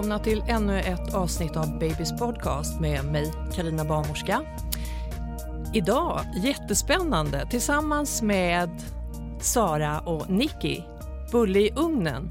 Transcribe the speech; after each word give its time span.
välkomna 0.00 0.18
till 0.18 0.44
ännu 0.48 0.80
ett 0.80 1.14
avsnitt 1.14 1.56
av 1.56 1.78
Babys 1.78 2.12
podcast 2.18 2.80
med 2.80 3.04
mig, 3.04 3.32
Karina 3.54 3.84
Barnmorska. 3.84 4.42
Idag, 5.74 6.20
jättespännande, 6.36 7.46
tillsammans 7.50 8.22
med 8.22 8.70
Sara 9.40 10.00
och 10.00 10.30
Nicky. 10.30 10.80
Bulle 11.32 11.60
i 11.60 11.72
ugnen, 11.76 12.30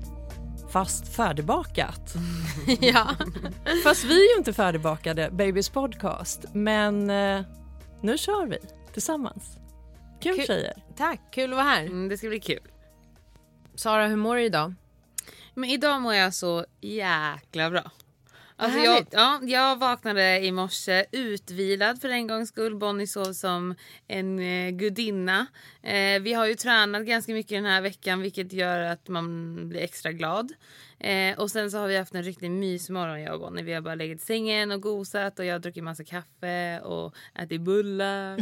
fast 0.71 1.15
färdigbakat. 1.15 2.13
ja. 2.79 3.07
Fast 3.83 4.03
vi 4.03 4.25
är 4.25 4.33
ju 4.33 4.37
inte 4.37 4.53
färdigbakade, 4.53 5.29
Babys 5.31 5.69
podcast. 5.69 6.45
Men 6.53 7.09
eh, 7.09 7.41
nu 8.01 8.17
kör 8.17 8.45
vi 8.45 8.57
tillsammans. 8.93 9.57
Kul, 10.21 10.35
Kul. 10.35 10.45
tjejer. 10.45 10.73
Tack, 10.97 11.21
kul 11.31 11.51
att 11.53 11.57
vara 11.57 11.67
här. 11.67 11.85
Mm, 11.85 12.09
det 12.09 12.17
ska 12.17 12.27
bli 12.27 12.39
kul. 12.39 12.67
Sara, 13.75 14.07
hur 14.07 14.15
mår 14.15 14.35
du 14.35 14.43
idag? 14.43 14.73
Men 15.59 15.69
idag 15.69 16.01
mår 16.01 16.13
jag 16.13 16.33
så 16.33 16.65
jäkla 16.81 17.69
bra. 17.69 17.91
Alltså 18.55 18.79
jag, 18.79 19.05
ja, 19.11 19.39
jag 19.43 19.79
vaknade 19.79 20.39
i 20.39 20.51
morse 20.51 21.05
utvilad 21.11 22.01
för 22.01 22.09
en 22.09 22.27
gångs 22.27 22.49
skull. 22.49 22.75
Bonnie 22.75 23.07
sov 23.07 23.33
som 23.33 23.75
en 24.07 24.39
eh, 24.39 24.69
gudinna. 24.69 25.47
Eh, 25.83 26.21
vi 26.21 26.33
har 26.33 26.45
ju 26.45 26.55
tränat 26.55 27.03
ganska 27.03 27.33
mycket 27.33 27.49
den 27.49 27.65
här 27.65 27.81
veckan 27.81 28.21
vilket 28.21 28.53
gör 28.53 28.79
att 28.79 29.07
man 29.07 29.55
blir 29.69 29.81
extra 29.81 30.11
glad. 30.11 30.53
Eh, 30.99 31.39
och 31.39 31.51
sen 31.51 31.71
så 31.71 31.77
har 31.77 31.87
vi 31.87 31.97
haft 31.97 32.15
en 32.15 32.23
riktig 32.23 32.51
mysmorgon 32.51 33.21
jag 33.21 33.33
och 33.33 33.39
Bonnie. 33.39 33.63
Vi 33.63 33.73
har 33.73 33.81
bara 33.81 33.95
legat 33.95 34.21
i 34.21 34.25
sängen 34.25 34.71
och 34.71 34.81
gosat 34.81 35.39
och 35.39 35.45
jag 35.45 35.53
har 35.53 35.59
druckit 35.59 35.83
massa 35.83 36.03
kaffe 36.03 36.79
och 36.79 37.15
ätit 37.35 37.61
bullar. 37.61 38.37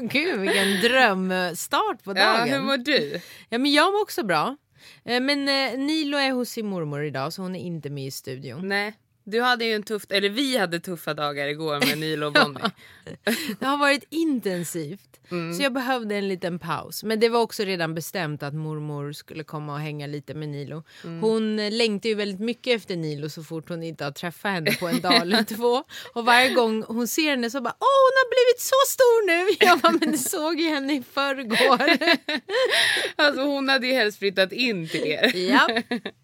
Gud, 0.12 0.40
vilken 0.40 0.80
drömstart 0.80 2.04
på 2.04 2.10
ja, 2.10 2.14
dagen. 2.14 2.48
hur 2.48 2.60
mår 2.60 2.76
du? 2.76 3.20
Ja, 3.48 3.58
men 3.58 3.72
jag 3.72 3.92
mår 3.92 4.02
också 4.02 4.22
bra. 4.24 4.56
Eh, 5.04 5.20
men 5.20 5.48
eh, 5.48 5.78
Nilo 5.78 6.18
är 6.18 6.32
hos 6.32 6.48
sin 6.48 6.66
mormor 6.66 7.04
idag 7.04 7.32
så 7.32 7.42
hon 7.42 7.56
är 7.56 7.60
inte 7.60 7.90
med 7.90 8.06
i 8.06 8.10
studion. 8.10 8.68
Nej. 8.68 8.94
Du 9.24 9.40
hade 9.40 9.64
ju 9.64 9.72
en 9.74 9.82
tuff, 9.82 10.02
eller 10.08 10.28
vi 10.28 10.56
hade 10.56 10.80
tuffa 10.80 11.14
dagar 11.14 11.46
igår 11.48 11.86
med 11.86 11.98
Nilo 11.98 12.26
och 12.26 12.32
Bonnie. 12.32 12.60
Det 13.60 13.66
har 13.66 13.76
varit 13.78 14.04
intensivt 14.10 15.08
Mm. 15.30 15.54
så 15.54 15.62
jag 15.62 15.72
behövde 15.72 16.14
en 16.16 16.28
liten 16.28 16.58
paus. 16.58 17.04
Men 17.04 17.20
det 17.20 17.28
var 17.28 17.40
också 17.40 17.64
redan 17.64 17.94
bestämt 17.94 18.42
att 18.42 18.54
mormor 18.54 19.12
skulle 19.12 19.44
komma 19.44 19.72
och 19.72 19.80
hänga 19.80 20.06
lite 20.06 20.34
med 20.34 20.48
Nilo. 20.48 20.82
Mm. 21.04 21.20
Hon 21.22 21.56
längtar 21.78 22.08
ju 22.08 22.14
väldigt 22.14 22.40
mycket 22.40 22.76
efter 22.76 22.96
Nilo 22.96 23.28
så 23.30 23.42
fort 23.42 23.68
hon 23.68 23.82
inte 23.82 24.04
har 24.04 24.10
träffat 24.10 24.50
henne 24.52 24.72
på 24.72 24.88
en 24.88 25.00
dag 25.00 25.14
eller 25.16 25.42
två. 25.56 25.84
Och 26.14 26.24
varje 26.24 26.54
gång 26.54 26.82
hon 26.82 27.08
ser 27.08 27.30
henne 27.30 27.50
så 27.50 27.60
bara 27.60 27.74
åh 27.78 27.98
hon 28.06 28.12
har 28.16 28.28
blivit 28.30 28.60
så 28.60 28.74
stor 28.86 29.26
nu. 29.26 29.56
Jag 29.66 29.78
bara 29.80 29.92
men 30.00 30.12
du 30.12 30.18
såg 30.18 30.60
ju 30.60 30.68
henne 30.68 30.94
i 30.96 31.02
förrgår. 31.12 32.12
Alltså 33.16 33.42
hon 33.42 33.68
hade 33.68 33.86
ju 33.86 33.92
helst 33.92 34.18
flyttat 34.18 34.52
in 34.52 34.88
till 34.88 35.06
er. 35.06 35.36
ja, 35.36 35.68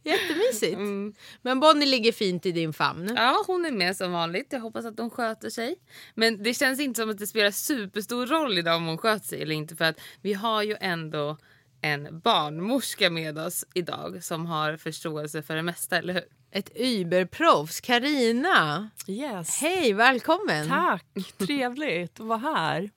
jättemysigt. 0.05 0.75
Mm. 0.77 1.15
Men 1.43 1.61
Bonnie 1.61 1.87
ligger 1.87 2.13
fint 2.13 2.47
i 2.47 2.53
din 2.53 2.73
famn. 2.73 2.88
Ja, 3.17 3.45
hon 3.47 3.65
är 3.65 3.71
med 3.71 3.97
som 3.97 4.13
vanligt. 4.13 4.47
Jag 4.51 4.61
hoppas 4.61 4.85
att 4.85 4.99
hon 4.99 5.11
sköter 5.11 5.51
sig. 5.51 5.77
Men 6.15 6.43
det 6.43 6.55
känns 6.55 6.81
inte 6.81 7.01
som 7.01 7.11
att 7.11 7.19
det 7.19 7.27
spelar 7.27 7.51
superstor 7.51 8.27
roll 8.27 8.59
idag 8.59 8.77
om 8.77 8.87
hon 8.87 8.99
sköter 8.99 9.27
sig 9.27 9.43
eller 9.43 9.55
inte. 9.55 9.77
För 9.77 9.85
att 9.85 10.01
vi 10.23 10.33
har 10.35 10.63
ju 10.63 10.77
ändå 10.81 11.39
en 11.81 12.21
barnmorska 12.21 13.11
med 13.11 13.39
oss 13.39 13.65
idag 13.75 14.25
som 14.25 14.47
har 14.47 14.77
förståelse 14.77 15.43
för 15.43 15.57
det 15.57 15.63
mesta, 15.63 15.99
eller 15.99 16.15
hur? 16.15 16.25
Ett 16.51 16.71
überproffs, 16.77 17.81
Karina. 17.81 18.91
Yes. 19.07 19.61
Hej, 19.61 19.93
välkommen. 19.93 20.69
Tack, 20.69 21.05
trevligt 21.39 22.21
att 22.21 22.27
vara 22.27 22.39
här. 22.39 22.91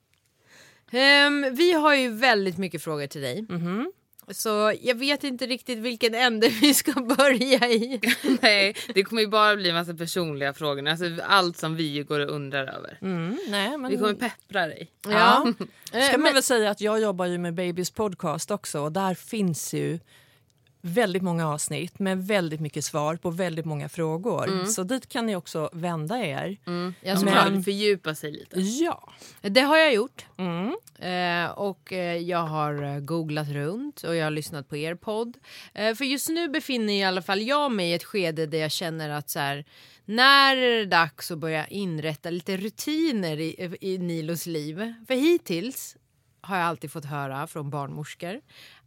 Ehm, 0.90 1.54
vi 1.54 1.72
har 1.72 1.94
ju 1.94 2.08
väldigt 2.10 2.58
mycket 2.58 2.82
frågor 2.82 3.06
till 3.06 3.20
dig. 3.20 3.46
Mhm. 3.48 3.92
Så 4.30 4.72
jag 4.82 4.94
vet 4.94 5.24
inte 5.24 5.46
riktigt 5.46 5.78
vilken 5.78 6.14
ände 6.14 6.48
vi 6.60 6.74
ska 6.74 6.92
börja 6.92 7.68
i. 7.68 8.00
Nej, 8.42 8.76
det 8.94 9.04
kommer 9.04 9.22
ju 9.22 9.28
bara 9.28 9.56
bli 9.56 9.68
en 9.68 9.74
massa 9.74 9.94
personliga 9.94 10.54
frågor. 10.54 10.88
Alltså 10.88 11.04
allt 11.26 11.56
som 11.56 11.76
vi 11.76 12.02
går 12.02 12.20
och 12.20 12.34
undrar 12.34 12.66
över. 12.66 12.98
Mm, 13.02 13.38
nej, 13.48 13.78
men... 13.78 13.90
Vi 13.90 13.96
kommer 13.98 14.14
peppra 14.14 14.66
dig. 14.66 14.90
Ja. 15.08 15.52
Ska 15.88 15.98
Eh, 15.98 16.10
man 16.12 16.20
men, 16.20 16.34
väl 16.34 16.42
säga 16.42 16.70
att 16.70 16.80
jag 16.80 17.00
jobbar 17.00 17.26
ju 17.26 17.38
med 17.38 17.54
Babys 17.54 17.90
podcast 17.90 18.50
också 18.50 18.80
och 18.80 18.92
där 18.92 19.14
finns 19.14 19.74
ju 19.74 19.98
väldigt 20.84 21.22
många 21.22 21.48
avsnitt 21.48 21.98
med 21.98 22.26
väldigt 22.26 22.60
mycket 22.60 22.84
svar 22.84 23.16
på 23.16 23.30
väldigt 23.30 23.64
många 23.64 23.88
frågor. 23.88 24.64
Så 24.66 24.82
dit 24.82 25.08
kan 25.08 25.26
ni 25.26 25.36
också 25.36 25.70
vända 25.72 26.18
er. 26.18 26.56
ja, 27.00 27.16
Som 27.16 27.26
såklart. 27.28 27.50
vill 27.52 27.62
fördjupa 27.64 28.14
sig 28.14 28.32
lite. 28.32 28.60
Ja. 28.60 29.12
Det 29.40 29.60
har 29.60 29.76
jag 29.76 29.94
gjort. 29.94 30.26
Mm. 30.38 30.76
Eh, 30.98 31.50
och 31.50 31.92
eh, 31.92 32.16
jag 32.16 32.42
har 32.46 32.82
eh, 32.82 32.98
googlat 33.00 33.48
runt 33.48 34.02
och 34.02 34.16
jag 34.16 34.24
har 34.26 34.30
lyssnat 34.30 34.68
på 34.68 34.76
er 34.76 34.94
podd. 34.94 35.36
Eh, 35.74 35.94
för 35.94 36.04
just 36.04 36.28
nu 36.28 36.48
befinner 36.48 36.92
i 36.92 37.02
alla 37.04 37.22
fall 37.22 37.42
jag 37.42 37.72
mig 37.72 37.90
i 37.90 37.94
ett 37.94 38.04
skede 38.04 38.46
där 38.46 38.58
jag 38.58 38.70
känner 38.70 39.10
att 39.10 39.30
så 39.30 39.38
här, 39.38 39.64
när 40.04 40.56
är 40.56 40.78
det 40.78 40.86
dags 40.86 41.30
att 41.30 41.38
börja 41.38 41.66
inrätta 41.66 42.30
lite 42.30 42.56
rutiner 42.56 43.40
i, 43.40 43.76
i 43.80 43.98
Nilos 43.98 44.46
liv? 44.46 44.94
För 45.08 45.14
hittills 45.14 45.96
har 46.40 46.56
jag 46.56 46.66
alltid 46.66 46.92
fått 46.92 47.04
höra 47.04 47.46
från 47.46 47.70
barnmorskor 47.70 48.40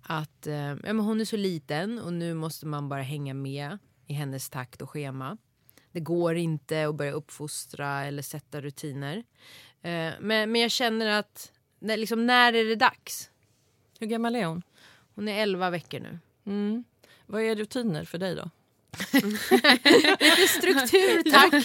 att 0.07 0.47
eh, 0.47 0.55
ja, 0.55 0.75
men 0.93 0.99
hon 0.99 1.21
är 1.21 1.25
så 1.25 1.37
liten 1.37 1.99
och 1.99 2.13
nu 2.13 2.33
måste 2.33 2.65
man 2.65 2.89
bara 2.89 3.01
hänga 3.01 3.33
med 3.33 3.77
i 4.07 4.13
hennes 4.13 4.49
takt 4.49 4.81
och 4.81 4.89
schema. 4.89 5.37
Det 5.91 5.99
går 5.99 6.35
inte 6.35 6.87
att 6.87 6.95
börja 6.95 7.11
uppfostra 7.11 8.03
eller 8.03 8.21
sätta 8.21 8.61
rutiner. 8.61 9.17
Eh, 9.81 10.13
men, 10.19 10.51
men 10.51 10.55
jag 10.55 10.71
känner 10.71 11.19
att 11.19 11.51
när, 11.79 11.97
liksom, 11.97 12.25
när 12.25 12.53
är 12.53 12.65
det 12.65 12.75
dags? 12.75 13.29
Hur 13.99 14.07
gammal 14.07 14.35
är 14.35 14.45
hon? 14.45 14.61
Hon 15.15 15.27
är 15.27 15.43
11 15.43 15.69
veckor 15.69 15.99
nu. 15.99 16.19
Mm. 16.45 16.83
Vad 17.25 17.41
är 17.41 17.55
rutiner 17.55 18.05
för 18.05 18.17
dig 18.17 18.35
då? 18.35 18.49
Lite 20.19 20.47
struktur 20.47 21.31
tack. 21.31 21.63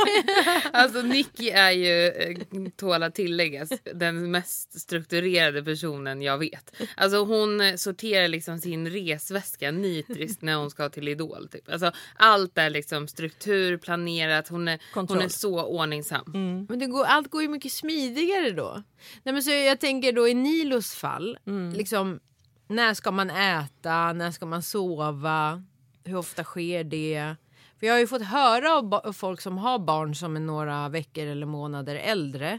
Alltså 0.72 1.02
Nicky 1.02 1.48
är 1.48 1.70
ju, 1.70 2.06
eh, 2.06 2.36
tål 2.76 3.02
att 3.02 3.14
tilläggas, 3.14 3.68
den 3.94 4.30
mest 4.30 4.80
strukturerade 4.80 5.62
personen 5.62 6.22
jag 6.22 6.38
vet. 6.38 6.76
Alltså 6.96 7.24
hon 7.24 7.78
sorterar 7.78 8.28
liksom 8.28 8.58
sin 8.58 8.90
resväska 8.90 9.70
nitriskt 9.70 10.42
när 10.42 10.54
hon 10.54 10.70
ska 10.70 10.88
till 10.88 11.08
Idol. 11.08 11.48
Typ. 11.48 11.68
Alltså 11.72 11.92
allt 12.16 12.58
är 12.58 12.70
liksom 12.70 13.08
struktur, 13.08 13.76
planerat, 13.76 14.48
hon 14.48 14.68
är, 14.68 14.78
hon 14.94 15.20
är 15.20 15.28
så 15.28 15.64
ordningsam. 15.64 16.24
men 16.68 16.78
det 16.78 16.86
går, 16.86 17.04
allt 17.04 17.30
går 17.30 17.42
ju 17.42 17.48
mycket 17.48 17.72
smidigare 17.72 18.50
då. 18.50 18.82
Nej, 19.22 19.32
men 19.32 19.42
så 19.42 19.50
jag 19.50 19.80
tänker 19.80 20.12
då 20.12 20.28
i 20.28 20.34
Nilos 20.34 20.94
fall, 20.94 21.38
liksom, 21.74 22.20
när 22.68 22.94
ska 22.94 23.10
man 23.10 23.30
äta, 23.30 24.12
när 24.12 24.30
ska 24.30 24.46
man 24.46 24.62
sova, 24.62 25.62
hur 26.04 26.16
ofta 26.16 26.44
sker 26.44 26.84
det? 26.84 27.34
För 27.78 27.86
jag 27.86 27.94
har 27.94 27.98
ju 27.98 28.06
fått 28.06 28.22
höra 28.22 28.74
av 28.74 29.12
folk 29.12 29.40
som 29.40 29.58
har 29.58 29.78
barn 29.78 30.14
som 30.14 30.36
är 30.36 30.40
några 30.40 30.88
veckor 30.88 31.26
eller 31.26 31.46
månader 31.46 31.94
äldre 31.94 32.58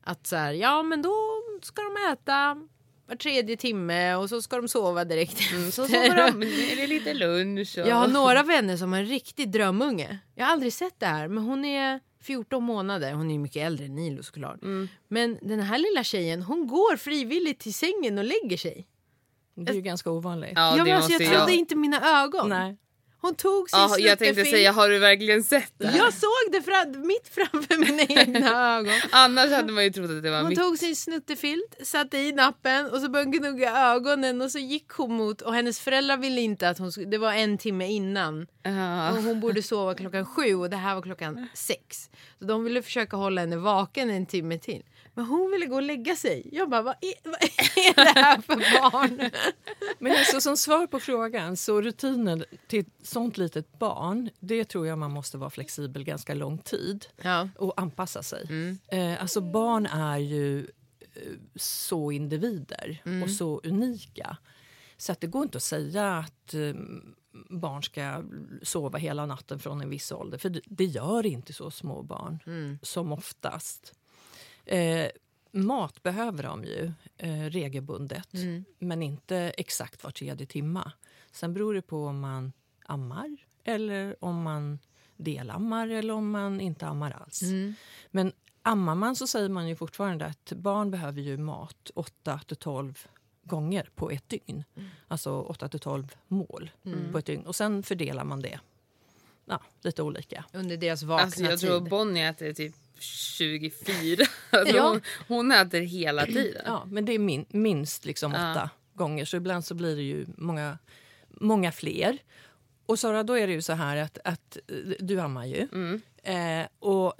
att 0.00 0.26
så 0.26 0.36
här, 0.36 0.52
ja 0.52 0.82
men 0.82 1.02
då 1.02 1.14
ska 1.62 1.82
de 1.82 2.12
äta 2.12 2.56
var 3.10 3.16
tredje 3.16 3.56
timme 3.56 4.14
och 4.14 4.28
så 4.28 4.42
ska 4.42 4.56
de 4.56 4.68
sova 4.68 5.04
direkt 5.04 5.52
Mm, 5.52 5.70
så 5.70 5.86
sover 5.86 6.16
de, 6.16 6.42
är 6.72 6.76
det 6.76 6.86
lite 6.86 7.14
lunch 7.14 7.78
och... 7.78 7.88
Jag 7.88 7.96
har 7.96 8.08
några 8.08 8.42
vänner 8.42 8.76
som 8.76 8.92
har 8.92 9.00
en 9.00 9.06
riktig 9.06 9.50
drömunge. 9.50 10.18
Jag 10.34 10.44
har 10.44 10.52
aldrig 10.52 10.72
sett 10.72 11.00
det 11.00 11.06
här, 11.06 11.28
men 11.28 11.44
hon 11.44 11.64
är 11.64 12.00
14 12.22 12.62
månader. 12.62 13.12
Hon 13.12 13.30
är 13.30 13.32
ju 13.32 13.38
mycket 13.38 13.66
äldre 13.66 13.84
än 13.84 13.94
Nilo 13.94 14.22
såklart. 14.22 14.62
Mm. 14.62 14.88
Men 15.08 15.38
den 15.42 15.60
här 15.60 15.78
lilla 15.78 16.04
tjejen, 16.04 16.42
hon 16.42 16.66
går 16.66 16.96
frivilligt 16.96 17.60
till 17.60 17.74
sängen 17.74 18.18
och 18.18 18.24
lägger 18.24 18.56
sig. 18.56 18.86
Det 19.54 19.70
är 19.70 19.74
ju 19.74 19.80
ganska 19.80 20.10
ovanligt. 20.10 20.52
Ja, 20.54 20.76
Ja, 20.76 20.84
men 20.84 20.96
alltså, 20.96 21.22
jag 21.22 21.32
trodde 21.32 21.52
inte 21.54 21.76
mina 21.76 22.22
ögon. 22.22 22.48
Nej. 22.48 22.76
Hon 23.22 23.34
tog 23.34 23.70
sin 23.70 23.78
Ja, 23.80 23.98
jag 23.98 24.18
tänkte 24.18 24.44
säga, 24.44 24.72
har 24.72 24.88
du 24.88 24.98
verkligen 24.98 25.42
sett 25.42 25.72
det 25.78 25.86
här? 25.86 25.98
Jag 25.98 26.14
såg 26.14 26.52
det 26.52 26.62
fram, 26.62 27.06
mitt 27.06 27.28
framför 27.28 27.78
mina 27.78 28.02
egna 28.02 28.76
ögon. 28.78 28.94
Annars 29.10 29.50
hade 29.50 29.72
man 29.72 29.84
ju 29.84 29.90
trott 29.90 30.10
att 30.10 30.22
det 30.22 30.30
var 30.30 30.40
Hon 30.40 30.48
mitt. 30.48 30.58
tog 30.58 30.78
sin 30.78 30.96
snuttefilt, 30.96 31.76
satte 31.82 32.18
i 32.18 32.32
nappen 32.32 32.86
och 32.90 33.00
så 33.00 33.08
började 33.08 33.30
hon 33.30 33.38
gnugga 33.38 33.76
ögonen 33.76 34.42
och 34.42 34.50
så 34.50 34.58
gick 34.58 34.88
hon 34.90 35.12
mot 35.14 35.42
och 35.42 35.54
hennes 35.54 35.80
föräldrar 35.80 36.16
ville 36.16 36.40
inte 36.40 36.68
att 36.68 36.78
hon 36.78 36.92
skulle, 36.92 37.06
det 37.06 37.18
var 37.18 37.32
en 37.32 37.58
timme 37.58 37.86
innan 37.92 38.46
Ja. 38.62 39.10
och 39.10 39.22
hon 39.22 39.40
borde 39.40 39.62
sova 39.62 39.94
klockan 39.94 40.26
sju 40.26 40.54
och 40.54 40.70
det 40.70 40.76
här 40.76 40.94
var 40.94 41.02
klockan 41.02 41.48
sex. 41.54 42.10
Så 42.38 42.44
de 42.44 42.64
ville 42.64 42.82
försöka 42.82 43.16
hålla 43.16 43.40
henne 43.40 43.56
vaken 43.56 44.10
en 44.10 44.26
timme 44.26 44.58
till. 44.58 44.82
Men 45.14 45.24
hon 45.24 45.50
ville 45.50 45.66
gå 45.66 45.74
och 45.74 45.82
lägga 45.82 46.16
sig. 46.16 46.48
Jag 46.52 46.70
bara, 46.70 46.82
vad 46.82 46.94
är, 47.00 47.14
vad 47.24 47.42
är 47.42 47.94
det 48.14 48.20
här 48.20 48.40
för 48.40 48.54
barn? 48.56 49.30
Men 49.98 50.12
alltså, 50.12 50.40
som 50.40 50.56
svar 50.56 50.86
på 50.86 51.00
frågan, 51.00 51.56
så 51.56 51.80
rutiner 51.82 52.44
till 52.68 52.84
sånt 53.10 53.38
litet 53.38 53.78
barn 53.78 54.30
det 54.40 54.64
tror 54.64 54.86
jag 54.86 54.98
man 54.98 55.10
måste 55.10 55.38
vara 55.38 55.50
flexibel 55.50 56.04
ganska 56.04 56.34
lång 56.34 56.58
tid 56.58 57.06
Ja. 57.22 57.48
och 57.58 57.80
anpassa 57.80 58.22
sig. 58.22 58.78
Eh, 58.88 59.20
alltså 59.22 59.40
barn 59.40 59.86
är 59.86 60.18
ju 60.18 60.58
eh, 61.00 61.32
så 61.54 62.12
individer 62.12 63.02
och 63.24 63.30
så 63.30 63.60
unika. 63.64 64.36
Så 64.96 65.12
att 65.12 65.20
det 65.20 65.26
går 65.26 65.42
inte 65.42 65.56
att 65.58 65.62
säga 65.62 66.12
att 66.18 66.54
eh, 66.54 66.74
barn 67.50 67.82
ska 67.82 68.22
sova 68.62 68.98
hela 68.98 69.26
natten 69.26 69.58
från 69.58 69.80
en 69.80 69.90
viss 69.90 70.12
ålder. 70.12 70.38
För 70.38 70.60
det, 70.64 70.84
gör 70.84 71.26
inte 71.26 71.52
så 71.52 71.70
små 71.70 72.02
barn, 72.02 72.38
som 72.82 73.12
oftast. 73.12 73.94
Eh, 74.64 75.06
mat 75.52 76.02
behöver 76.02 76.42
de 76.42 76.64
ju 76.64 76.92
eh, 77.16 77.44
regelbundet, 77.50 78.28
men 78.78 79.02
inte 79.02 79.36
exakt 79.36 80.04
var 80.04 80.10
tredje 80.10 80.46
timma. 80.46 80.92
Sen 81.32 81.54
beror 81.54 81.74
det 81.74 81.82
på 81.82 82.04
om 82.06 82.20
man 82.20 82.52
ammar 82.90 83.36
eller 83.64 84.24
om 84.24 84.42
man 84.42 84.78
delammar 85.16 85.88
eller 85.88 86.14
om 86.14 86.30
man 86.30 86.60
inte 86.60 86.86
ammar 86.86 87.10
alls. 87.10 87.40
Men 88.10 88.32
ammar 88.62 88.94
man 88.94 89.16
så 89.16 89.26
säger 89.26 89.48
man 89.48 89.68
ju 89.68 89.76
fortfarande 89.76 90.26
att 90.26 90.52
barn 90.56 90.90
behöver 90.90 91.20
ju 91.20 91.36
mat 91.36 91.90
8 91.94 92.40
till 92.46 92.56
12 92.56 93.06
gånger 93.42 93.88
på 93.94 94.10
ett 94.10 94.28
dygn. 94.28 94.64
Alltså 95.08 95.40
8 95.40 95.68
till 95.68 95.80
12 95.80 96.14
mål 96.28 96.70
på 97.12 97.18
ett 97.18 97.26
dygn. 97.26 97.46
Och 97.46 97.56
sen 97.56 97.82
fördelar 97.82 98.24
man 98.24 98.40
det 98.40 98.60
ja, 99.44 99.60
lite 99.82 100.02
olika. 100.02 100.44
Under 100.52 100.76
deras 100.76 101.02
vakna 101.02 101.24
Alltså 101.24 101.42
jag 101.42 101.60
tror 101.60 101.80
tid. 101.80 101.90
Bonnie 101.90 102.22
äter 102.28 102.52
typ 102.52 102.74
24. 102.98 104.24
Alltså 104.50 104.76
Ja. 104.76 104.88
hon, 104.88 105.00
hon 105.28 105.52
äter 105.52 105.80
hela 105.80 106.26
tiden. 106.26 106.62
Ja, 106.66 106.84
men 106.86 107.04
det 107.04 107.12
är 107.12 107.18
min, 107.18 107.46
minst 107.48 108.04
liksom 108.04 108.32
Ja. 108.32 108.50
åtta 108.52 108.70
gånger. 108.94 109.24
Så 109.24 109.36
ibland 109.36 109.64
så 109.64 109.74
blir 109.74 109.96
det 109.96 110.02
ju 110.02 110.26
många, 110.36 110.78
många 111.28 111.72
fler. 111.72 112.18
Och 112.90 112.98
Sara, 112.98 113.22
då 113.22 113.38
är 113.38 113.46
det 113.46 113.52
ju 113.52 113.62
så 113.62 113.72
här 113.72 113.96
att, 113.96 114.18
att 114.24 114.56
eh, 114.68 114.76
du 115.00 115.20
ammar 115.20 115.46
ju. 115.46 115.68
Mm. 115.72 116.00
Eh, 116.22 116.68
och 116.78 117.14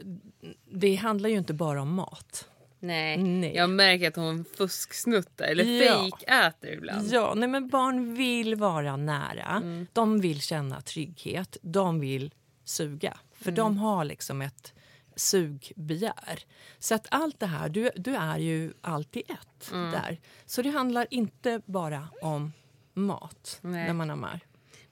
det 0.70 0.94
handlar 0.94 1.28
ju 1.28 1.36
inte 1.38 1.54
bara 1.54 1.82
om 1.82 1.94
mat. 1.94 2.48
Nej. 2.78 3.16
Nej. 3.16 3.54
Jag 3.54 3.70
märker 3.70 4.08
att 4.08 4.16
hon 4.16 4.44
fusksnuttar 4.44 5.44
eller 5.44 5.64
Ja. 5.64 5.94
fejkäter 5.94 6.72
ibland. 6.72 7.08
Ja, 7.12 7.34
nej 7.36 7.48
men 7.48 7.68
barn 7.68 8.14
vill 8.14 8.54
vara 8.54 8.96
nära. 8.96 9.62
De 9.92 10.20
vill 10.20 10.40
känna 10.40 10.80
trygghet. 10.80 11.56
De 11.62 12.00
vill 12.00 12.34
suga. 12.64 13.18
För 13.32 13.52
de 13.52 13.76
har 13.76 14.04
liksom 14.04 14.42
ett 14.42 14.72
sugbegär. 15.16 16.44
Så 16.78 16.94
att 16.94 17.06
allt 17.10 17.40
det 17.40 17.46
här, 17.46 17.68
du, 17.68 17.90
du 17.96 18.14
är 18.16 18.38
ju 18.38 18.72
allt 18.80 19.16
i 19.16 19.20
ett 19.20 19.70
där. 19.70 20.20
Så 20.46 20.62
det 20.62 20.70
handlar 20.70 21.06
inte 21.10 21.60
bara 21.66 22.08
om 22.22 22.52
mat 22.94 23.58
Nej. 23.62 23.86
när 23.86 23.92
man 23.94 24.10
ammar. 24.10 24.40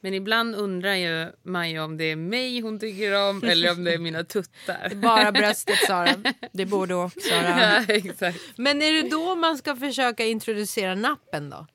Men 0.00 0.14
ibland 0.14 0.54
undrar 0.54 0.94
ju 0.94 1.26
Maja 1.42 1.84
om 1.84 1.96
det 1.96 2.04
är 2.04 2.16
mig 2.16 2.60
hon 2.60 2.78
tycker 2.80 3.28
om 3.28 3.42
eller 3.46 3.70
om 3.72 3.84
det 3.84 3.94
är 3.94 3.98
mina 3.98 4.24
tuttar. 4.24 4.92
Bara 4.94 5.32
bröstet 5.32 5.78
Sara. 5.86 6.14
Det 6.52 6.66
borde 6.66 6.94
också 6.94 7.20
Sara. 7.20 7.84
ja, 7.88 7.94
exakt. 7.94 8.38
Men 8.56 8.82
är 8.82 8.92
det 8.92 9.08
då 9.10 9.34
man 9.34 9.58
ska 9.58 9.76
försöka 9.76 10.24
introducera 10.26 10.94
nappen 10.94 11.50
då? 11.50 11.66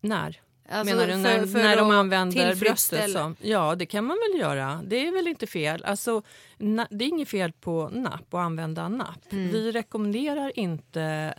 När? 0.00 0.40
Alltså, 0.68 0.94
Menar 0.96 1.06
du 1.08 1.16
när, 1.16 1.38
för- 1.38 1.46
för 1.46 1.58
när 1.58 1.76
de 1.76 1.90
använder 1.90 2.54
bröstet? 2.54 3.10
Som, 3.10 3.36
ja, 3.40 3.74
det 3.74 3.86
kan 3.86 4.04
man 4.04 4.16
väl 4.32 4.40
göra. 4.40 4.80
Det 4.86 5.06
är 5.06 5.12
väl 5.12 5.28
inte 5.28 5.46
fel. 5.46 5.84
Alltså, 5.84 6.22
na, 6.58 6.86
det 6.90 7.04
är 7.04 7.08
inget 7.08 7.28
fel 7.28 7.52
på 7.52 7.88
napp 7.88 8.26
och 8.30 8.40
använda 8.42 8.88
napp. 8.88 9.32
Mm. 9.32 9.48
Vi 9.48 9.72
rekommenderar 9.72 10.58
inte 10.58 11.34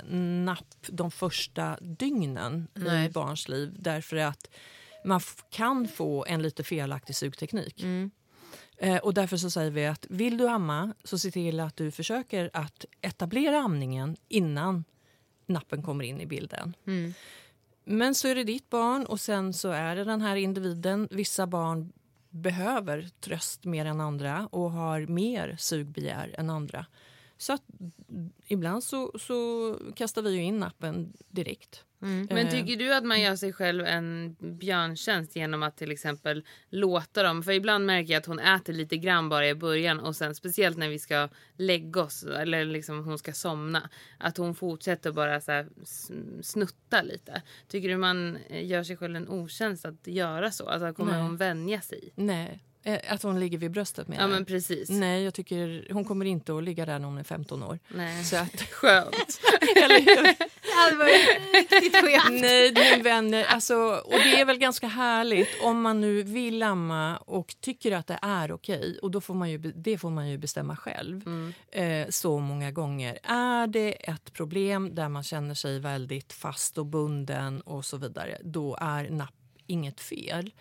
napp 0.46 0.76
de 0.88 1.12
första 1.12 1.78
dygnen 1.82 2.68
Nej. 2.74 3.06
i 3.06 3.10
barns 3.10 3.50
liv 3.50 3.76
därför 3.80 4.18
att 4.18 4.50
man 5.08 5.22
kan 5.50 5.88
få 5.88 6.26
en 6.26 6.42
lite 6.42 6.64
felaktig 6.64 7.16
sugteknik. 7.16 7.84
Mm. 7.84 8.12
Eh, 8.78 8.98
och 8.98 9.14
därför 9.14 9.38
så 9.38 9.50
säger 9.50 9.72
vi 9.72 9.86
att 9.86 10.06
vill 10.10 10.38
du 10.38 10.48
amma 10.48 10.94
så 11.04 11.20
se 11.20 11.32
till 11.32 11.60
att 11.60 11.76
du 11.76 11.92
försöker 11.92 12.50
att 12.54 12.86
etablera 13.02 13.60
amningen 13.60 14.18
innan 14.28 14.84
nappen 15.46 15.84
kommer 15.84 16.04
in 16.04 16.22
i 16.22 16.26
bilden. 16.26 16.76
Mm. 16.88 17.14
Men 17.84 18.16
så 18.16 18.28
är 18.28 18.36
det 18.36 18.44
ditt 18.44 18.70
barn 18.70 19.06
och 19.06 19.20
sen 19.20 19.54
så 19.54 19.70
är 19.70 19.96
det 19.96 20.04
den 20.04 20.22
här 20.22 20.36
individen. 20.36 21.08
Vissa 21.12 21.48
barn 21.48 21.94
behöver 22.30 23.10
tröst 23.20 23.66
mer 23.66 23.86
än 23.86 24.02
andra 24.02 24.48
och 24.52 24.72
har 24.72 25.06
mer 25.06 25.56
sugbegär 25.60 26.36
än 26.38 26.50
andra. 26.50 26.86
Så 27.38 27.54
att 27.54 27.64
mm, 28.10 28.32
ibland 28.48 28.84
så, 28.84 29.12
så 29.20 29.76
kastar 29.96 30.22
vi 30.22 30.32
ju 30.32 30.44
in 30.44 30.60
nappen 30.60 31.14
direkt. 31.28 31.84
Mm. 32.02 32.28
Men 32.30 32.46
Eh, 32.48 32.52
tycker 32.52 32.78
du 32.78 32.94
att 32.94 33.04
man 33.04 33.22
gör 33.22 33.36
sig 33.36 33.54
själv 33.54 33.86
en 33.86 34.36
björntjänst 34.40 35.36
genom 35.36 35.64
att 35.64 35.78
till 35.78 35.92
exempel 35.92 36.46
låta 36.70 37.24
dem? 37.24 37.44
För 37.44 37.52
ibland 37.52 37.86
märker 37.86 38.14
jag 38.14 38.20
att 38.20 38.26
hon 38.26 38.40
äter 38.40 38.74
lite 38.74 38.98
grann 38.98 39.30
bara 39.30 39.48
i 39.48 39.56
början 39.56 40.00
och 40.00 40.16
sen 40.16 40.36
speciellt 40.36 40.78
när 40.78 40.90
vi 40.90 41.00
ska 41.00 41.30
lägga 41.58 42.02
oss 42.02 42.24
eller 42.24 42.66
liksom 42.66 43.06
hon 43.06 43.18
ska 43.18 43.34
somna. 43.34 43.90
Att 44.18 44.38
hon 44.38 44.56
fortsätter 44.56 45.12
bara 45.12 45.42
så 45.42 45.66
snutta 46.42 47.02
lite. 47.02 47.42
Tycker 47.68 47.90
du 47.90 47.98
man 47.98 48.38
eh, 48.50 48.66
gör 48.66 48.84
sig 48.84 48.98
själv 48.98 49.16
en 49.16 49.30
otjänst 49.30 49.86
att 49.86 50.08
göra 50.08 50.52
så? 50.52 50.70
Alltså 50.70 50.94
kommer 50.94 51.12
Nej. 51.12 51.22
hon 51.22 51.38
vänja 51.38 51.82
sig? 51.82 52.12
Nej, 52.16 52.64
att 52.96 53.24
hon 53.24 53.40
ligger 53.40 53.58
vid 53.58 53.72
bröstet 53.72 54.08
menar 54.08 54.24
Ja 54.24 54.28
men 54.28 54.46
precis. 54.46 54.90
Nej, 54.90 55.24
jag 55.24 55.34
tycker 55.34 55.94
hon 55.94 56.06
kommer 56.06 56.26
inte 56.26 56.58
att 56.58 56.64
ligga 56.64 56.86
där 56.86 57.00
när 57.00 57.06
hon 57.06 57.18
är 57.18 57.24
15 57.24 57.64
år. 57.64 57.80
Nej. 57.88 58.24
Så 58.24 58.38
att, 58.38 58.62
Skönt. 58.72 59.16
eller 59.76 60.00
hur? 60.00 60.24
Det 60.92 60.96
var 60.96 61.06
riktigt 61.54 61.96
skevt. 62.02 62.42
Nej, 62.42 62.74
min 62.94 63.04
vänner. 63.04 63.44
Alltså, 63.44 63.76
och 64.06 64.20
det 64.24 64.42
är 64.42 64.46
väl 64.46 64.58
ganska 64.58 64.88
härligt 64.88 65.50
om 65.64 65.82
man 65.82 66.02
nu 66.02 66.24
vill 66.24 66.64
amma 66.64 67.18
och 67.18 67.56
tycker 67.62 67.92
att 67.92 68.08
det 68.08 68.20
är 68.22 68.52
okej. 68.52 69.00
Och 69.02 69.12
då 69.12 69.22
får 69.22 69.34
man 69.34 69.52
ju, 69.52 69.58
det 69.58 69.98
får 69.98 70.10
man 70.10 70.30
ju 70.30 70.38
bestämma 70.38 70.76
själv 70.76 71.22
eh, 71.72 72.08
så 72.10 72.40
många 72.40 72.72
gånger. 72.72 73.20
Är 73.24 73.68
det 73.68 73.92
ett 73.92 74.34
problem 74.34 74.96
där 74.96 75.10
man 75.10 75.24
känner 75.24 75.56
sig 75.56 75.80
väldigt 75.80 76.34
fast 76.34 76.78
och 76.78 76.86
bunden 76.86 77.62
och 77.62 77.86
så 77.86 77.98
vidare, 77.98 78.38
då 78.44 78.78
är 78.82 79.10
napp 79.10 79.34
inget 79.68 80.00
fel. 80.00 80.52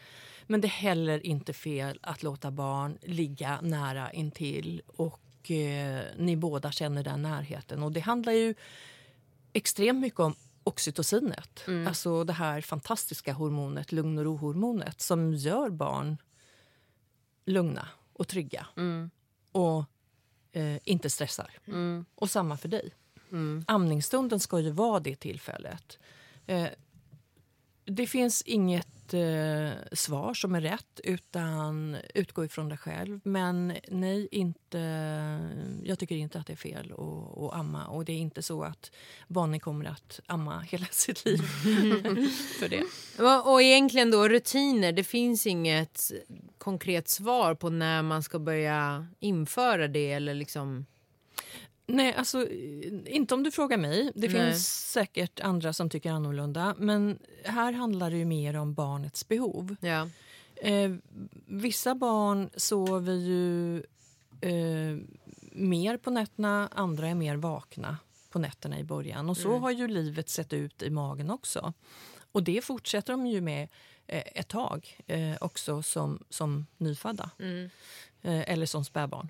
Men 0.46 0.60
det 0.60 0.66
är 0.66 0.70
heller 0.70 1.26
inte 1.26 1.52
fel 1.52 1.98
att 2.02 2.22
låta 2.22 2.50
barn 2.50 2.98
ligga 3.02 3.60
nära 3.60 4.12
intill 4.12 4.82
och 4.86 5.50
eh, 5.50 6.04
ni 6.16 6.36
båda 6.36 6.72
känner 6.72 7.02
den 7.04 7.22
närheten. 7.22 7.82
Och 7.82 7.92
det 7.92 8.00
handlar 8.00 8.32
ju 8.32 8.54
extremt 9.52 10.00
mycket 10.00 10.20
om 10.20 10.34
oxytocinet. 10.64 11.64
Alltså 11.86 12.24
det 12.24 12.32
här 12.32 12.60
fantastiska 12.60 13.32
hormonet, 13.32 13.92
lugn 13.92 14.18
och 14.18 14.24
ro-hormonet 14.24 15.00
som 15.00 15.34
gör 15.34 15.70
barn 15.70 16.16
lugna 17.44 17.88
och 18.12 18.28
trygga 18.28 18.66
Mm. 18.76 19.10
och 19.52 19.84
eh, 20.52 20.78
inte 20.84 21.10
stressar. 21.10 21.50
Mm. 21.66 22.04
Och 22.14 22.30
samma 22.30 22.56
för 22.56 22.68
dig. 22.68 22.90
Mm. 23.32 23.64
Amningsstunden 23.68 24.40
ska 24.40 24.60
ju 24.60 24.70
vara 24.70 25.00
det 25.00 25.16
tillfället. 25.16 25.98
Eh, 26.46 26.68
det 27.84 28.06
finns 28.06 28.42
inget 28.42 28.88
eh, 29.14 29.70
svar 29.92 30.34
som 30.34 30.54
är 30.54 30.60
rätt, 30.60 31.00
utan 31.04 31.96
utgå 32.14 32.44
ifrån 32.44 32.68
dig 32.68 32.78
själv. 32.78 33.20
Men 33.24 33.72
nej, 33.88 34.28
inte, 34.30 34.78
jag 35.84 35.98
tycker 35.98 36.16
inte 36.16 36.38
att 36.38 36.46
det 36.46 36.52
är 36.52 36.56
fel 36.56 36.92
att, 36.92 37.38
att 37.38 37.54
amma. 37.54 37.86
Och 37.86 38.04
det 38.04 38.12
är 38.12 38.18
inte 38.18 38.42
så 38.42 38.62
att 38.62 38.90
barnen 39.28 39.60
kommer 39.60 39.84
att 39.84 40.20
amma 40.26 40.60
hela 40.60 40.86
sitt 40.90 41.24
liv 41.24 41.38
för 42.58 42.68
det. 42.68 42.82
Och, 43.18 43.52
och 43.52 43.62
egentligen 43.62 44.10
då 44.10 44.28
rutiner, 44.28 44.92
det 44.92 45.04
finns 45.04 45.46
inget 45.46 46.12
konkret 46.58 47.08
svar 47.08 47.54
på 47.54 47.70
när 47.70 48.02
man 48.02 48.22
ska 48.22 48.38
börja 48.38 49.06
införa 49.20 49.88
det 49.88 50.12
eller 50.12 50.34
liksom... 50.34 50.86
Nej, 51.86 52.14
alltså 52.14 52.48
inte 53.06 53.34
om 53.34 53.42
du 53.42 53.50
frågar 53.50 53.78
mig. 53.78 54.12
Det 54.14 54.28
Nej. 54.28 54.50
finns 54.50 54.90
säkert 54.92 55.40
andra 55.40 55.72
som 55.72 55.90
tycker 55.90 56.10
annorlunda. 56.10 56.74
Men 56.78 57.18
här 57.44 57.72
handlar 57.72 58.10
det 58.10 58.16
ju 58.16 58.24
mer 58.24 58.56
om 58.56 58.74
barnets 58.74 59.28
behov. 59.28 59.76
Ja. 59.80 60.08
Eh, 60.56 60.92
vissa 61.46 61.94
barn 61.94 62.50
sover 62.56 63.14
ju 63.14 63.76
eh, 64.40 64.98
mer 65.52 65.96
på 65.96 66.10
nätterna, 66.10 66.68
andra 66.74 67.08
är 67.08 67.14
mer 67.14 67.36
vakna 67.36 67.98
på 68.30 68.38
nätterna 68.38 68.78
i 68.78 68.84
början. 68.84 69.30
Och 69.30 69.36
så 69.36 69.58
har 69.58 69.70
ju 69.70 69.88
livet 69.88 70.28
sett 70.28 70.52
ut 70.52 70.82
i 70.82 70.90
magen 70.90 71.30
också. 71.30 71.72
Och 72.32 72.42
det 72.42 72.64
fortsätter 72.64 73.12
de 73.12 73.26
ju 73.26 73.40
med 73.40 73.68
eh, 74.06 74.22
ett 74.34 74.48
tag 74.48 74.98
eh, 75.06 75.34
också 75.40 75.82
som, 75.82 76.24
som 76.30 76.66
nyfödda 76.76 77.30
Mm. 77.38 77.70
eh, 78.22 78.50
eller 78.52 78.66
som 78.66 78.84
spädbarn. 78.84 79.28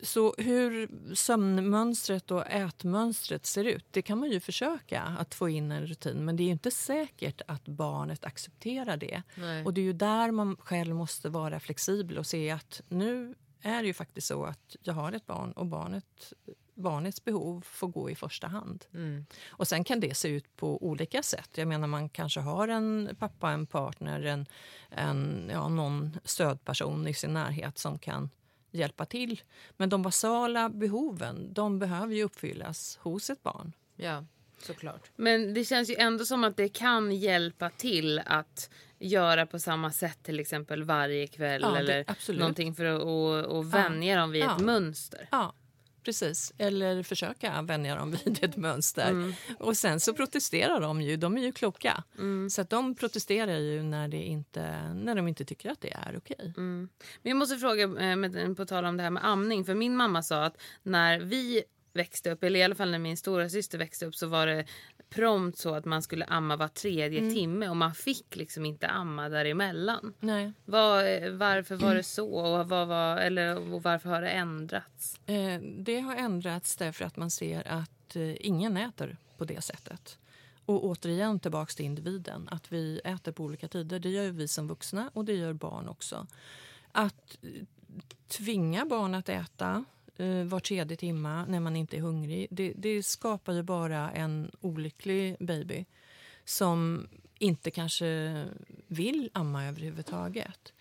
Så 0.00 0.34
hur 0.38 0.88
sömnmönstret 1.14 2.30
och 2.30 2.46
ätmönstret 2.46 3.46
ser 3.46 3.64
ut, 3.64 3.86
det 3.90 4.02
kan 4.02 4.18
man 4.18 4.30
ju 4.30 4.40
försöka 4.40 5.02
att 5.02 5.34
få 5.34 5.48
in 5.48 5.72
en 5.72 5.86
rutin. 5.86 6.24
Men 6.24 6.36
det 6.36 6.42
är 6.42 6.50
inte 6.50 6.70
säkert 6.70 7.40
att 7.48 7.64
barnet 7.68 8.24
accepterar 8.24 8.96
det. 8.96 9.22
Nej. 9.34 9.64
Och 9.64 9.74
det 9.74 9.80
är 9.80 9.84
ju 9.84 9.92
där 9.92 10.30
man 10.30 10.56
själv 10.56 10.94
måste 10.94 11.28
vara 11.28 11.60
flexibel 11.60 12.18
och 12.18 12.26
se 12.26 12.50
att 12.50 12.82
nu 12.88 13.34
är 13.62 13.82
det 13.82 13.86
ju 13.86 13.94
faktiskt 13.94 14.26
så 14.26 14.44
att 14.44 14.76
jag 14.82 14.94
har 14.94 15.12
ett 15.12 15.26
barn 15.26 15.52
och 15.52 15.66
barnet, 15.66 16.32
barnets 16.74 17.24
behov 17.24 17.64
får 17.66 17.88
gå 17.88 18.10
i 18.10 18.14
första 18.14 18.46
hand. 18.46 18.84
Mm. 18.94 19.26
Och 19.48 19.68
sen 19.68 19.84
kan 19.84 20.00
det 20.00 20.16
se 20.16 20.28
ut 20.28 20.56
på 20.56 20.86
olika 20.86 21.22
sätt. 21.22 21.50
Jag 21.54 21.68
menar 21.68 21.86
man 21.86 22.08
kanske 22.08 22.40
har 22.40 22.68
en 22.68 23.16
pappa, 23.18 23.50
en 23.50 23.66
partner, 23.66 24.22
en, 24.22 24.46
en, 24.90 25.50
ja, 25.52 25.68
någon 25.68 26.18
stödperson 26.24 27.08
i 27.08 27.14
sin 27.14 27.32
närhet 27.32 27.78
som 27.78 27.98
kan 27.98 28.30
hjälpa 28.76 29.06
till. 29.06 29.40
Men 29.76 29.88
de 29.88 30.02
basala 30.02 30.68
behoven, 30.68 31.52
de 31.52 31.78
behöver 31.78 32.14
ju 32.14 32.22
uppfyllas 32.24 32.98
hos 33.02 33.30
ett 33.30 33.42
barn. 33.42 33.72
Ja, 33.96 34.24
såklart. 34.62 35.10
Men 35.16 35.54
det 35.54 35.64
känns 35.64 35.90
ju 35.90 35.94
ändå 35.94 36.24
som 36.24 36.44
att 36.44 36.56
det 36.56 36.68
kan 36.68 37.12
hjälpa 37.12 37.70
till 37.70 38.18
att 38.26 38.70
göra 38.98 39.46
på 39.46 39.58
samma 39.58 39.92
sätt 39.92 40.18
till 40.22 40.40
exempel 40.40 40.82
varje 40.84 41.26
kväll 41.26 41.62
Ja, 41.62 41.70
det- 41.70 41.78
eller 41.78 42.04
absolut. 42.06 42.38
någonting 42.40 42.74
för 42.74 42.84
att 42.84 43.02
och, 43.02 43.56
och 43.58 43.74
vänja 43.74 44.16
dem 44.16 44.30
vid 44.30 44.42
Ja. 44.42 44.56
ett 44.56 44.62
mönster. 44.62 45.28
Ja, 45.30 45.54
precis. 46.06 46.52
Eller 46.58 47.02
försöka 47.02 47.62
vänja 47.62 47.96
dem 47.96 48.10
vid 48.24 48.44
ett 48.44 48.56
mönster. 48.56 49.34
Och 49.58 49.76
sen 49.76 50.00
så 50.00 50.14
protesterar 50.14 50.80
de 50.80 51.00
ju. 51.00 51.16
De 51.16 51.38
är 51.38 51.42
ju 51.42 51.52
kloka. 51.52 52.04
Så 52.50 52.60
att 52.60 52.70
de 52.70 52.94
protesterar 52.94 53.58
ju 53.58 53.82
när, 53.82 54.08
det 54.08 54.16
inte, 54.16 54.94
när 54.94 55.14
de 55.14 55.28
inte 55.28 55.44
tycker 55.44 55.70
att 55.70 55.80
det 55.80 55.92
är 55.92 56.14
okej. 56.18 56.52
Men 56.56 56.88
jag 57.22 57.36
måste 57.36 57.56
fråga, 57.56 57.82
eh, 57.82 58.16
med, 58.16 58.56
på 58.56 58.66
tal 58.66 58.84
om 58.84 58.96
det 58.96 59.02
här 59.02 59.10
med 59.10 59.24
amning. 59.24 59.64
För 59.64 59.74
min 59.74 59.96
mamma 59.96 60.22
sa 60.22 60.44
att 60.44 60.56
när 60.82 61.20
vi 61.20 61.62
växte 61.92 62.30
upp, 62.30 62.44
eller 62.44 62.60
i 62.60 62.62
alla 62.62 62.74
fall 62.74 62.90
när 62.90 62.98
min 62.98 63.16
stora 63.16 63.48
syster 63.48 63.78
växte 63.78 64.06
upp 64.06 64.14
så 64.14 64.26
var 64.26 64.46
det 64.46 64.64
prompt 65.10 65.58
så 65.58 65.74
att 65.74 65.84
man 65.84 66.02
skulle 66.02 66.24
amma 66.24 66.56
var 66.56 66.68
tredje 66.68 67.30
timme 67.30 67.68
och 67.68 67.76
man 67.76 67.94
fick 67.94 68.36
liksom 68.36 68.66
inte 68.66 68.86
amma 68.88 69.28
däremellan. 69.28 70.14
Nej. 70.20 70.52
Var, 70.64 71.30
varför 71.30 71.76
var 71.76 71.94
det 71.94 72.02
så 72.16 72.34
och, 72.34 72.68
vad 72.68 72.88
var, 72.88 73.16
eller, 73.16 73.72
och 73.74 73.82
varför 73.82 74.08
har 74.08 74.22
det 74.22 74.30
ändrats? 74.30 75.20
Eh, 75.26 75.60
det 75.60 76.00
har 76.00 76.16
ändrats 76.16 76.76
därför 76.76 77.04
att 77.04 77.16
man 77.16 77.30
ser 77.30 77.68
att 77.68 78.16
eh, 78.16 78.46
ingen 78.46 78.76
äter 78.76 79.16
på 79.38 79.44
det 79.44 79.60
sättet. 79.60 80.18
Och 80.66 80.84
återigen 80.84 81.40
tillbaks 81.40 81.76
till 81.76 81.84
individen. 81.84 82.48
Att 82.50 82.72
vi 82.72 83.00
äter 83.04 83.32
på 83.32 83.44
olika 83.44 83.68
tider. 83.68 83.98
Det 83.98 84.08
gör 84.08 84.30
vi 84.30 84.48
som 84.48 84.68
vuxna 84.68 85.10
och 85.14 85.24
det 85.24 85.34
gör 85.34 85.52
barn 85.52 85.88
också. 85.88 86.26
Att 86.92 87.38
eh, 87.42 87.48
tvinga 88.28 88.86
barn 88.86 89.14
att 89.14 89.28
äta 89.28 89.84
eh, 90.16 90.44
var 90.44 90.60
tredje 90.60 90.96
timme 90.96 91.44
när 91.48 91.60
man 91.60 91.76
inte 91.76 91.96
är 91.96 92.00
hungrig 92.00 92.46
det, 92.50 92.72
det 92.76 93.02
skapar 93.02 93.52
ju 93.52 93.62
bara 93.62 94.10
en 94.10 94.50
olycklig 94.60 95.36
baby 95.40 95.84
som 96.44 97.08
inte 97.38 97.70
kanske 97.70 98.44
vill 98.86 99.30
amma 99.32 99.66
överhuvudtaget. 99.66 100.72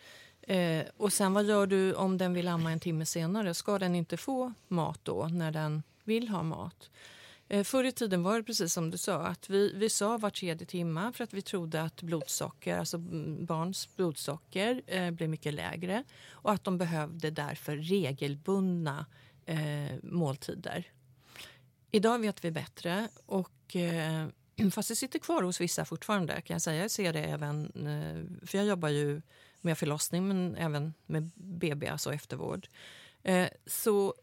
Eh, 0.42 0.84
och 0.98 1.14
sen 1.14 1.34
vad 1.34 1.46
gör 1.46 1.68
du 1.68 1.94
om 1.94 2.18
den 2.18 2.34
vill 2.34 2.48
amma 2.48 2.72
en 2.72 2.80
timme 2.80 3.06
senare? 3.06 3.54
Ska 3.54 3.80
den 3.80 3.96
inte 3.96 4.18
få 4.18 4.54
mat 4.68 5.00
då 5.04 5.28
när 5.32 5.52
den 5.52 5.84
vill 6.04 6.30
ha 6.30 6.44
mat? 6.44 6.90
Eh, 7.48 7.64
förr 7.64 7.84
i 7.84 7.92
tiden 7.92 8.24
var 8.24 8.38
det 8.38 8.44
precis 8.44 8.74
som 8.74 8.92
du 8.92 8.98
sa, 8.98 9.22
att 9.22 9.50
vi, 9.50 9.74
vi 9.76 9.90
sa 9.90 10.18
var 10.18 10.30
tredje 10.30 10.68
timme 10.68 11.12
för 11.14 11.24
att 11.24 11.34
vi 11.34 11.42
trodde 11.42 11.82
att 11.82 12.02
blodsocker, 12.02 12.78
alltså 12.78 12.98
barns 13.40 13.96
blodsocker 13.96 14.82
eh, 14.88 15.12
blev 15.12 15.30
mycket 15.30 15.54
lägre 15.54 16.04
och 16.30 16.52
att 16.52 16.64
de 16.64 16.78
behövde 16.78 17.32
därför 17.32 17.78
regelbundna 17.78 19.06
eh, 19.46 19.96
måltider. 20.04 20.92
Idag 21.92 22.20
vet 22.20 22.46
vi 22.46 22.52
bättre 22.52 23.10
och 23.26 23.76
eh, 23.76 24.28
fast 24.72 24.90
det 24.90 24.96
sitter 24.96 25.20
kvar 25.20 25.44
hos 25.44 25.62
vissa 25.62 25.86
fortfarande 25.86 26.42
kan 26.42 26.54
jag 26.54 26.62
säga. 26.62 26.82
Jag 26.82 26.92
ser 26.92 27.14
det 27.14 27.24
även, 27.24 27.66
eh, 27.66 28.48
för 28.48 28.58
jag 28.58 28.68
jobbar 28.68 28.90
ju 28.90 29.22
med 29.62 29.78
förlossning 29.78 30.28
men 30.28 30.56
även 30.56 30.94
med 31.06 31.32
BB, 31.36 31.88
alltså 31.88 32.14
eftervård. 32.14 32.68
Eh, 33.24 33.48
så 33.66 34.14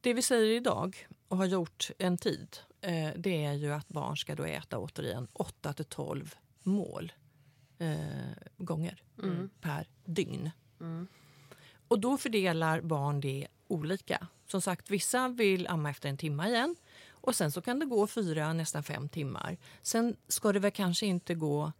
det 0.00 0.14
vi 0.14 0.22
säger 0.22 0.56
idag 0.56 1.06
och 1.30 1.36
har 1.36 1.46
gjort 1.46 1.90
en 1.98 2.18
tid 2.18 2.58
eh, 2.80 3.10
det 3.16 3.44
är 3.44 3.52
ju 3.52 3.72
att 3.72 3.88
barn 3.88 4.16
ska 4.16 4.34
då 4.34 4.44
äta 4.44 4.78
återigen 4.78 5.28
8 5.32 5.72
till 5.72 5.84
12 5.84 6.34
mål 6.62 7.12
eh, 7.78 7.96
gånger 8.56 9.02
per 9.60 9.88
dygn. 10.04 10.50
Och 11.88 12.00
då 12.00 12.16
fördelar 12.16 12.80
barn 12.80 13.20
det 13.20 13.46
olika. 13.68 14.26
Som 14.46 14.60
sagt, 14.62 14.90
vissa 14.90 15.28
vill 15.28 15.66
amma 15.66 15.90
efter 15.90 16.08
en 16.08 16.16
timme 16.16 16.48
igen 16.48 16.76
och 17.10 17.34
sen 17.34 17.52
så 17.52 17.62
kan 17.62 17.78
det 17.78 17.86
gå 17.86 18.06
fyra, 18.06 18.52
nästan 18.52 18.82
fem 18.82 19.08
timmar. 19.08 19.56
Sen 19.82 20.16
ska 20.28 20.52
det 20.52 20.58
väl 20.58 20.70
kanske 20.70 21.06
inte 21.06 21.34
gå 21.34 21.72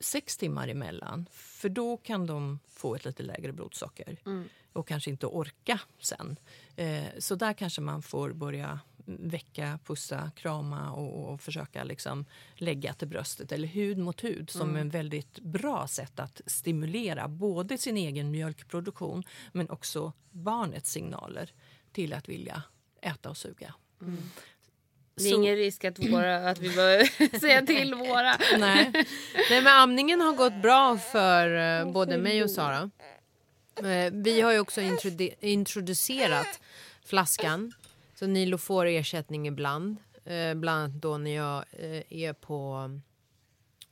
sex 0.00 0.36
timmar 0.36 0.68
emellan 0.68 1.28
för 1.30 1.68
då 1.68 1.96
kan 1.96 2.26
de 2.26 2.58
få 2.68 2.94
ett 2.94 3.04
lite 3.04 3.22
lägre 3.22 3.52
blodsocker 3.52 4.18
och 4.72 4.88
kanske 4.88 5.10
inte 5.10 5.26
orka 5.26 5.80
sen. 5.98 6.36
Eh, 6.76 7.04
så 7.18 7.34
där 7.34 7.52
kanske 7.52 7.80
man 7.80 8.02
får 8.02 8.32
börja 8.32 8.80
väcka, 9.06 9.78
pussa, 9.84 10.30
krama 10.36 10.92
och, 10.92 11.32
och 11.32 11.40
försöka 11.40 11.84
liksom 11.84 12.24
lägga 12.54 12.94
till 12.94 13.08
bröstet 13.08 13.52
eller 13.52 13.68
hud 13.68 13.98
mot 13.98 14.24
hud 14.24 14.50
som 14.50 14.76
en 14.76 14.88
väldigt 14.88 15.40
bra 15.40 15.88
sätt 15.88 16.20
att 16.20 16.40
stimulera 16.46 17.28
både 17.28 17.78
sin 17.78 17.96
egen 17.96 18.30
mjölkproduktion 18.30 19.22
men 19.52 19.70
också 19.70 20.12
barnets 20.30 20.90
signaler 20.90 21.52
till 21.92 22.12
att 22.12 22.28
vilja 22.28 22.62
äta 23.00 23.30
och 23.30 23.36
suga. 23.36 23.74
Det 25.16 25.22
är 25.26 25.30
Så- 25.30 25.36
ingen 25.36 25.56
risk 25.56 25.84
att, 25.84 25.98
våra, 25.98 26.50
att 26.50 26.58
vi 26.58 26.68
bör 26.76 27.38
säga 27.40 27.62
till 27.66 27.94
våra. 27.94 28.36
Nej. 28.58 28.90
Nej 29.50 29.62
men 29.62 29.66
amningen 29.66 30.20
har 30.20 30.32
gått 30.32 30.62
bra 30.62 30.98
för 30.98 31.56
eh, 31.80 31.92
både 31.92 32.18
mig 32.18 32.42
och 32.42 32.50
Sara. 32.50 32.90
Eh, 33.76 34.12
vi 34.12 34.40
har 34.40 34.52
ju 34.52 34.58
också 34.58 34.80
introdu- 34.80 35.34
introducerat 35.40 36.60
flaskan. 37.04 37.72
Så 38.14 38.26
Nilo 38.26 38.58
får 38.58 38.86
ersättning 38.86 39.46
ibland. 39.48 39.96
Eh, 40.24 40.54
bland 40.54 40.80
annat 40.84 41.02
då 41.02 41.18
när 41.18 41.34
jag 41.36 41.64
är 42.08 42.32
på 42.32 42.90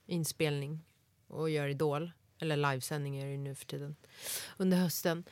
inspelning 0.07 0.81
och 1.29 1.51
gör 1.51 1.69
Idol. 1.69 2.11
Eller 2.41 2.57
livesändning 2.57 3.17
är 3.19 3.25
det 3.27 3.33
ju 3.33 3.39
nu 3.39 3.55
för 3.55 3.67
tiden. 3.67 3.97
Under 4.57 4.77
hösten. 4.77 5.25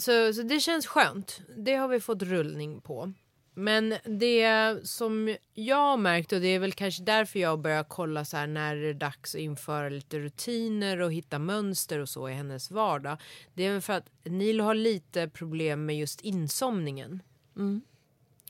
Så, 0.00 0.32
så 0.32 0.42
det 0.42 0.60
känns 0.60 0.86
skönt. 0.86 1.40
Det 1.56 1.74
har 1.74 1.88
vi 1.88 2.00
fått 2.00 2.22
rullning 2.22 2.80
på. 2.80 3.12
Men 3.54 3.94
det 4.04 4.76
som 4.88 5.36
jag 5.54 5.76
har 5.76 5.96
märkt 5.96 6.32
och 6.32 6.40
det 6.40 6.46
är 6.48 6.58
väl 6.58 6.72
kanske 6.72 7.02
därför 7.02 7.38
jag 7.38 7.60
börjar 7.60 7.84
kolla 7.84 8.24
så 8.24 8.36
här 8.36 8.46
när 8.46 8.76
det 8.76 8.88
är 8.88 8.94
dags 8.94 9.34
att 9.34 9.40
införa 9.40 9.88
lite 9.88 10.18
rutiner 10.18 11.00
och 11.00 11.12
hitta 11.12 11.38
mönster 11.38 11.98
och 11.98 12.08
så 12.08 12.28
i 12.28 12.32
hennes 12.32 12.70
vardag. 12.70 13.18
Det 13.54 13.64
är 13.64 13.72
väl 13.72 13.80
för 13.80 13.92
att 13.92 14.10
Nilo 14.24 14.64
har 14.64 14.74
lite 14.74 15.28
problem 15.28 15.86
med 15.86 15.98
just 15.98 16.20
insomningen. 16.20 17.22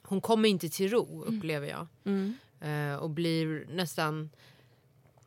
Hon 0.03 0.21
kommer 0.21 0.49
inte 0.49 0.69
till 0.69 0.91
ro 0.91 1.25
upplever 1.25 1.69
jag. 1.69 1.87
Eh, 2.61 2.97
och 2.97 3.11
blir 3.11 3.67
nästan 3.71 4.31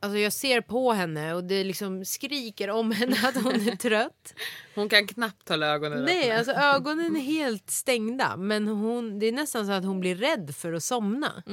Alltså 0.03 0.17
jag 0.19 0.33
ser 0.33 0.61
på 0.61 0.91
henne 0.93 1.33
och 1.33 1.43
det 1.43 1.63
liksom 1.63 2.05
skriker 2.05 2.69
om 2.69 2.91
henne 2.99 3.15
att 3.23 3.43
hon 3.43 3.53
är 3.69 3.75
trött. 3.75 4.33
Hon 4.75 4.89
kan 4.89 5.07
knappt 5.07 5.49
hålla 5.49 5.67
ögonen 5.67 6.03
Nej, 6.05 6.21
öppna. 6.23 6.37
alltså 6.37 6.53
ögonen 6.75 7.15
är 7.15 7.21
helt 7.21 7.69
stängda. 7.69 8.37
Men 8.37 8.67
hon, 8.67 9.19
det 9.19 9.25
är 9.25 9.31
nästan 9.31 9.65
så 9.65 9.71
att 9.71 9.85
hon 9.85 9.99
blir 9.99 10.15
rädd 10.15 10.55
för 10.55 10.73
att 10.73 10.83
somna. 10.83 11.43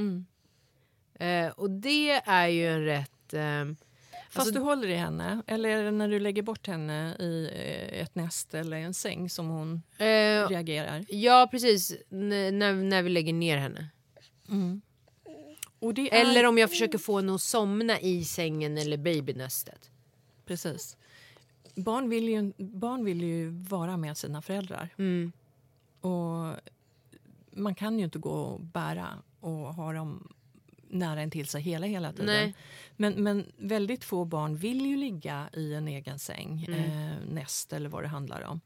Eh, 1.20 1.50
och 1.52 1.70
det 1.70 2.10
är 2.10 2.46
ju 2.48 2.66
en 2.66 2.84
rätt... 2.84 3.34
Eh, 3.34 3.40
Fast 4.32 4.38
alltså, 4.46 4.54
du 4.54 4.60
håller 4.60 4.88
i 4.88 4.94
henne, 4.94 5.42
eller 5.46 5.68
är 5.68 5.84
det 5.84 5.90
när 5.90 6.08
du 6.08 6.18
lägger 6.20 6.42
bort 6.42 6.66
henne 6.66 7.14
i 7.18 7.50
eh, 7.54 8.00
ett 8.02 8.14
näst 8.14 8.54
eller 8.54 8.76
en 8.76 8.94
säng 8.94 9.30
som 9.30 9.48
hon 9.48 9.82
eh, 9.98 10.48
reagerar? 10.48 11.04
ja, 11.08 11.48
precis. 11.50 11.92
N- 12.12 12.58
när, 12.58 12.72
när 12.72 13.02
vi 13.02 13.08
lägger 13.10 13.32
ner 13.32 13.56
henne. 13.56 13.86
Det 14.46 14.80
är, 15.80 16.12
Eller 16.12 16.46
om 16.46 16.58
jag 16.58 16.70
försöker 16.70 16.98
få 16.98 17.16
henne 17.16 17.34
att 17.34 17.40
somna 17.40 18.00
i 18.00 18.24
sängen 18.24 18.78
eller 18.78 18.96
babynästet. 18.96 19.90
Precis. 20.46 20.96
Barn 21.74 22.08
vill, 22.08 22.28
ju, 22.28 22.52
barn 22.56 23.04
vill 23.04 23.22
ju 23.22 23.48
vara 23.50 23.96
med 23.96 24.16
sina 24.16 24.42
föräldrar. 24.42 24.88
Mm. 24.98 25.32
Och 26.00 26.54
man 27.50 27.74
kan 27.74 27.98
ju 27.98 28.04
inte 28.04 28.18
gå 28.18 28.30
och 28.30 28.60
bära 28.60 29.08
och 29.40 29.74
ha 29.74 29.92
dem 29.92 30.28
nära 30.88 31.22
in 31.22 31.30
till 31.30 31.46
sig 31.46 31.62
hela, 31.62 31.86
hela 31.86 32.12
tiden. 32.12 32.26
Nej. 32.26 32.54
Men, 32.96 33.12
men 33.12 33.52
väldigt 33.56 34.04
få 34.04 34.24
barn 34.24 34.56
vill 34.56 34.86
ju 34.86 34.96
ligga 34.96 35.48
i 35.52 35.74
en 35.74 35.88
egen 35.88 36.18
säng, 36.18 36.64
eh, 36.64 37.16
näst 37.30 37.72
eller 37.72 37.88
vad 37.88 38.04
det 38.04 38.08
handlar 38.08 38.42
om. 38.42 38.60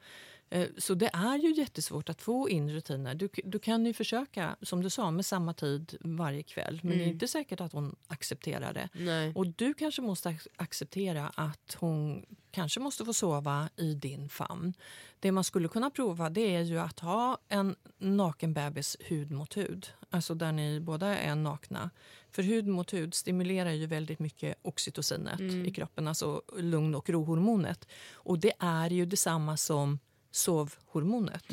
Eh, 0.54 0.68
Så 0.78 0.94
det 0.94 1.10
är 1.12 1.38
ju 1.38 1.54
jättesvårt 1.54 2.08
att 2.08 2.22
få 2.22 2.48
in 2.48 2.70
rutiner. 2.70 3.14
Du, 3.14 3.28
du 3.44 3.58
kan 3.58 3.86
ju 3.86 3.92
försöka, 3.92 4.56
som 4.62 4.82
du 4.82 4.90
sa, 4.90 5.10
med 5.10 5.26
samma 5.26 5.54
tid 5.54 5.96
varje 6.00 6.42
kväll. 6.42 6.80
Men 6.82 6.98
det 6.98 7.04
är 7.04 7.08
inte 7.08 7.28
säkert 7.28 7.60
att 7.60 7.72
hon 7.72 7.96
accepterar 8.06 8.72
det. 8.72 8.88
Nej. 8.94 9.32
Och 9.34 9.46
du 9.46 9.74
kanske 9.74 10.02
måste 10.02 10.28
ac- 10.28 10.48
acceptera 10.56 11.28
att 11.34 11.76
hon 11.80 12.24
kanske 12.50 12.80
måste 12.80 13.04
få 13.04 13.12
sova 13.12 13.68
i 13.76 13.94
din 13.94 14.28
famn. 14.28 14.74
Det 15.20 15.32
man 15.32 15.44
skulle 15.44 15.68
kunna 15.68 15.90
prova 15.90 16.30
det 16.30 16.56
är 16.56 16.60
ju 16.62 16.78
att 16.78 17.00
ha 17.00 17.38
en 17.48 17.76
naken 17.98 18.54
bebis 18.54 18.96
hud 19.00 19.30
mot 19.30 19.56
hud. 19.56 19.86
Alltså 20.10 20.34
där 20.34 20.52
ni 20.52 20.80
båda 20.80 21.18
är 21.18 21.34
nakna. 21.34 21.90
För 22.30 22.42
hud 22.42 22.66
mot 22.66 22.92
hud 22.92 23.14
stimulerar 23.14 23.70
ju 23.72 23.86
väldigt 23.86 24.18
mycket 24.18 24.58
oxytocinet 24.62 25.40
i 25.40 25.70
kroppen, 25.70 26.08
alltså 26.08 26.42
lugn 26.58 26.94
och 26.94 27.10
rohormonet. 27.10 27.88
Och 28.12 28.38
det 28.38 28.52
är 28.58 28.90
ju 28.90 29.06
detsamma 29.06 29.56
som 29.56 29.98
sovhormonet. 30.34 31.44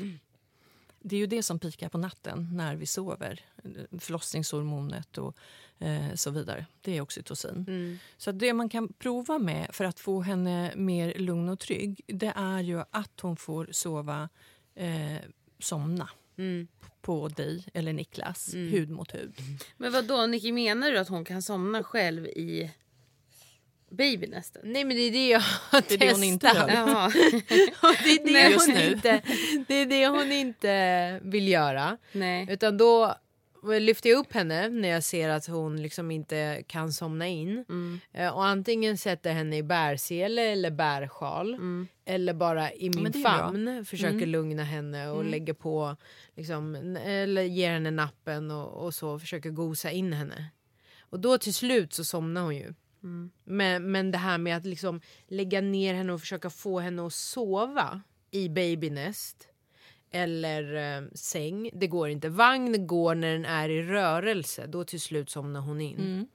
Det 1.00 1.16
är 1.16 1.20
ju 1.20 1.28
det 1.28 1.44
som 1.44 1.60
pikar 1.60 1.90
på 1.90 1.98
natten 1.98 2.50
när 2.54 2.76
vi 2.76 2.86
sover. 2.86 3.46
Förlossningshormonet 4.00 5.18
och 5.18 5.38
eh, 5.80 6.16
så 6.16 6.32
vidare. 6.32 6.66
Det 6.82 6.98
är 6.98 7.02
oxytocin. 7.02 8.00
Så 8.18 8.30
att 8.30 8.40
det 8.40 8.54
man 8.54 8.70
kan 8.70 8.94
prova 8.94 9.40
med 9.40 9.68
för 9.72 9.86
att 9.86 10.00
få 10.00 10.22
henne 10.22 10.74
mer 10.76 11.14
lugn 11.18 11.50
och 11.50 11.60
trygg 11.60 12.02
det 12.08 12.34
är 12.36 12.60
ju 12.60 12.84
att 12.92 13.20
hon 13.20 13.38
får 13.38 13.70
sova, 13.72 14.30
eh, 14.76 15.18
somna 15.60 16.10
på 17.02 17.28
dig 17.28 17.66
eller 17.74 17.94
Niklas, 17.94 18.54
hud 18.54 18.90
mot 18.90 19.16
hud. 19.16 19.34
Men 19.78 19.92
vad 19.92 20.06
då 20.06 20.26
Nicky, 20.26 20.52
menar 20.52 20.92
du 20.92 20.98
att 20.98 21.10
hon 21.10 21.26
kan 21.26 21.42
somna 21.42 21.84
själv 21.84 22.28
i 22.28 22.72
babynästet? 23.92 24.62
Nej 24.66 24.86
men 24.86 24.98
det 24.98 25.04
är 25.04 25.12
det 25.12 25.28
jag 25.30 25.40
har 25.40 25.84
Det 25.88 25.94
är 25.94 25.98
det 25.98 26.12
hon 26.14 26.24
inte 26.24 26.48
gör. 26.48 26.68
Det 28.04 28.12
är 28.12 28.26
Nej, 28.34 28.34
det, 28.44 28.50
just 28.50 28.68
hon 28.68 28.78
inte, 28.82 29.22
det 29.68 29.74
är 29.76 29.86
det 29.86 30.08
hon 30.08 30.32
inte 30.32 31.20
vill 31.24 31.48
göra. 31.48 31.98
Nej. 32.12 32.48
Utan 32.50 32.78
då 32.78 33.16
lyfter 33.80 34.10
jag 34.10 34.20
upp 34.20 34.34
henne 34.34 34.70
när 34.70 34.90
jag 34.90 35.04
ser 35.04 35.30
att 35.30 35.48
hon 35.48 35.82
liksom 35.82 36.12
inte 36.12 36.64
kan 36.68 36.94
somna 36.94 37.28
in. 37.28 37.66
Eh, 38.14 38.30
Och 38.30 38.46
antingen 38.46 38.98
sätter 38.98 39.34
henne 39.34 39.58
i 39.58 39.64
bärsele 39.64 40.42
eller 40.42 40.72
bärsjal. 40.72 41.58
Eller 42.06 42.34
bara 42.34 42.74
i 42.74 42.90
min 42.90 43.06
är 43.06 43.10
bra. 43.10 43.22
famn. 43.22 43.86
Försöker 43.86 44.26
lugna 44.26 44.64
henne 44.64 45.10
och 45.10 45.26
lägger 45.26 45.54
på 45.54 45.96
liksom, 46.36 46.76
eller 47.06 47.42
ger 47.42 47.72
henne 47.72 47.92
nappen 47.92 48.52
och, 48.52 48.86
och 48.86 48.94
så. 48.94 49.20
Försöker 49.20 49.50
gosa 49.50 49.92
in 49.92 50.14
henne. 50.14 50.46
Och 51.00 51.20
då 51.20 51.38
till 51.38 51.54
slut 51.54 51.94
så 51.94 52.04
somnar 52.04 52.42
hon 52.42 52.56
ju. 52.56 52.74
Men, 53.44 53.92
men 53.92 54.12
det 54.12 54.18
här 54.18 54.38
med 54.38 54.58
att 54.58 54.66
liksom 54.66 55.02
lägga 55.28 55.62
ner 55.62 55.94
henne 55.94 56.14
och 56.14 56.20
försöka 56.20 56.50
få 56.50 56.80
henne 56.80 57.06
att 57.06 57.14
sova 57.14 58.02
i 58.32 58.50
babynest 58.50 59.48
eller 60.12 60.98
eh, 60.98 61.04
säng, 61.14 61.70
det 61.74 61.88
går 61.88 62.10
inte. 62.10 62.30
Vagn 62.30 62.88
går 62.88 63.16
när 63.16 63.34
den 63.34 63.46
är 63.46 63.70
i 63.70 63.84
rörelse, 63.84 64.68
då 64.68 64.84
till 64.84 65.02
slut 65.02 65.30
somnar 65.30 65.62
hon 65.62 65.82
in. 65.82 66.28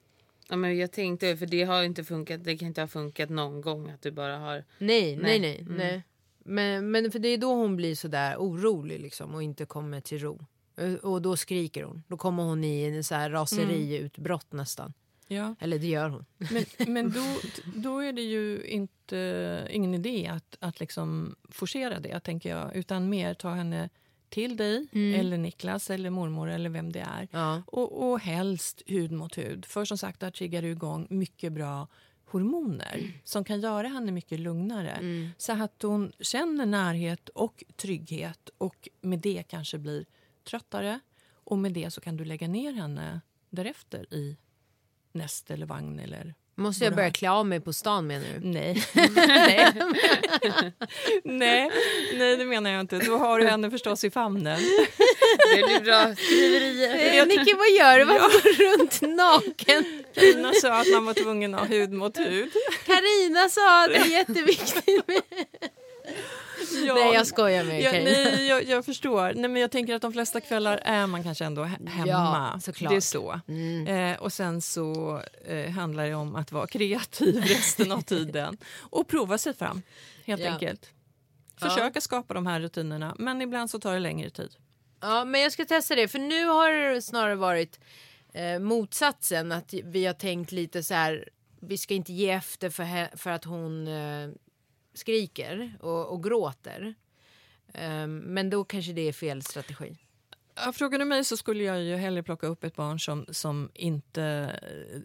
Ja, 0.48 0.56
men 0.56 0.78
jag 0.78 0.92
tänkte, 0.92 1.36
för 1.36 1.46
det 1.46 1.62
har 1.62 1.82
inte 1.82 2.04
funkat. 2.04 2.44
Det 2.44 2.56
kan 2.56 2.68
inte 2.68 2.80
ha 2.80 2.88
funkat 2.88 3.28
någon 3.30 3.60
gång 3.60 3.90
att 3.90 4.02
du 4.02 4.10
bara 4.10 4.38
har... 4.38 4.64
Nej, 4.78 5.16
nej, 5.16 5.40
Nej. 5.40 5.64
nej. 5.68 5.76
nej. 5.78 6.02
Men, 6.38 6.90
men 6.90 7.10
för 7.12 7.18
det 7.18 7.28
är 7.28 7.38
då 7.38 7.54
hon 7.54 7.76
blir 7.76 7.94
så 7.94 8.08
där 8.08 8.36
orolig 8.36 9.00
liksom 9.00 9.34
och 9.34 9.42
inte 9.42 9.64
kommer 9.64 10.00
till 10.00 10.18
ro. 10.18 10.46
Eh, 10.76 10.94
Och 10.94 11.22
då 11.22 11.36
skriker 11.36 11.82
hon. 11.82 12.02
Då 12.08 12.16
kommer 12.16 12.42
hon 12.42 12.64
i 12.64 12.82
en 12.84 13.04
så 13.04 13.14
här 13.14 13.30
raseriutbrott 13.30 14.52
nästan. 14.52 14.92
Ja. 15.28 15.54
Eller 15.60 15.78
det 15.78 15.86
gör 15.86 16.08
hon. 16.08 16.24
Men, 16.38 16.64
men 16.92 17.10
då, 17.10 17.24
då 17.74 17.98
är 17.98 18.12
det 18.12 18.22
ju 18.22 18.64
inte, 18.64 19.68
ingen 19.70 19.94
idé 19.94 20.26
att, 20.26 20.56
att 20.60 20.80
liksom 20.80 21.36
forcera 21.50 22.00
det, 22.00 22.20
tänker 22.20 22.50
jag. 22.50 22.76
Utan 22.76 23.08
mer 23.08 23.34
ta 23.34 23.50
henne 23.50 23.88
till 24.28 24.56
dig, 24.56 24.86
eller 24.92 25.38
Niklas, 25.38 25.90
eller 25.90 26.10
mormor 26.10 26.50
eller 26.50 26.70
vem 26.70 26.92
det 26.92 27.00
är. 27.00 27.28
Ja. 27.30 27.62
Och, 27.66 28.10
och 28.10 28.20
helst 28.20 28.82
hud 28.86 29.12
mot 29.12 29.38
hud. 29.38 29.64
För 29.64 29.84
som 29.84 29.98
sagt, 29.98 30.20
där 30.20 30.30
triggar 30.30 30.62
du 30.62 30.68
igång 30.68 31.06
mycket 31.10 31.52
bra 31.52 31.88
hormoner 32.24 33.12
som 33.24 33.44
kan 33.44 33.60
göra 33.60 33.88
henne 33.88 34.12
mycket 34.12 34.40
lugnare. 34.40 35.00
Så 35.36 35.52
att 35.52 35.82
hon 35.82 36.12
känner 36.20 36.66
närhet 36.66 37.28
och 37.28 37.64
trygghet 37.76 38.50
och 38.58 38.88
med 39.00 39.18
det 39.18 39.42
kanske 39.48 39.78
blir 39.78 40.06
tröttare. 40.44 41.00
Och 41.28 41.58
med 41.58 41.72
det 41.72 41.90
så 41.90 42.00
kan 42.00 42.16
du 42.16 42.24
lägga 42.24 42.48
ner 42.48 42.72
henne 42.72 43.20
därefter 43.50 44.14
i 44.14 44.36
näst 45.16 45.50
eller 45.50 45.66
vagn 45.66 45.98
eller 45.98 46.34
Måste 46.58 46.84
jag 46.84 46.94
börja 46.94 47.10
klä 47.10 47.30
av 47.30 47.46
mig 47.46 47.60
på 47.60 47.72
stan 47.72 48.06
menar 48.06 48.26
du? 48.38 48.48
Nej. 48.48 48.84
nej. 49.14 49.72
nej. 51.24 51.70
Nej, 52.18 52.36
det 52.36 52.44
menar 52.44 52.70
jag 52.70 52.80
inte. 52.80 52.98
Då 52.98 53.16
har 53.16 53.38
du 53.38 53.46
henne 53.46 53.70
förstås 53.70 54.04
i 54.04 54.10
famnen. 54.10 54.60
Det 55.56 55.66
blir 55.66 55.80
bra 55.80 56.14
skriverier. 56.14 57.20
Eh, 57.20 57.26
Nicky 57.26 57.54
vad 57.54 57.70
gör 57.70 57.98
du? 57.98 58.04
Varför 58.04 58.28
går 58.28 58.56
du 58.56 58.76
runt 58.76 59.16
naken? 59.16 60.04
Tina 60.14 60.52
sa 60.52 60.80
att 60.80 60.92
man 60.92 61.04
var 61.04 61.14
tvungen 61.14 61.54
att 61.54 61.60
ha 61.60 61.66
hud 61.66 61.92
mot 61.92 62.18
hud. 62.18 62.50
Karina 62.86 63.48
sa 63.48 63.84
att 63.84 63.90
det 63.90 63.96
är 63.96 64.06
jätteviktigt 64.06 65.08
med... 65.08 65.22
Ja. 66.86 66.94
Nej 66.94 67.14
jag 67.14 67.26
skojar 67.26 67.64
med 67.64 67.82
Ja, 67.82 67.92
nej, 67.92 68.46
jag, 68.48 68.64
jag 68.64 68.84
förstår. 68.84 69.32
Nej, 69.34 69.50
men 69.50 69.62
jag 69.62 69.70
tänker 69.70 69.94
att 69.94 70.02
de 70.02 70.12
flesta 70.12 70.40
kvällar 70.40 70.76
är 70.84 71.06
man 71.06 71.22
kanske 71.22 71.44
ändå 71.44 71.64
he- 71.64 71.88
hemma. 71.88 72.50
Ja, 72.54 72.60
såklart. 72.60 72.90
Det 72.90 72.96
är 72.96 73.00
så. 73.00 73.40
Eh, 73.90 74.22
och 74.22 74.32
sen 74.32 74.62
så 74.62 75.20
eh, 75.46 75.70
handlar 75.70 76.06
det 76.06 76.14
om 76.14 76.36
att 76.36 76.52
vara 76.52 76.66
kreativ 76.66 77.36
resten 77.46 77.92
av 77.92 78.00
tiden 78.00 78.56
och 78.80 79.08
prova 79.08 79.38
sig 79.38 79.54
fram, 79.54 79.82
helt 80.24 80.42
Ja. 80.42 80.50
enkelt. 80.52 80.90
Försöka 81.60 82.00
skapa 82.00 82.34
de 82.34 82.46
här 82.46 82.60
rutinerna, 82.60 83.14
men 83.18 83.42
ibland 83.42 83.70
så 83.70 83.78
tar 83.80 83.92
det 83.94 83.98
längre 84.00 84.30
tid. 84.30 84.50
Ja, 85.00 85.24
men 85.24 85.40
jag 85.40 85.52
ska 85.52 85.64
testa 85.64 85.94
det. 85.94 86.08
För 86.08 86.18
nu 86.18 86.44
har 86.46 86.70
det 86.94 87.02
snarare 87.02 87.34
varit 87.34 87.80
eh, 88.32 88.58
motsatsen. 88.58 89.52
Att 89.52 89.74
vi 89.84 90.06
har 90.06 90.14
tänkt 90.14 90.52
lite 90.52 90.82
så 90.82 90.94
här. 90.94 91.28
Vi 91.60 91.78
ska 91.78 91.94
inte 91.94 92.12
ge 92.12 92.30
efter 92.30 92.70
för, 92.70 93.16
för 93.16 93.30
att 93.30 93.44
hon 93.44 93.86
eh, 93.88 94.28
skriker 94.96 95.78
och, 95.80 96.06
och 96.06 96.24
gråter. 96.24 96.94
Eh, 97.74 98.06
men 98.06 98.50
då 98.50 98.64
kanske 98.64 98.92
det 98.92 99.08
är 99.08 99.12
fel 99.12 99.42
strategi. 99.42 99.96
Ja, 100.54 100.72
frågar 100.72 100.98
du 100.98 101.04
mig 101.04 101.24
så 101.24 101.36
skulle 101.36 101.64
jag 101.64 101.82
ju 101.82 101.96
hellre 101.96 102.22
plocka 102.22 102.46
upp 102.46 102.64
ett 102.64 102.76
barn 102.76 103.00
som, 103.00 103.26
som 103.28 103.70
inte 103.74 104.52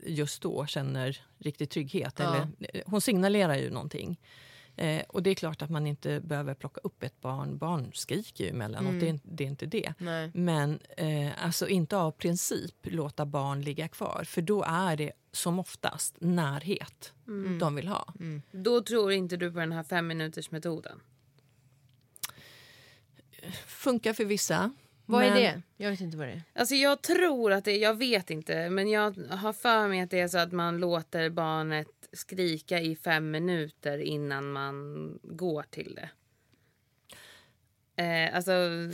just 0.05 0.41
då 0.41 0.65
känner 0.65 1.25
riktig 1.37 1.69
trygghet. 1.69 2.15
Ja. 2.17 2.35
Eller, 2.35 2.83
hon 2.85 3.01
signalerar 3.01 3.55
ju 3.55 3.69
någonting. 3.69 4.19
Eh, 4.81 5.03
och 5.07 5.23
det 5.23 5.29
är 5.29 5.35
klart 5.35 5.61
att 5.61 5.69
man 5.69 5.87
inte 5.87 6.19
behöver 6.19 6.53
plocka 6.53 6.81
upp 6.83 7.03
ett 7.03 7.21
barn. 7.21 7.57
Barn 7.57 7.91
skriker 7.93 8.43
ju 8.43 8.49
emellanåt, 8.49 8.99
det, 8.99 9.09
är, 9.09 9.19
det 9.23 9.43
är 9.43 9.47
inte 9.47 9.65
det. 9.65 9.93
Nej. 9.97 10.31
Men 10.33 10.79
eh, 10.97 11.45
alltså 11.45 11.67
inte 11.67 11.97
av 11.97 12.11
princip 12.11 12.75
låta 12.83 13.25
barn 13.25 13.61
ligga 13.61 13.87
kvar. 13.87 14.23
För 14.25 14.41
då 14.41 14.63
är 14.63 14.97
det 14.97 15.11
som 15.31 15.59
oftast 15.59 16.15
närhet 16.19 17.13
de 17.59 17.75
vill 17.75 17.87
ha. 17.87 18.13
Då 18.51 18.81
tror 18.81 19.11
inte 19.11 19.37
du 19.37 19.51
på 19.51 19.59
den 19.59 19.71
här 19.71 19.83
fem 19.83 20.07
minuters 20.07 20.51
metoden. 20.51 20.99
Funkar 23.65 24.13
för 24.13 24.25
vissa. 24.25 24.71
Vad 25.11 25.21
men- 25.21 25.37
är 25.37 25.41
det? 25.41 25.61
Jag 25.77 25.89
vet 25.91 26.01
inte 26.01 26.17
vad 26.17 26.27
det 26.27 26.33
är. 26.33 26.43
Alltså 26.53 26.75
jag 26.75 27.01
tror 27.01 27.51
att 27.51 27.65
det, 27.65 27.77
jag 27.77 27.93
vet 27.97 28.29
inte, 28.29 28.69
men 28.69 28.89
jag 28.89 29.17
har 29.29 29.53
för 29.53 29.87
mig 29.87 30.01
att 30.01 30.09
det 30.09 30.19
är 30.19 30.27
så 30.27 30.37
att 30.37 30.51
man 30.51 30.77
låter 30.77 31.29
barnet 31.29 31.87
skrika 32.13 32.79
i 32.79 32.95
fem 32.95 33.31
minuter 33.31 33.97
innan 33.97 34.51
man 34.51 35.19
går 35.23 35.63
till 35.69 35.95
det. 35.95 36.09
Eh, 37.95 38.35
alltså, 38.35 38.51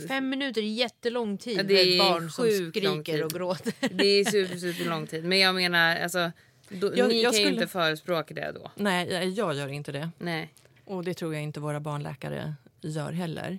Fem 0.08 0.28
minuter 0.28 0.60
är 0.62 0.66
jättelång 0.66 1.38
tid 1.38 1.56
för 1.56 1.64
ett 1.74 1.98
barn 1.98 2.30
som 2.30 2.44
skriker 2.70 3.24
och 3.24 3.30
gråter. 3.30 3.72
det 3.96 4.06
är 4.06 4.24
super, 4.24 4.56
super 4.56 4.90
lång 4.90 5.06
tid. 5.06 5.24
Men 5.24 5.38
jag 5.38 5.54
menar, 5.54 5.96
alltså, 5.96 6.32
då, 6.68 6.92
Jag- 6.96 7.08
ni 7.08 7.22
jag 7.22 7.32
kan 7.32 7.40
ju 7.40 7.46
skulle- 7.46 7.60
inte 7.62 7.72
förespråka 7.72 8.34
det 8.34 8.52
då. 8.54 8.70
Nej, 8.74 9.08
jag- 9.12 9.24
jag 9.26 9.54
gör 9.54 9.68
inte 9.68 9.92
det. 9.92 10.10
Nej. 10.18 10.52
Och 10.84 11.04
det 11.04 11.14
tror 11.14 11.34
jag 11.34 11.42
inte 11.42 11.60
våra 11.60 11.80
barnläkare 11.80 12.54
gör 12.80 13.12
heller. 13.12 13.58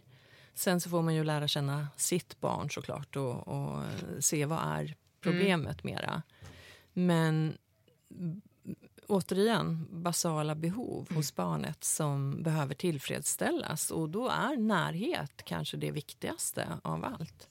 Sen 0.60 0.82
så 0.82 0.89
får 0.89 1.02
man 1.02 1.15
ju 1.15 1.24
lära 1.24 1.48
känna 1.48 1.88
sitt 1.95 2.39
barn 2.39 2.69
såklart 2.69 3.15
och, 3.15 3.48
och 3.48 3.84
se 4.19 4.45
vad 4.45 4.60
är 4.63 4.95
problemet 5.22 5.84
mera. 5.84 6.22
Men 6.93 7.58
återigen, 9.08 9.88
basala 10.04 10.56
behov 10.56 11.08
hos 11.13 11.36
barnet 11.36 11.84
som 11.84 12.43
behöver 12.43 12.76
tillfredsställas. 12.76 13.91
Och 13.91 14.10
då 14.10 14.30
är 14.30 14.58
närhet 14.58 15.43
kanske 15.43 15.78
det 15.78 15.91
viktigaste 15.91 16.67
av 16.84 17.06
allt. 17.06 17.50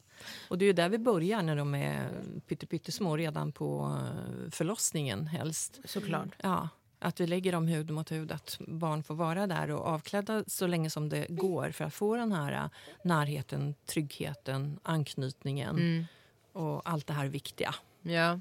Och 0.49 0.59
det 0.59 0.65
är 0.65 0.73
där 0.73 0.89
vi 0.89 0.99
börjar 0.99 1.43
när 1.43 1.57
de 1.57 1.75
är 1.75 2.11
pytte- 2.49 2.67
pyttesmå, 2.67 3.17
redan 3.17 3.53
på 3.53 3.99
eh, 4.01 4.51
förlossningen 4.51 5.27
helst. 5.27 5.81
Såklart. 5.85 6.29
Ja, 6.43 6.69
att 6.99 7.21
vi 7.21 7.27
lägger 7.27 7.53
dem 7.53 7.69
hud 7.69 7.91
mot 7.91 8.13
hud, 8.13 8.33
att 8.33 8.59
barn 8.67 9.03
får 9.03 9.15
vara 9.15 9.47
där 9.47 9.71
och 9.71 9.87
avklädda 9.87 10.45
så 10.47 10.67
länge 10.67 10.91
som 10.91 11.09
det 11.09 11.27
går 11.29 11.71
för 11.71 11.85
att 11.85 11.95
få 11.95 12.17
den 12.17 12.33
här 12.33 12.53
äh, 12.53 12.71
närheten, 13.05 13.75
tryggheten, 13.87 14.81
anknytningen 14.83 16.07
och 16.53 16.89
allt 16.91 17.07
det 17.07 17.13
här 17.13 17.27
viktiga. 17.27 17.75
Ja. 18.03 18.41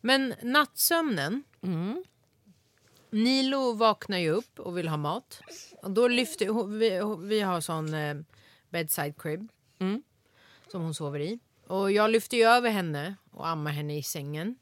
Men 0.00 0.34
nattsömnen. 0.42 1.44
Mm. 1.62 2.04
Nilo 3.10 3.72
vaknar 3.72 4.18
ju 4.18 4.30
upp 4.30 4.58
och 4.58 4.78
vill 4.78 4.88
ha 4.88 4.96
mat. 4.96 5.40
Och 5.82 5.90
då 5.90 6.08
lyfter, 6.08 6.66
vi, 6.66 7.26
vi 7.28 7.40
har 7.40 7.60
sån 7.60 7.94
eh, 7.94 8.16
bedside 8.70 9.14
crib 9.18 9.48
Mm. 9.78 10.02
som 10.72 10.82
hon 10.82 10.94
sover 10.94 11.20
i. 11.20 11.38
Och 11.66 11.92
jag 11.92 12.10
lyfter 12.10 12.46
över 12.46 12.70
henne 12.70 13.14
och 13.30 13.48
ammar 13.48 13.70
henne 13.70 13.98
i 13.98 14.02
sängen. 14.02 14.56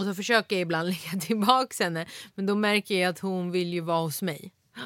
Och 0.00 0.06
så 0.06 0.14
försöker 0.14 0.56
jag 0.56 0.60
ibland 0.60 0.88
lägga 0.88 1.20
tillbaks 1.20 1.80
henne 1.80 2.06
men 2.34 2.46
då 2.46 2.54
märker 2.54 3.00
jag 3.00 3.10
att 3.10 3.18
hon 3.18 3.50
vill 3.50 3.72
ju 3.72 3.80
vara 3.80 4.00
hos 4.00 4.22
mig. 4.22 4.52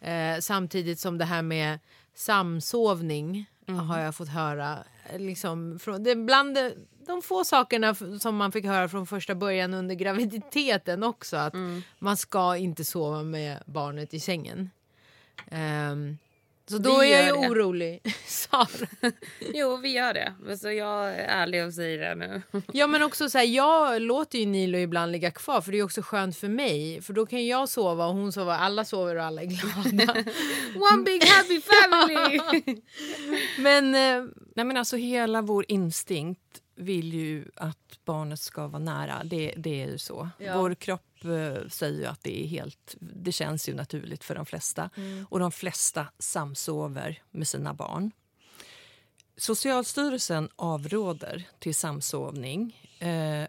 Eh, 0.00 0.38
samtidigt 0.40 1.00
som 1.00 1.18
det 1.18 1.24
här 1.24 1.42
med 1.42 1.78
samsovning 2.14 3.46
har 3.66 3.98
jag 3.98 4.14
fått 4.14 4.28
höra. 4.28 4.78
eh, 5.12 5.18
Liksom, 5.20 5.78
från, 5.78 6.02
det 6.04 6.10
är 6.10 6.16
bland 6.24 6.54
de, 6.54 6.72
de 7.06 7.22
få 7.22 7.44
sakerna 7.44 7.94
som 8.20 8.36
man 8.36 8.52
fick 8.52 8.64
höra 8.64 8.88
från 8.88 9.06
första 9.06 9.34
början 9.34 9.74
under 9.74 9.94
graviditeten 9.94 11.02
också. 11.02 11.36
Att 11.36 11.54
man 11.98 12.16
ska 12.16 12.56
inte 12.56 12.84
sova 12.84 13.22
med 13.22 13.62
barnet 13.66 14.14
i 14.14 14.20
sängen. 14.20 14.70
Ehm, 15.50 16.18
så 16.70 16.78
då 16.78 16.98
Vi 17.00 17.12
är 17.12 17.26
jag 17.26 17.36
ju 17.36 17.42
det. 17.42 17.48
orolig. 17.48 18.00
Sara. 18.26 18.66
Jo, 19.54 19.76
vi 19.76 19.88
gör 19.92 20.14
det. 20.14 20.56
Så 20.58 20.70
jag 20.72 21.08
är 21.08 21.18
ärlig 21.28 21.64
och 21.66 21.74
säger 21.74 21.98
det 21.98 22.14
nu. 22.14 22.42
Ja 22.72 22.86
men 22.86 23.02
också 23.02 23.30
så 23.30 23.38
här, 23.38 23.44
jag 23.44 24.02
låter 24.02 24.38
ju 24.38 24.46
Nilo 24.46 24.78
ibland 24.78 25.12
ligga 25.12 25.30
kvar 25.30 25.60
för 25.60 25.72
det 25.72 25.78
är 25.78 25.82
också 25.82 26.02
skönt 26.02 26.36
för 26.36 26.48
mig. 26.48 27.02
För 27.02 27.12
då 27.12 27.26
kan 27.26 27.46
jag 27.46 27.68
sova 27.68 28.06
och 28.06 28.14
hon 28.14 28.32
sover, 28.32 28.52
alla 28.52 28.84
sover 28.84 29.16
och 29.16 29.24
alla 29.24 29.42
är 29.42 29.46
glada. 29.46 30.12
One 30.92 31.02
big 31.04 31.24
happy 31.24 31.60
family! 31.60 32.40
men 33.58 33.94
eh, 33.94 34.30
Nej, 34.58 34.64
men 34.64 34.76
alltså, 34.76 34.96
hela 34.96 35.42
vår 35.42 35.64
instinkt 35.68 36.40
vill 36.76 37.12
ju 37.14 37.44
att 37.54 37.98
barnet 38.04 38.40
ska 38.40 38.66
vara 38.66 38.82
nära. 38.82 39.24
Det, 39.24 39.54
det 39.56 39.82
är 39.82 39.86
ju 39.86 39.98
så. 39.98 40.28
Ja. 40.38 40.58
Vår 40.60 40.74
kropp 40.74 41.07
eh, 41.24 41.68
säger 41.68 41.98
ju 41.98 42.06
att 42.06 42.22
det 42.22 42.44
är 42.44 42.46
helt... 42.46 42.94
Det 43.00 43.32
känns 43.32 43.68
ju 43.68 43.74
naturligt 43.74 44.24
för 44.24 44.34
de 44.34 44.46
flesta. 44.46 44.90
Och 45.28 45.38
de 45.38 45.52
flesta 45.52 46.06
samsover 46.18 47.22
med 47.30 47.48
sina 47.48 47.74
barn. 47.74 48.10
Socialstyrelsen 49.36 50.48
avråder 50.56 51.48
till 51.58 51.74
samsovning 51.74 52.88
eh, 52.98 53.48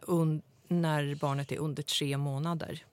när 0.68 1.16
barnet 1.16 1.52
är 1.52 1.58
under 1.58 1.84
tre 1.84 2.18
månader. 2.18 2.86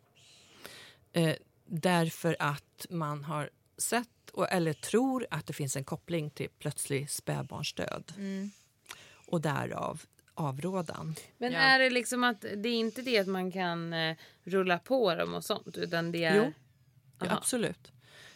Eh, 1.12 1.34
därför 1.66 2.36
att 2.38 2.86
man 2.90 3.24
har 3.24 3.50
sett 3.78 4.30
och, 4.32 4.52
eller 4.52 4.72
tror 4.72 5.26
att 5.30 5.46
det 5.46 5.52
finns 5.52 5.76
en 5.76 5.84
koppling 5.84 6.30
till 6.30 6.48
plötslig 6.58 7.10
spädbarnsdöd. 7.10 8.12
Och 9.26 9.40
därav 9.40 10.02
avrådan. 10.36 11.14
Men 11.38 11.52
Ja. 11.52 11.58
är 11.58 11.78
det 11.78 11.90
liksom 11.90 12.24
att 12.24 12.40
det 12.40 12.68
är 12.68 12.74
inte 12.78 13.02
det 13.02 13.18
att 13.18 13.26
man 13.26 13.52
kan 13.52 13.92
eh, 13.92 14.16
rulla 14.44 14.78
på 14.78 15.14
dem 15.14 15.34
och 15.34 15.44
sånt 15.44 15.76
utan 15.76 16.12
det 16.12 16.24
är... 16.24 16.36
Jo. 16.36 16.52
Ja, 17.20 17.26
absolut. 17.30 17.92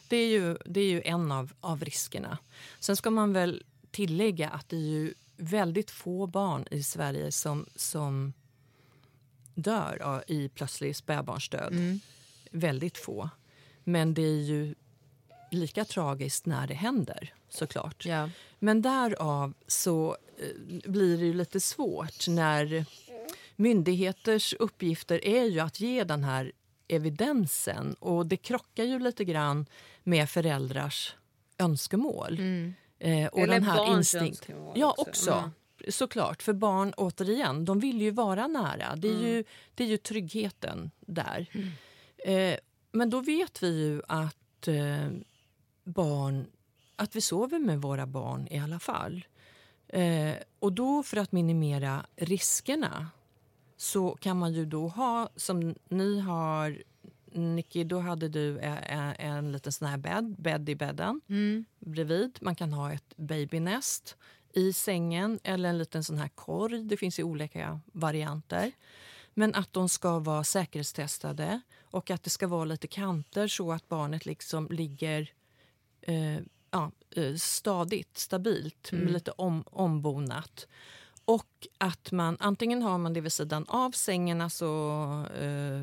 Det 0.08 0.16
är 0.16 0.28
ju, 0.28 0.56
det 0.66 0.80
är 0.80 0.90
ju 0.90 1.02
en 1.04 1.32
av, 1.32 1.52
av 1.60 1.84
riskerna. 1.84 2.38
Sen 2.80 2.96
ska 2.96 3.10
man 3.10 3.32
väl 3.32 3.62
tillägga 3.90 4.48
att 4.48 4.68
det 4.68 4.76
är 4.76 4.80
ju 4.90 5.14
väldigt 5.36 5.90
få 5.90 6.26
barn 6.26 6.64
i 6.70 6.82
Sverige 6.82 7.32
som, 7.32 7.66
som 7.76 8.32
dör 9.54 9.96
ja, 10.00 10.22
i 10.26 10.48
plötslig 10.48 10.96
spädbarnsdöd. 10.96 12.00
Väldigt 12.50 12.98
få. 12.98 13.30
Men 13.84 14.14
det 14.14 14.22
är 14.22 14.42
ju 14.42 14.74
lika 15.50 15.84
tragiskt 15.84 16.46
när 16.46 16.66
det 16.66 16.74
händer, 16.74 17.34
såklart. 17.48 18.06
ja. 18.06 18.30
Men 18.58 18.82
därav 18.82 19.54
så 19.66 20.16
blir 20.84 21.18
det 21.18 21.24
ju 21.24 21.34
lite 21.34 21.60
svårt 21.60 22.28
när 22.28 22.84
myndigheters 23.56 24.54
uppgifter 24.58 25.24
är 25.24 25.44
ju 25.44 25.60
att 25.60 25.80
ge 25.80 26.04
den 26.04 26.24
här 26.24 26.52
evidensen 26.88 27.94
och 27.94 28.26
det 28.26 28.36
krockar 28.36 28.84
ju 28.84 28.98
lite 28.98 29.24
grann 29.24 29.66
med 30.02 30.30
föräldrars 30.30 31.14
önskemål. 31.58 32.38
Eh, 32.98 33.26
och 33.26 33.38
Eller 33.38 33.54
den 33.54 33.62
här 33.62 33.76
barns 33.76 34.14
instinkt. 34.14 34.38
önskemål 34.40 34.72
Ja, 34.78 34.90
också. 34.98 35.10
också. 35.10 35.32
Mm. 35.32 35.50
Såklart, 35.88 36.42
för 36.42 36.52
barn 36.52 36.92
återigen, 36.96 37.64
de 37.64 37.80
vill 37.80 38.00
ju 38.00 38.10
vara 38.10 38.46
nära. 38.46 38.96
Det 38.96 39.08
är, 39.08 39.28
ju, 39.28 39.44
det 39.74 39.84
är 39.84 39.88
ju 39.88 39.96
tryggheten 39.96 40.90
där. 41.00 41.46
Eh, 42.18 42.56
men 42.92 43.10
då 43.10 43.20
vet 43.20 43.62
vi 43.62 43.68
ju 43.84 44.02
att 44.08 44.68
eh, 44.68 45.08
barn 45.84 46.46
att 46.96 47.16
vi 47.16 47.20
sover 47.20 47.58
med 47.58 47.82
våra 47.82 48.06
barn 48.06 48.48
i 48.50 48.58
alla 48.58 48.78
fall. 48.78 49.24
Eh, 49.92 50.34
och 50.58 50.72
då 50.72 51.02
för 51.02 51.16
att 51.16 51.32
minimera 51.32 52.06
riskerna 52.16 53.08
så 53.76 54.10
kan 54.20 54.38
man 54.38 54.52
ju 54.52 54.66
då 54.66 54.88
ha, 54.88 55.28
som 55.36 55.74
ni 55.88 56.20
har, 56.20 56.82
Nicky, 57.32 57.84
då 57.84 58.00
hade 58.00 58.28
du 58.28 58.58
en, 58.58 58.76
en, 58.76 59.14
en 59.18 59.52
liten 59.52 59.72
sån 59.72 59.88
här 59.88 59.98
bädd, 59.98 60.34
bädd 60.38 60.68
i 60.68 60.74
bädden 60.74 61.20
bredvid. 61.78 62.38
Man 62.40 62.54
kan 62.54 62.72
ha 62.72 62.92
ett 62.92 63.16
babynest 63.16 64.16
i 64.52 64.72
sängen 64.72 65.38
eller 65.42 65.68
en 65.68 65.78
liten 65.78 66.04
sån 66.04 66.18
här 66.18 66.28
korg. 66.28 66.84
Det 66.84 66.96
finns 66.96 67.18
ju 67.18 67.22
olika 67.22 67.80
varianter. 67.92 68.72
Men 69.34 69.54
att 69.54 69.72
de 69.72 69.88
ska 69.88 70.18
vara 70.18 70.44
säkerhetstestade 70.44 71.60
och 71.82 72.10
att 72.10 72.22
det 72.22 72.30
ska 72.30 72.46
vara 72.46 72.64
lite 72.64 72.86
kanter 72.86 73.48
så 73.48 73.72
att 73.72 73.88
barnet 73.88 74.26
liksom 74.26 74.68
ligger 74.70 75.32
eh, 76.02 76.38
ja, 76.70 76.90
stadigt, 77.38 78.18
stabilt, 78.18 78.92
med 78.92 79.12
lite 79.12 79.30
om, 79.30 79.64
ombonat. 79.70 80.66
Och 81.24 81.68
att 81.78 82.12
man 82.12 82.36
antingen 82.40 82.82
har 82.82 82.98
man 82.98 83.12
det 83.12 83.20
vid 83.20 83.32
sidan 83.32 83.64
av 83.68 83.90
sängen, 83.90 84.40
alltså 84.40 84.66
eh, 85.40 85.82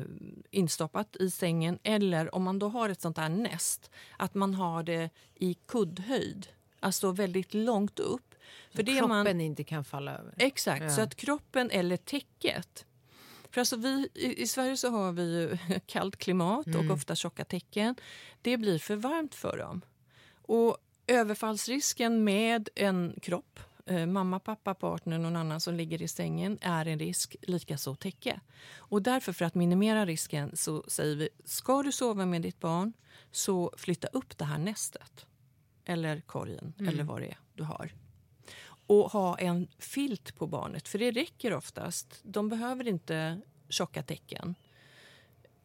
instoppat 0.50 1.16
i 1.16 1.30
sängen 1.30 1.78
eller 1.82 2.34
om 2.34 2.42
man 2.42 2.58
då 2.58 2.68
har 2.68 2.88
ett 2.88 3.00
sånt 3.00 3.16
här 3.16 3.28
näst, 3.28 3.90
att 4.16 4.34
man 4.34 4.54
har 4.54 4.82
det 4.82 5.10
i 5.34 5.54
kuddhöjd, 5.54 6.48
alltså 6.80 7.10
väldigt 7.10 7.54
långt 7.54 7.98
upp. 7.98 8.34
För 8.74 8.82
det 8.82 8.98
Kroppen 8.98 9.08
man, 9.08 9.40
inte 9.40 9.64
kan 9.64 9.84
falla 9.84 10.18
över. 10.18 10.34
Exakt, 10.36 10.82
Ja. 10.82 10.90
så 10.90 11.00
att 11.00 11.14
kroppen 11.14 11.70
eller 11.70 11.96
täcket 11.96 12.84
för 13.50 13.60
alltså 13.60 13.76
vi, 13.76 14.08
i, 14.14 14.42
I 14.42 14.46
Sverige 14.46 14.76
så 14.76 14.90
har 14.90 15.12
vi 15.12 15.22
ju 15.22 15.58
kallt 15.86 16.16
klimat 16.16 16.66
och 16.66 16.90
ofta 16.90 17.14
tjocka 17.14 17.44
täcken. 17.44 17.94
Det 18.42 18.56
blir 18.56 18.78
för 18.78 18.96
varmt 18.96 19.34
för 19.34 19.56
dem. 19.58 19.80
Och 20.42 20.76
överfallsrisken 21.08 22.24
med 22.24 22.68
en 22.74 23.14
kropp, 23.22 23.60
eh, 23.86 24.06
mamma, 24.06 24.40
pappa, 24.40 24.74
partner, 24.74 25.18
någon 25.18 25.36
annan 25.36 25.60
som 25.60 25.74
ligger 25.74 26.02
i 26.02 26.08
sängen 26.08 26.58
är 26.60 26.86
en 26.86 26.98
risk, 26.98 27.36
likaså 27.42 27.94
täcke. 27.94 28.40
Och 28.76 29.02
därför 29.02 29.32
för 29.32 29.44
att 29.44 29.54
minimera 29.54 30.06
risken 30.06 30.56
så 30.56 30.84
säger 30.88 31.16
vi, 31.16 31.28
ska 31.44 31.82
du 31.82 31.92
sova 31.92 32.26
med 32.26 32.42
ditt 32.42 32.60
barn 32.60 32.92
så 33.30 33.72
flytta 33.76 34.08
upp 34.08 34.38
det 34.38 34.44
här 34.44 34.58
nästet. 34.58 35.26
Eller 35.84 36.20
korgen, 36.20 36.74
eller 36.78 37.04
vad 37.04 37.20
det 37.20 37.26
är 37.26 37.38
du 37.54 37.62
har 37.62 37.92
och 38.88 39.10
ha 39.10 39.38
en 39.38 39.68
filt 39.78 40.36
på 40.36 40.46
barnet. 40.46 40.88
För 40.88 40.98
det 40.98 41.10
räcker 41.10 41.54
oftast. 41.54 42.20
De 42.22 42.48
behöver 42.48 42.88
inte 42.88 43.40
tjocka 43.68 44.02
täcken. 44.02 44.54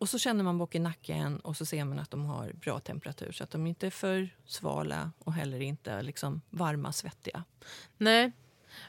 Och 0.03 0.09
så 0.09 0.19
känner 0.19 0.43
man 0.43 0.57
bak 0.57 0.75
i 0.75 0.79
nacken 0.79 1.39
och 1.39 1.57
så 1.57 1.65
ser 1.65 1.85
man 1.85 1.99
att 1.99 2.11
de 2.11 2.25
har 2.25 2.53
bra 2.53 2.79
temperatur 2.79 3.31
så 3.31 3.43
att 3.43 3.51
de 3.51 3.67
inte 3.67 3.87
är 3.87 3.91
för 3.91 4.29
svala 4.45 5.11
och 5.19 5.33
heller 5.33 5.59
inte 5.59 6.01
liksom 6.01 6.41
varma, 6.49 6.91
svettiga. 6.91 7.43
Nej. 7.97 8.31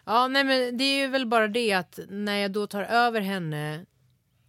Ja, 0.05 0.29
nej 0.29 0.45
men 0.45 0.79
det 0.79 0.85
är 0.85 1.03
ju 1.03 1.07
väl 1.07 1.27
bara 1.27 1.49
det 1.49 1.73
att 1.73 1.99
när 2.09 2.37
jag 2.37 2.53
då 2.53 2.67
tar 2.67 2.83
över 2.83 3.21
henne 3.21 3.87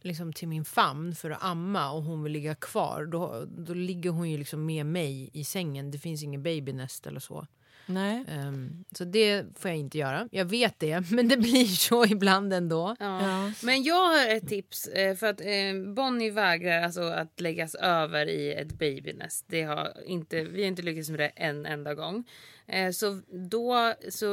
liksom 0.01 0.33
till 0.33 0.47
min 0.47 0.65
famn 0.65 1.15
för 1.15 1.29
att 1.29 1.43
amma 1.43 1.91
och 1.91 2.03
hon 2.03 2.23
vill 2.23 2.33
ligga 2.33 2.55
kvar 2.55 3.05
då, 3.05 3.45
då 3.57 3.73
ligger 3.73 4.09
hon 4.09 4.29
ju 4.31 4.37
liksom 4.37 4.65
med 4.65 4.85
mig 4.85 5.29
i 5.33 5.43
sängen. 5.43 5.91
Det 5.91 5.99
finns 5.99 6.23
ingen 6.23 6.43
babynest 6.43 7.07
eller 7.07 7.19
så. 7.19 7.47
Nej. 7.87 8.23
Ehm, 8.27 8.85
så 8.91 9.03
det 9.05 9.45
får 9.59 9.71
jag 9.71 9.77
inte 9.77 9.97
göra. 9.97 10.27
Jag 10.31 10.45
vet 10.45 10.79
det, 10.79 10.99
men 11.11 11.27
det 11.27 11.37
blir 11.37 11.65
så 11.65 12.05
ibland 12.05 12.53
ändå. 12.53 12.95
Ja. 12.99 13.21
Ja. 13.27 13.51
Men 13.63 13.83
jag 13.83 14.05
har 14.05 14.35
ett 14.35 14.47
tips. 14.47 14.87
eh, 14.87 15.15
För 15.15 15.27
att 15.27 15.41
eh, 15.41 15.93
Bonnie 15.95 16.29
vägrar 16.31 16.81
alltså 16.83 17.01
att 17.01 17.39
läggas 17.41 17.75
över 17.75 18.29
i 18.29 18.53
ett 18.53 18.73
babynest. 18.79 19.45
Det 19.47 19.61
har 19.63 19.93
inte, 20.05 20.43
vi 20.43 20.61
har 20.61 20.67
inte 20.67 20.81
lyckats 20.81 21.09
med 21.09 21.19
det 21.19 21.27
en 21.27 21.65
enda 21.65 21.93
gång. 21.93 22.23
Eh, 22.67 22.91
Så 22.91 23.21
då, 23.51 23.93
så 24.09 24.25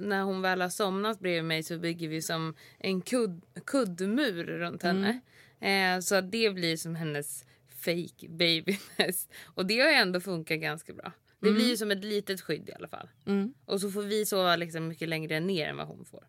när 0.00 0.22
hon 0.22 0.42
väl 0.42 0.60
har 0.60 0.68
somnat 0.68 1.20
bredvid 1.20 1.44
mig 1.44 1.62
så 1.62 1.78
bygger 1.78 2.08
vi 2.08 2.22
som 2.22 2.54
en 2.78 3.00
kudd, 3.00 3.42
kuddmur 3.66 4.44
runt 4.44 4.82
henne. 4.82 5.20
Eh, 5.60 6.00
Så 6.00 6.14
att 6.14 6.32
det 6.32 6.50
blir 6.54 6.76
som 6.76 6.94
hennes 6.96 7.44
fake 7.84 8.28
babynest. 8.28 9.32
Och 9.44 9.66
det 9.66 9.80
har 9.80 9.88
ju 9.88 9.94
ändå 9.94 10.20
funkat 10.20 10.58
ganska 10.58 10.92
bra. 10.92 11.12
Det 11.40 11.52
blir 11.52 11.68
ju 11.68 11.76
som 11.76 11.90
ett 11.90 12.04
litet 12.04 12.40
skydd 12.40 12.68
i 12.68 12.72
alla 12.72 12.88
fall. 12.88 13.08
Mm. 13.26 13.54
Och 13.64 13.80
så 13.80 13.90
får 13.90 14.02
vi 14.02 14.26
sova 14.26 14.56
liksom 14.56 14.88
mycket 14.88 15.08
längre 15.08 15.40
ner 15.40 15.68
än 15.68 15.76
vad 15.76 15.86
hon 15.86 16.04
får. 16.04 16.24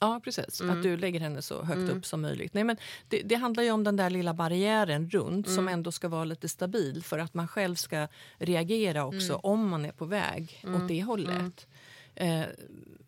Ja, 0.00 0.20
precis. 0.24 0.60
Mm. 0.60 0.76
Att 0.76 0.82
du 0.82 0.96
lägger 0.96 1.20
henne 1.20 1.42
så 1.42 1.62
högt 1.62 1.92
upp 1.92 2.06
som 2.06 2.20
möjligt. 2.20 2.54
Nej, 2.54 2.64
men 2.64 2.76
det, 3.08 3.22
det 3.22 3.34
handlar 3.34 3.62
ju 3.62 3.70
om 3.70 3.84
den 3.84 3.96
där 3.96 4.10
lilla 4.10 4.34
barriären 4.34 5.10
runt 5.10 5.46
som 5.48 5.58
Mm. 5.58 5.74
ändå 5.74 5.92
ska 5.92 6.08
vara 6.08 6.24
lite 6.24 6.48
stabil 6.48 7.02
för 7.04 7.18
att 7.18 7.34
man 7.34 7.48
själv 7.48 7.74
ska 7.74 8.08
reagera 8.38 9.06
också 9.06 9.32
Mm. 9.32 9.40
om 9.42 9.68
man 9.68 9.84
är 9.84 9.92
på 9.92 10.04
väg 10.04 10.64
åt 10.76 10.88
det 10.88 11.02
hållet. 11.02 11.66
Eh, 12.14 12.42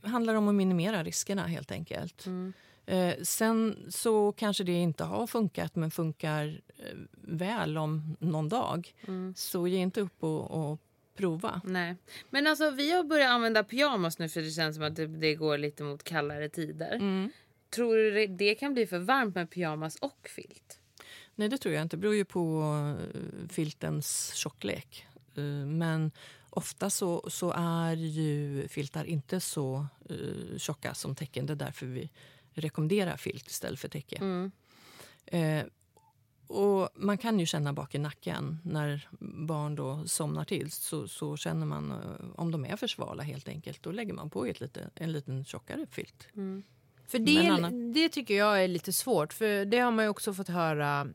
handlar 0.03 0.35
om 0.35 0.49
att 0.49 0.55
minimera 0.55 1.05
riskerna 1.05 1.47
helt 1.47 1.73
enkelt. 1.73 2.27
Mm. 2.27 2.53
Eh, 2.87 3.15
sen 3.23 3.77
så 3.89 4.33
kanske 4.33 4.65
det 4.65 4.73
inte 4.73 5.05
har 5.05 5.27
funkat 5.27 5.77
men 5.77 5.91
funkar 5.91 6.61
eh, 6.79 6.85
väl 7.23 7.79
om 7.79 8.17
någon 8.21 8.49
dag. 8.49 8.95
Mm. 9.09 9.35
Så 9.37 9.67
ge 9.69 9.79
inte 9.79 10.01
upp 10.01 10.23
och, 10.23 10.51
och 10.51 10.81
prova. 11.15 11.61
Nej. 11.65 11.97
Men 12.31 12.47
alltså 12.47 12.71
vi 12.71 12.93
har 12.93 13.05
börjat 13.05 13.31
använda 13.31 13.65
pyjamas 13.65 14.19
nu 14.19 14.29
för 14.29 14.43
det 14.43 14.51
känns 14.51 14.77
som 14.77 14.85
att 14.85 14.97
det, 14.97 15.07
det 15.07 15.35
går 15.35 15.59
lite 15.59 15.83
mot 15.83 16.03
kallare 16.03 16.49
tider. 16.49 16.93
Mm. 16.93 17.31
Tror 17.71 17.97
du 17.97 18.11
det, 18.11 18.27
det 18.27 18.55
kan 18.55 18.75
bli 18.75 18.87
för 18.87 18.99
varmt 18.99 19.35
med 19.35 19.51
pyjamas 19.51 19.97
och 19.97 20.29
filt? 20.29 20.79
Nej, 21.35 21.49
det 21.49 21.59
tror 21.59 21.75
jag 21.75 21.83
inte. 21.83 21.97
Det 21.97 22.01
beror 22.01 22.15
ju 22.15 22.25
på 22.25 22.65
eh, 23.15 23.49
filtens 23.49 24.35
tjocklek. 24.35 25.07
Eh, 25.37 25.43
Men 25.67 26.11
ofta 26.51 26.91
så, 26.91 27.31
så 27.31 27.53
är 27.57 27.97
ju 27.97 28.69
filtar 28.69 29.05
inte 29.05 29.41
så 29.41 29.87
uh, 30.11 30.59
tjocka 30.59 30.95
som 30.95 31.15
täcken. 31.15 31.47
Det 31.47 31.53
är 31.53 31.57
därför 31.57 31.87
vi 31.87 32.11
rekommenderar 32.55 33.17
filt 33.17 33.47
istället 33.47 33.81
för 33.81 33.89
täcke. 33.89 34.17
Mm. 34.17 34.53
Eh, 35.27 35.65
och 36.53 36.89
man 36.95 37.19
kan 37.19 37.41
ju 37.41 37.47
känna 37.47 37.73
bak 37.73 37.95
i 37.95 37.99
nacken 37.99 38.59
när 38.65 39.09
barn 39.47 39.75
då 39.75 40.03
somnar 40.07 40.45
till. 40.45 40.71
Så, 40.73 41.09
så 41.09 41.37
känner 41.37 41.67
man 41.67 41.91
eh, 41.91 41.97
om 42.35 42.51
de 42.51 42.65
är 42.65 42.77
för 42.77 42.87
svala 42.87 43.23
helt 43.23 43.49
enkelt. 43.49 43.83
Då 43.83 43.93
lägger 43.93 44.13
man 44.15 44.31
på 44.31 44.47
ett 44.47 44.61
lite, 44.61 44.91
en 44.95 45.13
liten 45.13 45.45
tjockare 45.45 45.87
filt. 45.91 46.29
För 47.09 47.19
Men 47.19 47.25
det, 47.25 47.49
Anna? 47.49 47.71
det 47.71 48.09
tycker 48.09 48.35
jag 48.35 48.65
är 48.65 48.69
lite 48.69 48.93
svårt. 48.93 49.33
För 49.33 49.65
det 49.65 49.79
har 49.79 49.91
man 49.91 50.05
ju 50.05 50.09
också 50.09 50.35
fått 50.35 50.49
höra 50.49 51.07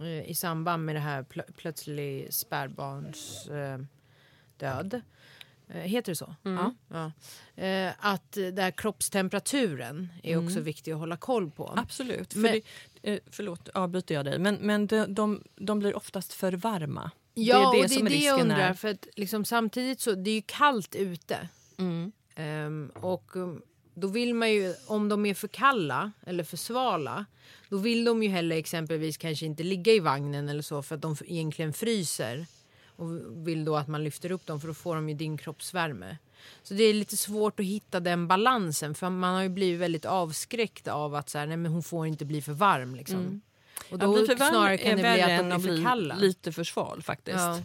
eh, 0.00 0.30
i 0.30 0.34
samband 0.34 0.84
med 0.84 0.94
det 0.94 1.00
här 1.00 1.22
plö- 1.22 1.52
plötslig 1.56 2.34
spädbarns 2.34 3.46
eh, 3.48 3.78
död. 4.56 5.00
Eh, 5.68 5.80
heter 5.80 6.12
det 6.12 6.16
så? 6.16 6.34
Ja. 6.42 6.74
Ja. 6.88 7.12
Eh, 7.64 7.92
att 7.98 8.32
där 8.32 8.70
kroppstemperaturen 8.70 10.08
är 10.22 10.44
också 10.46 10.60
viktig 10.60 10.92
att 10.92 10.98
hålla 10.98 11.16
koll 11.16 11.50
på. 11.50 11.72
Absolut. 11.76 12.32
För 12.32 12.40
Men- 12.40 12.52
det, 12.52 12.60
eh, 13.06 13.18
förlåt, 13.30 13.68
avbryter 13.68 14.14
jag 14.14 14.24
dig. 14.24 14.38
Men, 14.38 14.54
men 14.54 14.86
de, 14.86 15.14
de, 15.14 15.42
de 15.56 15.78
blir 15.78 15.96
oftast 15.96 16.32
för 16.32 16.52
varma. 16.52 17.10
Ja, 17.34 17.58
det 17.58 17.62
är 17.62 17.72
det 17.72 17.78
och 17.78 17.82
det 17.82 17.88
som 17.88 18.06
är 18.06 18.10
det 18.10 18.16
jag 18.16 18.40
undrar. 18.40 18.58
är. 18.58 18.74
För 18.74 18.88
att 18.88 19.06
liksom, 19.16 19.44
samtidigt 19.44 20.00
så 20.00 20.14
det 20.14 20.30
är 20.30 20.34
ju 20.34 20.42
kallt 20.46 20.94
ute. 20.94 21.48
Mm. 21.78 22.12
Ehm, 22.34 22.90
och 22.94 23.36
um, 23.36 23.62
då 23.94 24.08
vill 24.08 24.34
man 24.34 24.52
ju, 24.52 24.74
om 24.86 25.08
de 25.08 25.26
är 25.26 25.34
för 25.34 25.48
kalla 25.48 26.12
eller 26.26 26.44
för 26.44 26.56
svala, 26.56 27.26
då 27.68 27.76
vill 27.76 28.04
de 28.04 28.22
ju 28.22 28.28
heller 28.28 28.56
exempelvis 28.56 29.16
kanske 29.16 29.46
inte 29.46 29.62
ligga 29.62 29.92
i 29.92 30.00
vagnen 30.00 30.48
eller 30.48 30.62
så 30.62 30.82
för 30.82 30.94
att 30.94 31.02
de 31.02 31.16
egentligen 31.26 31.72
fryser. 31.72 32.46
Och 32.86 33.08
vill 33.48 33.64
då 33.64 33.76
att 33.76 33.88
man 33.88 34.04
lyfter 34.04 34.32
upp 34.32 34.46
dem 34.46 34.60
för 34.60 34.68
då 34.68 34.74
får 34.74 34.94
de 34.94 35.08
ju 35.08 35.14
din 35.14 35.38
kroppsvärme. 35.38 36.16
Så 36.62 36.74
det 36.74 36.84
är 36.84 36.94
lite 36.94 37.16
svårt 37.16 37.60
att 37.60 37.66
hitta 37.66 38.00
den 38.00 38.28
balansen 38.28 38.94
för 38.94 39.10
man 39.10 39.34
har 39.34 39.42
ju 39.42 39.48
blivit 39.48 39.80
väldigt 39.80 40.04
avskräckt 40.04 40.88
av 40.88 41.14
att 41.14 41.28
så 41.30 41.38
här, 41.38 41.46
nej 41.46 41.56
men 41.56 41.72
hon 41.72 41.82
får 41.82 42.06
inte 42.06 42.24
bli 42.24 42.42
för 42.42 42.52
varm 42.52 42.94
liksom. 42.94 43.40
Och 43.88 43.94
Att 43.94 44.00
då 44.00 44.12
varm 44.12 44.36
snarare 44.36 44.78
kan 44.78 44.90
det 44.96 45.02
bli 45.14 45.22
att 45.22 45.38
de 45.38 45.52
är 45.52 45.58
för 45.58 45.82
kalla. 45.84 46.16
lite 46.16 46.52
för 46.52 46.64
sval 46.64 47.02
faktiskt. 47.02 47.36
Ja. 47.38 47.60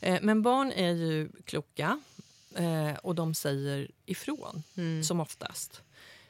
Eh, 0.00 0.18
Men 0.22 0.42
barn 0.42 0.72
är 0.72 0.90
ju 0.92 1.28
kloka 1.44 2.00
eh, 2.54 2.92
och 3.02 3.14
de 3.14 3.34
säger 3.34 3.88
ifrån 4.06 4.62
Mm. 4.76 5.04
som 5.04 5.20
oftast. 5.20 5.82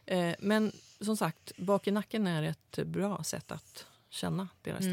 Eh, 0.06 0.30
Men 0.38 0.72
som 1.00 1.16
sagt, 1.16 1.52
bak 1.56 1.86
i 1.86 1.90
nacken 1.90 2.26
är 2.26 2.42
ett 2.42 2.86
bra 2.86 3.24
sätt 3.24 3.52
att 3.52 3.86
känna 4.10 4.48
deras 4.62 4.80
Mm. 4.80 4.92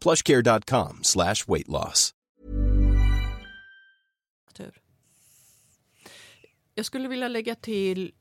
plushcare.com 0.00 0.98
slash 1.02 1.44
weight 1.46 1.68
loss. 1.68 2.14
Jag 6.74 6.86
skulle 6.86 7.08
vilja 7.08 7.28
lägga 7.28 7.54
till 7.54 8.12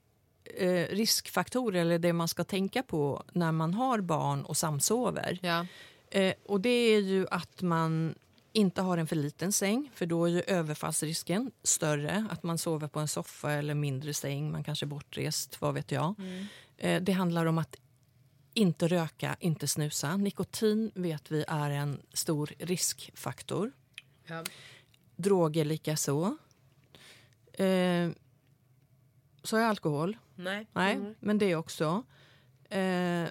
eh, 0.57 0.87
riskfaktorer, 0.89 1.81
eller 1.81 1.99
det 1.99 2.13
man 2.13 2.27
ska 2.27 2.43
tänka 2.43 2.83
på 2.83 3.23
när 3.31 3.51
man 3.51 3.73
har 3.73 4.01
barn 4.01 4.45
och 4.45 4.57
samsover. 4.57 5.39
Ja. 5.41 5.65
Eh, 6.11 6.33
och 6.45 6.61
det 6.61 6.69
är 6.69 6.99
ju 6.99 7.27
att 7.31 7.61
man 7.61 8.15
inte 8.51 8.81
har 8.81 8.97
en 8.97 9.07
för 9.07 9.15
liten 9.15 9.51
säng, 9.51 9.91
för 9.93 10.05
då 10.05 10.25
är 10.25 10.29
ju 10.29 10.41
överfallsrisken 10.41 11.51
större. 11.63 12.27
Att 12.29 12.43
man 12.43 12.57
sover 12.57 12.87
på 12.87 12.99
en 12.99 13.07
soffa 13.07 13.51
eller 13.51 13.73
mindre 13.73 14.13
säng, 14.13 14.51
man 14.51 14.63
kanske 14.63 14.85
är 14.85 14.87
bortrest, 14.87 15.61
vad 15.61 15.73
vet 15.73 15.91
jag. 15.91 16.15
Eh, 16.77 17.01
det 17.01 17.11
handlar 17.11 17.45
om 17.45 17.57
att 17.57 17.75
inte 18.59 18.87
röka, 18.87 19.37
inte 19.39 19.67
snusa. 19.67 20.17
Nikotin 20.17 20.91
vet 20.95 21.31
vi 21.31 21.45
är 21.47 21.69
en 21.69 22.01
stor 22.13 22.53
riskfaktor. 22.59 23.71
Ja. 24.25 24.43
Droger 25.15 25.65
likaså. 25.65 26.37
Eh, 27.53 28.09
så 29.43 29.57
är 29.57 29.63
alkohol. 29.63 30.17
Nej. 30.35 30.67
Nej, 30.73 30.99
men 31.19 31.37
det 31.37 31.55
också. 31.55 32.03
Eh, 32.69 33.27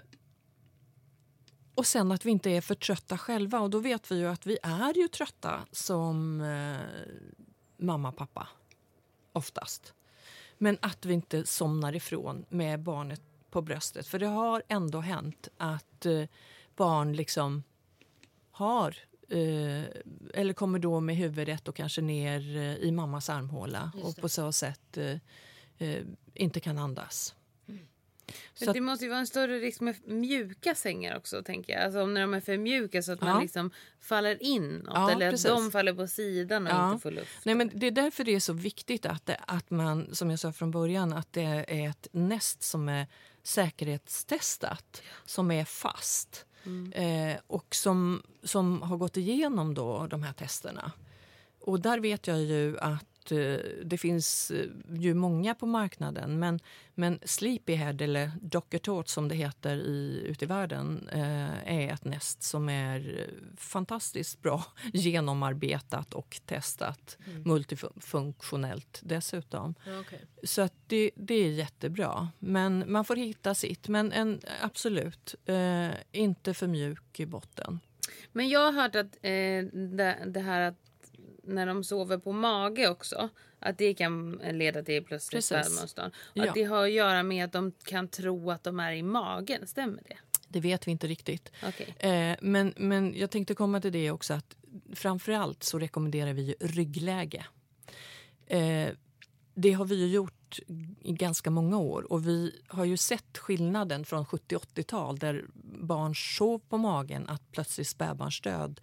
och 1.74 1.86
sen 1.86 2.12
att 2.12 2.26
vi 2.26 2.30
inte 2.30 2.50
är 2.50 2.60
för 2.60 2.74
trötta 2.74 3.18
själva. 3.18 3.60
Och 3.60 3.70
då 3.70 3.78
vet 3.78 4.10
vi 4.10 4.18
ju 4.18 4.26
att 4.26 4.46
vi 4.46 4.58
är 4.62 4.94
ju 4.94 5.08
trötta 5.08 5.60
som 5.72 6.40
eh, 6.40 6.76
mamma 7.76 8.12
pappa. 8.12 8.48
Oftast. 9.32 9.94
Men 10.58 10.78
att 10.82 11.06
vi 11.06 11.14
inte 11.14 11.46
somnar 11.46 11.96
ifrån 11.96 12.44
med 12.48 12.80
barnet 12.80 13.22
på 13.50 13.62
bröstet. 13.62 14.06
För 14.06 14.18
det 14.18 14.26
har 14.26 14.62
ändå 14.68 15.00
hänt 15.00 15.48
att 15.56 16.06
eh, 16.06 16.22
barn 16.76 17.12
liksom 17.12 17.62
har 18.50 18.96
eh, 19.28 19.84
eller 20.34 20.52
kommer 20.52 20.78
då 20.78 21.00
med 21.00 21.16
huvudet 21.16 21.68
och 21.68 21.76
kanske 21.76 22.00
ner 22.00 22.56
eh, 22.56 22.74
i 22.74 22.90
mammas 22.92 23.30
armhåla 23.30 23.92
och 24.02 24.16
på 24.16 24.28
så 24.28 24.52
sätt 24.52 24.98
inte 26.34 26.60
kan 26.60 26.78
andas. 26.78 27.34
Så 28.54 28.70
att, 28.70 28.74
det 28.74 28.80
måste 28.80 29.04
ju 29.04 29.08
vara 29.08 29.20
en 29.20 29.26
större 29.26 29.58
risk 29.58 29.80
med 29.80 29.94
mjuka 30.08 30.74
sängar 30.74 31.16
också 31.16 31.42
tänker 31.42 31.72
jag. 31.72 31.82
Alltså 31.82 32.06
när 32.06 32.20
de 32.20 32.34
är 32.34 32.40
för 32.40 32.58
mjuka 32.58 33.02
så 33.02 33.12
att 33.12 33.18
Ja. 33.20 33.26
man 33.26 33.42
liksom 33.42 33.70
faller 34.00 34.42
inåt 34.42 34.90
Ja, 34.94 35.10
eller 35.10 35.30
precis. 35.30 35.46
att 35.46 35.56
de 35.56 35.70
faller 35.70 35.94
på 35.94 36.06
sidan 36.06 36.66
och 36.66 36.72
Ja. 36.72 36.90
inte 36.92 37.02
får 37.02 37.10
luft. 37.10 37.38
nej, 37.44 37.54
men 37.54 37.70
det 37.74 37.86
är 37.86 37.90
därför 37.90 38.24
det 38.24 38.34
är 38.34 38.40
så 38.40 38.52
viktigt 38.52 39.06
att, 39.06 39.26
det, 39.26 39.40
att 39.46 39.70
man, 39.70 40.14
som 40.14 40.30
jag 40.30 40.38
sa 40.38 40.52
från 40.52 40.70
början, 40.70 41.12
att 41.12 41.32
det 41.32 41.42
är 41.68 41.88
ett 41.90 42.06
näst 42.12 42.62
som 42.62 42.88
är 42.88 43.06
säkerhetstestat, 43.42 45.02
som 45.24 45.50
är 45.50 45.64
fast 45.64 46.44
eh, 46.94 47.36
och 47.46 47.74
som, 47.74 48.22
som 48.42 48.82
har 48.82 48.96
gått 48.96 49.16
igenom 49.16 49.74
då 49.74 50.06
de 50.06 50.22
här 50.22 50.32
testerna. 50.32 50.92
Och 51.60 51.80
där 51.80 51.98
vet 52.00 52.26
jag 52.26 52.40
ju 52.40 52.78
att 52.78 53.04
eh, 53.32 53.58
det 53.84 53.98
finns 53.98 54.50
eh, 54.50 54.66
ju 54.92 55.14
många 55.14 55.54
på 55.54 55.66
marknaden 55.66 56.38
men, 56.38 56.60
men 56.94 57.18
Sleepyhead, 57.24 57.94
eller 58.00 58.30
Docker 58.40 58.78
Tot 58.78 59.08
som 59.08 59.28
det 59.28 59.34
heter 59.34 59.76
i, 59.76 60.22
ute 60.26 60.44
i 60.44 60.48
världen 60.48 61.08
eh, 61.12 61.72
är 61.72 61.92
ett 61.92 62.04
näst 62.04 62.42
som 62.42 62.68
är 62.68 63.30
fantastiskt 63.56 64.42
bra 64.42 64.64
genomarbetat 64.92 66.14
och 66.14 66.40
testat 66.46 67.18
multifunktionellt 67.44 69.00
dessutom. 69.04 69.74
Så 70.42 70.62
att 70.62 70.74
det, 70.86 71.10
det 71.14 71.34
är 71.34 71.50
jättebra. 71.50 72.28
Men 72.38 72.92
man 72.92 73.04
får 73.04 73.16
hitta 73.16 73.54
sitt. 73.54 73.88
Men 73.88 74.12
en, 74.12 74.40
absolut, 74.62 75.34
inte 76.12 76.54
för 76.54 76.66
mjuk 76.66 77.20
i 77.20 77.26
botten. 77.26 77.80
Men 78.32 78.48
jag 78.48 78.60
har 78.60 78.72
hört 78.72 78.94
att 78.94 79.16
eh, 79.22 79.64
det, 79.72 80.18
det 80.26 80.40
här 80.40 80.60
att 80.60 80.87
när 81.48 81.66
de 81.66 81.84
sover 81.84 82.18
på 82.18 82.32
mage 82.32 82.88
också. 82.88 83.28
Att 83.60 83.78
det 83.78 83.94
kan 83.94 84.40
leda 84.52 84.82
till 84.82 85.04
plötsligt 85.04 85.44
spädbarnsdöd. 85.44 86.14
Ja. 86.34 86.48
att 86.48 86.54
det 86.54 86.64
har 86.64 86.84
att 86.84 86.92
göra 86.92 87.22
med 87.22 87.44
att 87.44 87.52
de 87.52 87.72
kan 87.84 88.08
tro 88.08 88.50
att 88.50 88.64
de 88.64 88.80
är 88.80 88.92
i 88.92 89.02
magen. 89.02 89.66
Stämmer 89.66 90.02
det? 90.08 90.16
Det 90.48 90.60
vet 90.60 90.86
vi 90.86 90.90
inte 90.90 91.06
riktigt. 91.06 91.52
Okej. 91.66 91.94
Eh, 91.98 92.36
men, 92.40 92.74
men 92.76 93.14
jag 93.14 93.30
tänkte 93.30 93.54
komma 93.54 93.80
till 93.80 93.92
det 93.92 94.10
också 94.10 94.34
att 94.34 94.56
framförallt 94.94 95.62
så 95.62 95.78
rekommenderar 95.78 96.32
vi 96.32 96.54
ryggläge. 96.60 97.46
Eh, 98.46 98.88
det 99.54 99.72
har 99.72 99.84
vi 99.84 99.94
ju 99.94 100.06
gjort 100.06 100.58
i 101.00 101.12
ganska 101.12 101.50
många 101.50 101.78
år 101.78 102.12
och 102.12 102.26
vi 102.26 102.62
har 102.68 102.84
ju 102.84 102.96
sett 102.96 103.38
skillnaden 103.38 104.04
från 104.04 104.24
70-80-tal 104.24 105.18
där 105.18 105.44
barn 105.80 106.14
sov 106.14 106.58
på 106.68 106.78
magen 106.78 107.28
att 107.28 107.52
plötsligt 107.52 107.88
spädbarnsdöd 107.88 108.80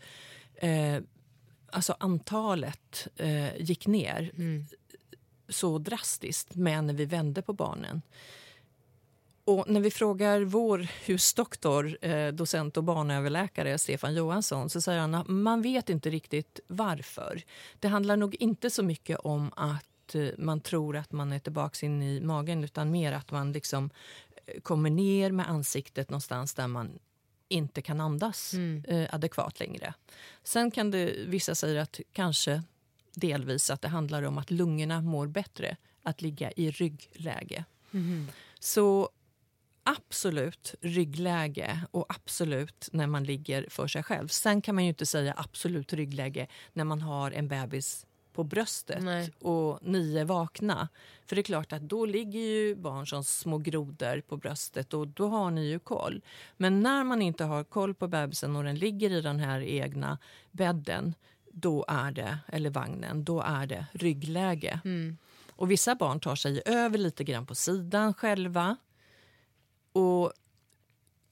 eh, 0.56 1.01
alltså 1.75 1.95
antalet 1.99 3.07
eh, 3.15 3.57
gick 3.57 3.88
ner 3.88 4.31
så 5.49 5.77
drastiskt 5.77 6.55
med 6.55 6.83
när 6.83 6.93
vi 6.93 7.05
vände 7.05 7.41
på 7.41 7.53
barnen. 7.53 8.01
Och 9.45 9.69
när 9.69 9.79
vi 9.79 9.91
frågar 9.91 10.41
vår 10.41 10.88
husdoktor, 11.05 11.97
eh, 12.01 12.27
docent 12.27 12.77
och 12.77 12.83
barnöverläkare 12.83 13.77
Stefan 13.77 14.15
Johansson 14.15 14.69
så 14.69 14.81
säger 14.81 14.99
han 14.99 15.15
att 15.15 15.27
man 15.27 15.61
vet 15.61 15.89
inte 15.89 16.09
riktigt 16.09 16.59
varför. 16.67 17.41
Det 17.79 17.88
handlar 17.88 18.17
nog 18.17 18.35
inte 18.39 18.69
så 18.69 18.83
mycket 18.83 19.19
om 19.19 19.51
att 19.55 20.15
eh, 20.15 20.27
man 20.38 20.61
tror 20.61 20.97
att 20.97 21.11
man 21.11 21.31
är 21.31 21.39
tillbaka 21.39 21.85
in 21.85 22.03
i 22.03 22.21
magen 22.21 22.63
utan 22.63 22.91
mer 22.91 23.11
att 23.11 23.31
man 23.31 23.51
liksom 23.51 23.89
eh, 24.45 24.61
kommer 24.61 24.89
ner 24.89 25.31
med 25.31 25.49
ansiktet 25.49 26.09
någonstans 26.09 26.53
där 26.53 26.67
man 26.67 26.99
inte 27.47 27.81
kan 27.81 28.01
andas 28.01 28.53
eh, 28.88 29.15
adekvat 29.15 29.60
längre. 29.60 29.93
Sen 30.43 30.71
kan 30.71 30.91
det, 30.91 31.15
vissa 31.27 31.55
säger 31.55 31.75
att 31.75 31.99
kanske 32.13 32.63
delvis 33.13 33.69
att 33.69 33.81
det 33.81 33.88
handlar 33.88 34.23
om 34.23 34.38
att 34.38 34.51
lungorna 34.51 35.01
mår 35.01 35.27
bättre 35.27 35.77
att 36.03 36.21
ligga 36.21 36.51
i 36.51 36.71
ryggläge. 36.71 37.65
Så 38.60 39.10
absolut 39.84 40.75
ryggläge 40.81 41.79
och 41.91 42.05
absolut 42.10 42.89
när 42.91 43.08
man 43.08 43.23
ligger 43.23 43.67
för 43.69 43.88
sig 43.88 44.03
själv. 44.03 44.27
Sen 44.27 44.62
kan 44.62 44.75
man 44.75 44.84
ju 44.84 44.89
inte 44.89 45.05
säga 45.05 45.34
absolut 45.38 45.93
ryggläge 45.93 46.47
när 46.73 46.84
man 46.84 47.01
har 47.01 47.31
en 47.31 47.47
bebis 47.47 48.05
på 48.36 48.43
bröstet 48.43 49.04
Nej. 49.04 49.32
och 49.41 49.80
ni 49.82 50.17
är 50.17 50.26
vakna. 50.26 50.89
För 51.26 51.36
det 51.36 51.41
är 51.41 51.43
klart 51.43 51.74
att 51.74 51.82
då 51.82 52.06
ligger 52.06 52.39
ju 52.39 52.76
barn 52.76 53.08
som 53.08 53.24
små 53.24 53.58
grodor 53.58 54.21
på 54.21 54.38
bröstet 54.38 54.93
och 54.93 55.08
då 55.08 55.28
har 55.28 55.52
ni 55.52 55.65
ju 55.65 55.80
koll. 55.80 56.21
Men 56.58 56.80
när 56.80 57.04
man 57.04 57.21
inte 57.21 57.43
har 57.43 57.63
koll 57.63 57.93
på 57.93 58.08
bebisen 58.08 58.56
och 58.56 58.63
den 58.63 58.76
ligger 58.76 59.12
i 59.12 59.21
den 59.21 59.39
här 59.39 59.62
egna 59.62 60.17
bädden 60.52 61.13
då 61.52 61.86
är 61.88 62.12
det, 62.12 62.38
eller 62.48 62.69
vagnen, 62.69 63.24
då 63.24 63.41
är 63.41 63.67
det 63.67 63.86
ryggläge. 63.91 64.80
Och 65.50 65.71
vissa 65.71 65.95
barn 65.95 66.19
tar 66.19 66.36
sig 66.36 66.62
över 66.65 66.98
lite 66.98 67.24
grann 67.24 67.45
på 67.45 67.56
sidan 67.56 68.13
själva. 68.13 68.78
Och 69.91 70.34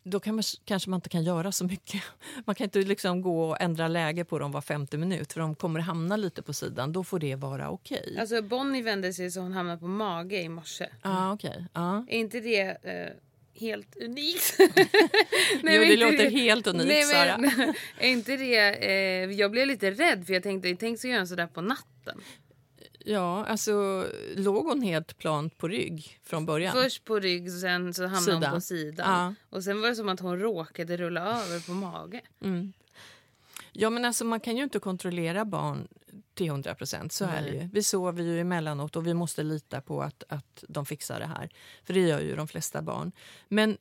då 0.04 0.20
kan 0.20 0.36
man, 0.36 0.44
kanske 0.66 0.90
man 0.90 0.98
inte 0.98 1.10
kan 1.10 1.24
göra 1.24 1.52
så 1.52 1.66
mycket. 1.66 2.04
Man 2.46 2.56
kan 2.56 2.66
inte 2.66 2.80
liksom 2.80 3.22
gå 3.22 3.50
och 3.50 3.62
ändra 3.62 3.88
läge 3.88 4.26
på 4.26 4.40
dem 4.40 4.52
var 4.52 4.62
femte 4.62 4.98
minut 4.98 5.34
för 5.34 5.40
de 5.40 5.56
kommer 5.56 5.80
hamna 5.80 6.18
lite 6.18 6.42
på 6.42 6.54
sidan. 6.54 6.94
Då 6.94 7.04
får 7.04 7.20
det 7.20 7.36
vara 7.36 7.70
okej. 7.70 8.18
Alltså 8.20 8.42
Bonnie 8.42 8.82
vände 8.82 9.14
sig 9.14 9.32
så 9.32 9.40
hon 9.40 9.54
hamnade 9.54 9.80
på 9.80 9.88
mage 9.88 10.42
i 10.42 10.50
morse. 10.50 10.88
Ja, 11.02 11.34
okej. 11.34 11.66
Ja. 11.74 12.06
Är 12.10 12.18
inte 12.18 12.40
det 12.40 12.62
eh, 12.62 13.14
helt 13.62 13.96
unikt? 13.96 14.56
Jo, 14.60 14.70
men 15.62 15.80
det 15.80 15.98
låter 15.98 16.30
helt 16.30 16.68
unikt, 16.68 16.88
Nej, 16.88 17.04
Sara. 17.04 17.38
men, 17.38 17.74
är 18.00 18.10
inte 18.10 18.38
det... 18.38 18.86
Eh, 18.90 19.32
jag 19.32 19.52
blev 19.52 19.68
lite 19.68 19.92
rädd 19.92 20.26
för 20.26 20.34
jag 20.34 20.44
tänkte, 20.44 20.76
tänk 20.76 21.00
så 21.00 21.08
gör 21.08 21.18
en 21.20 21.28
sådär 21.28 21.48
på 21.48 21.62
natten. 21.62 22.22
Ja, 23.04 23.46
alltså 23.46 24.08
låg 24.36 24.66
hon 24.66 24.82
helt 24.82 25.18
plant 25.18 25.58
på 25.58 25.68
rygg 25.68 26.20
från 26.24 26.46
början? 26.46 26.74
Först 26.74 27.06
på 27.06 27.20
rygg, 27.20 27.52
sen 27.52 27.94
så 27.94 28.04
hamnade 28.04 28.22
Sida. 28.24 28.50
hon 28.50 28.58
på 28.58 28.62
sidan. 28.62 29.12
Ja. 29.12 29.34
Och 29.58 29.64
sen 29.64 29.82
var 29.82 29.90
det 29.90 29.96
som 29.96 30.10
att 30.10 30.20
hon 30.20 30.40
råkade 30.40 30.98
rulla 30.98 31.22
över 31.22 31.68
på 31.68 31.72
mage. 31.72 32.22
Ja, 33.72 33.90
men 33.90 34.06
alltså 34.06 34.26
man 34.26 34.40
kan 34.40 34.58
ju 34.58 34.64
inte 34.64 34.80
kontrollera 34.80 35.46
barn 35.46 35.88
till 36.34 36.48
100 36.48 36.76
procent. 36.76 37.14
Så 37.14 37.26
är 37.26 37.48
ju. 37.48 37.70
Vi 37.74 37.84
sover 37.84 38.24
ju 38.24 38.40
emellanåt 38.40 38.96
och 38.96 39.08
vi 39.08 39.14
måste 39.14 39.44
lita 39.44 39.82
på 39.82 40.02
att, 40.02 40.24
att 40.30 40.64
de 40.68 40.86
fixar 40.86 41.20
det 41.20 41.26
här. 41.26 41.50
För 41.84 41.94
det 41.94 42.00
gör 42.00 42.20
ju 42.20 42.36
de 42.36 42.48
flesta 42.48 42.82
barn. 42.82 43.12
Men 43.48 43.78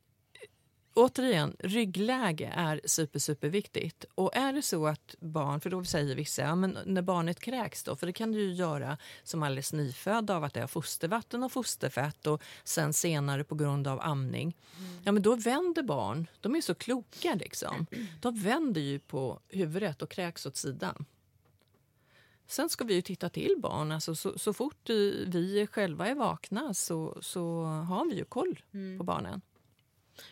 återigen, 0.94 1.57
ryggläge 1.59 2.52
är 2.57 2.81
super, 2.85 3.18
superviktigt. 3.18 4.05
Och 4.14 4.37
är 4.37 4.52
det 4.52 4.62
så 4.62 4.87
att 4.87 5.14
barn, 5.20 5.61
för 5.61 5.70
då 5.70 5.85
säger 5.85 6.16
vissa, 6.16 6.42
ja, 6.42 6.55
men 6.55 6.78
när 6.87 7.02
barnet 7.02 7.40
kräks 7.40 7.85
då, 7.85 7.96
för 7.96 8.07
det 8.07 8.12
kan 8.12 8.33
du 8.33 8.40
ju 8.40 8.52
göra 8.52 8.98
som 9.22 9.42
alldeles 9.42 9.72
nyfödd 9.72 10.31
av 10.31 10.44
att 10.44 10.55
det 10.55 10.61
har 10.61 10.68
fostervatten 10.68 11.42
och 11.42 11.52
fosterfett 11.52 12.26
och 12.26 12.42
sen 12.64 12.92
senare 12.92 13.44
på 13.44 13.55
grund 13.55 13.87
av 13.87 14.00
amning. 14.00 14.57
Ja, 15.05 15.12
men 15.12 15.22
då 15.22 15.35
vänder 15.35 15.83
barn, 15.83 16.26
de 16.40 16.57
är 16.57 16.61
så 16.61 16.74
kloka 16.74 17.35
liksom. 17.35 17.87
De 18.20 18.35
vänder 18.35 18.81
ju 18.81 18.98
på 18.98 19.40
huvudet 19.48 20.02
och 20.02 20.11
kräks 20.11 20.46
åt 20.46 20.57
sidan. 20.57 21.05
Sen 22.46 22.68
ska 22.68 22.85
vi 22.85 22.94
ju 22.94 23.02
titta 23.02 23.28
till 23.28 23.55
barn. 23.59 23.92
Alltså 23.92 24.14
så, 24.14 24.38
så 24.38 24.52
fort 24.52 24.90
eh, 24.90 24.96
vi 25.26 25.68
själva 25.72 26.07
är 26.09 26.14
vakna 26.14 26.74
så, 26.74 27.18
så 27.20 27.64
har 27.64 28.07
vi 28.07 28.14
ju 28.14 28.24
koll 28.24 28.62
på 28.98 29.05
barnen. 29.05 29.40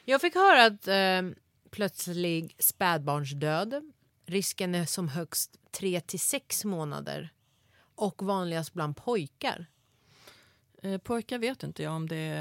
Jag 0.05 0.21
fick 0.21 0.35
höra 0.35 0.65
att 0.65 0.89
eh, 0.89 1.23
plötslig 1.71 2.57
spädbarnsdöd, 2.59 3.93
risken 4.27 4.75
är 4.75 4.85
som 4.85 5.09
högst 5.09 5.57
3 5.73 6.01
till 6.01 6.21
6 6.21 6.65
månader 6.65 7.33
och 7.95 8.23
vanligast 8.23 8.73
bland 8.73 8.97
pojkar. 8.97 9.67
Eh, 10.83 10.99
pojkar 10.99 11.39
vet 11.39 11.63
inte 11.63 11.83
jag 11.83 11.93
om 11.93 12.09
det... 12.09 12.35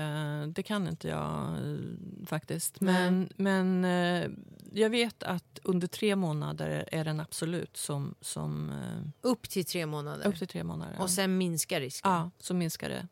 Det 0.56 0.64
kan 0.64 0.88
inte 0.88 1.08
jag 1.08 1.58
eh, 1.58 2.26
faktiskt. 2.26 2.82
Men, 2.82 3.30
men 3.36 3.86
eh, 3.86 4.30
jag 4.72 4.90
vet 4.90 5.24
att 5.24 5.60
under 5.64 5.88
tre 5.88 6.16
månader 6.16 6.90
är 6.92 7.06
den 7.06 7.20
absolut 7.20 7.78
som... 7.78 8.16
som 8.22 8.70
eh, 8.70 9.30
Upp 9.30 9.50
till 9.50 9.66
3 9.66 9.86
månader. 9.86 10.28
upp 10.28 10.38
till 10.38 10.48
tre 10.48 10.64
månader. 10.64 11.02
Och 11.02 11.10
sen 11.10 11.38
minskar 11.38 11.80
risken. 11.80 12.12
Ja, 12.12 12.32
så 12.40 12.54
minskar 12.54 12.90
det. 12.90 13.08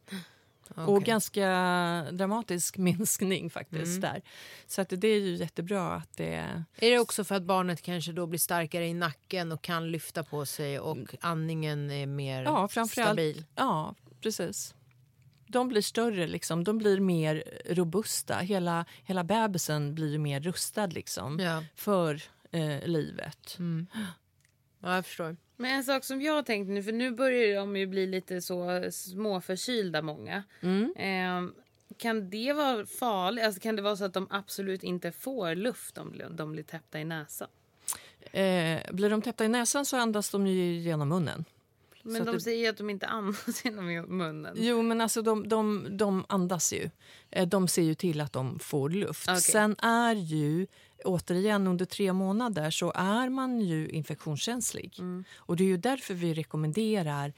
Okej. 0.71 0.84
Och 0.84 1.03
ganska 1.03 1.47
dramatisk 2.12 2.77
minskning 2.77 3.49
faktiskt 3.49 4.01
där. 4.01 4.21
Så 4.67 4.82
att 4.82 4.89
det 4.89 5.08
är 5.08 5.19
ju 5.19 5.36
jättebra 5.36 5.93
att 5.93 6.17
det... 6.17 6.63
Är 6.77 6.91
det 6.91 6.99
också 6.99 7.23
för 7.23 7.36
att 7.36 7.43
barnet 7.43 7.82
kanske 7.82 8.12
då 8.12 8.27
blir 8.27 8.39
starkare 8.39 8.88
i 8.88 8.93
nacken 8.93 9.51
och 9.51 9.62
kan 9.62 9.91
lyfta 9.91 10.23
på 10.23 10.45
sig 10.45 10.80
och 10.80 11.15
andningen 11.21 11.91
är 11.91 12.06
mer 12.06 12.43
Ja, 12.43 12.67
stabil? 12.88 13.45
Ja, 13.56 13.95
precis. 14.21 14.73
De 15.47 15.67
blir 15.67 15.82
större, 15.82 16.27
liksom. 16.27 16.63
de 16.63 16.77
blir 16.77 16.99
mer 16.99 17.43
robusta. 17.69 18.38
Hela, 18.38 18.86
hela 19.03 19.23
bebisen 19.23 19.95
blir 19.95 20.12
ju 20.12 20.17
mer 20.17 20.39
rustad 20.39 20.88
liksom, 20.88 21.39
Ja. 21.39 21.63
för 21.75 22.21
eh, 22.51 22.88
livet. 22.88 23.58
ja, 24.82 24.95
jag 24.95 25.06
förstår. 25.06 25.38
Men 25.57 25.71
en 25.75 25.83
sak 25.83 26.03
som 26.03 26.21
jag 26.21 26.33
har 26.33 26.43
tänkt 26.43 26.69
nu, 26.69 26.83
för 26.83 26.91
nu 26.91 27.11
börjar 27.11 27.55
de 27.59 27.75
ju 27.77 27.87
bli 27.87 28.07
lite 28.07 28.41
så 28.41 28.83
småförkylda 28.91 30.01
många. 30.01 30.43
Eh, 30.95 31.47
kan 31.97 32.29
det 32.29 32.53
vara 32.53 32.85
farligt? 32.85 33.45
Alltså, 33.45 33.61
kan 33.61 33.75
det 33.75 33.81
vara 33.81 33.95
så 33.95 34.05
att 34.05 34.13
de 34.13 34.27
absolut 34.29 34.83
inte 34.83 35.11
får 35.11 35.55
luft 35.55 35.97
om 35.97 36.13
de 36.31 36.51
blir 36.51 36.63
täppta 36.63 36.99
i 36.99 37.05
näsan? 37.05 37.47
Eh, 38.31 38.79
blir 38.91 39.09
de 39.09 39.21
täppta 39.21 39.45
i 39.45 39.47
näsan 39.47 39.85
så 39.85 39.97
andas 39.97 40.29
de 40.29 40.47
ju 40.47 40.73
genom 40.73 41.09
munnen. 41.09 41.45
Men 42.03 42.25
de 42.25 42.31
det- 42.31 42.41
säger 42.41 42.69
att 42.69 42.77
de 42.77 42.89
inte 42.89 43.07
andas 43.07 43.65
genom 43.65 43.85
munnen. 44.17 44.55
Jo, 44.59 44.81
men 44.81 45.01
alltså 45.01 45.21
de, 45.21 45.47
de, 45.49 45.87
de 45.97 46.25
andas 46.29 46.73
ju. 46.73 46.89
Eh, 47.31 47.47
De 47.47 47.67
ser 47.67 47.81
ju 47.81 47.95
till 47.95 48.21
att 48.21 48.33
de 48.33 48.59
får 48.59 48.89
luft. 48.89 49.29
Okej. 49.29 49.41
Sen 49.41 49.75
är 49.79 50.15
ju, 50.15 50.67
återigen, 51.07 51.67
under 51.67 51.85
tre 51.85 52.13
månader 52.13 52.71
så 52.71 52.91
är 52.95 53.29
man 53.29 53.59
ju 53.61 53.89
infektionskänslig. 53.89 54.99
Och 55.35 55.55
det 55.55 55.63
är 55.63 55.67
ju 55.67 55.77
därför 55.77 56.13
vi 56.13 56.33
rekommenderar 56.33 57.33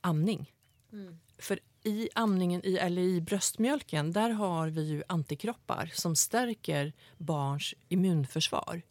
amning. 0.00 0.52
För 1.38 1.58
i 1.84 2.08
amningen, 2.14 2.60
i, 2.64 2.76
eller 2.76 3.02
i 3.02 3.20
bröstmjölken, 3.20 4.12
där 4.12 4.30
har 4.30 4.68
vi 4.68 4.82
ju 4.88 5.02
antikroppar 5.08 5.90
som 5.94 6.16
stärker 6.16 6.92
barns 7.16 7.74
immunförsvar. 7.88 8.82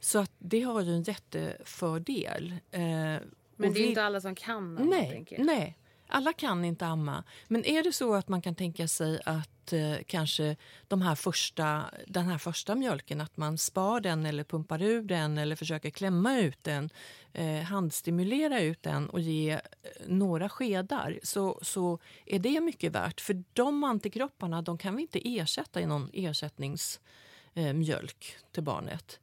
Så 0.00 0.18
att 0.18 0.32
det 0.38 0.60
har 0.62 0.80
ju 0.80 0.92
en 0.94 1.02
jättefördel. 1.02 2.52
Eh, 2.70 2.80
Men 2.80 3.20
det 3.56 3.66
är 3.66 3.70
vi- 3.70 3.86
inte 3.88 4.02
alla 4.04 4.20
som 4.20 4.34
kan 4.34 4.56
amma, 4.56 4.80
Nej, 4.80 5.24
nej, 5.38 5.78
alla 6.06 6.32
kan 6.32 6.64
inte 6.64 6.86
amma. 6.86 7.24
Men 7.48 7.64
är 7.64 7.82
det 7.82 7.92
så 7.92 8.14
att 8.14 8.28
man 8.28 8.42
kan 8.42 8.54
tänka 8.54 8.88
sig 8.88 9.20
att 9.26 9.50
eh, 9.72 9.96
kanske 10.06 10.56
de 10.88 11.02
här 11.02 11.14
första, 11.14 11.84
den 12.06 12.28
här 12.28 12.38
första 12.38 12.74
mjölken, 12.74 13.20
att 13.20 13.36
man 13.36 13.58
spar 13.58 14.00
den 14.00 14.26
eller 14.26 14.44
pumpar 14.44 14.82
ur 14.82 15.02
den 15.02 15.38
eller 15.38 15.56
försöker 15.56 15.90
klämma 15.90 16.38
ut 16.38 16.64
den, 16.64 16.90
eh, 17.32 17.62
handstimulera 17.62 18.60
ut 18.60 18.82
den 18.82 19.08
och 19.08 19.20
ge 19.20 19.50
eh, 19.50 19.60
några 20.06 20.48
skedar 20.48 21.18
så, 21.22 21.58
så 21.62 21.98
är 22.26 22.38
det 22.38 22.60
mycket 22.60 22.92
värt. 22.92 23.20
För 23.20 23.44
de 23.52 23.84
antikropparna 23.84 24.62
de 24.62 24.78
kan 24.78 24.96
vi 24.96 25.02
inte 25.02 25.28
ersätta 25.28 25.80
i 25.80 25.86
någon 25.86 26.10
ersättningsmjölk 26.12 28.36
eh, 28.36 28.42
till 28.52 28.62
barnet. 28.62 29.20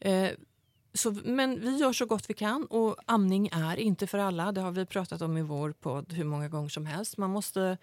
Eh, 0.00 0.30
så, 0.94 1.16
men 1.24 1.60
vi 1.60 1.76
gör 1.76 1.92
så 1.92 2.06
gott 2.06 2.30
vi 2.30 2.34
kan 2.34 2.66
och 2.66 2.96
amning 3.06 3.48
är 3.52 3.76
inte 3.76 4.06
för 4.06 4.18
alla. 4.18 4.52
Det 4.52 4.60
har 4.60 4.72
vi 4.72 4.86
pratat 4.86 5.22
om 5.22 5.36
i 5.36 5.42
vår 5.42 5.72
podd 5.72 6.12
hur 6.12 6.24
många 6.24 6.48
gånger 6.48 6.68
som 6.68 6.86
helst. 6.86 7.16
Man 7.16 7.30
måste 7.30 7.78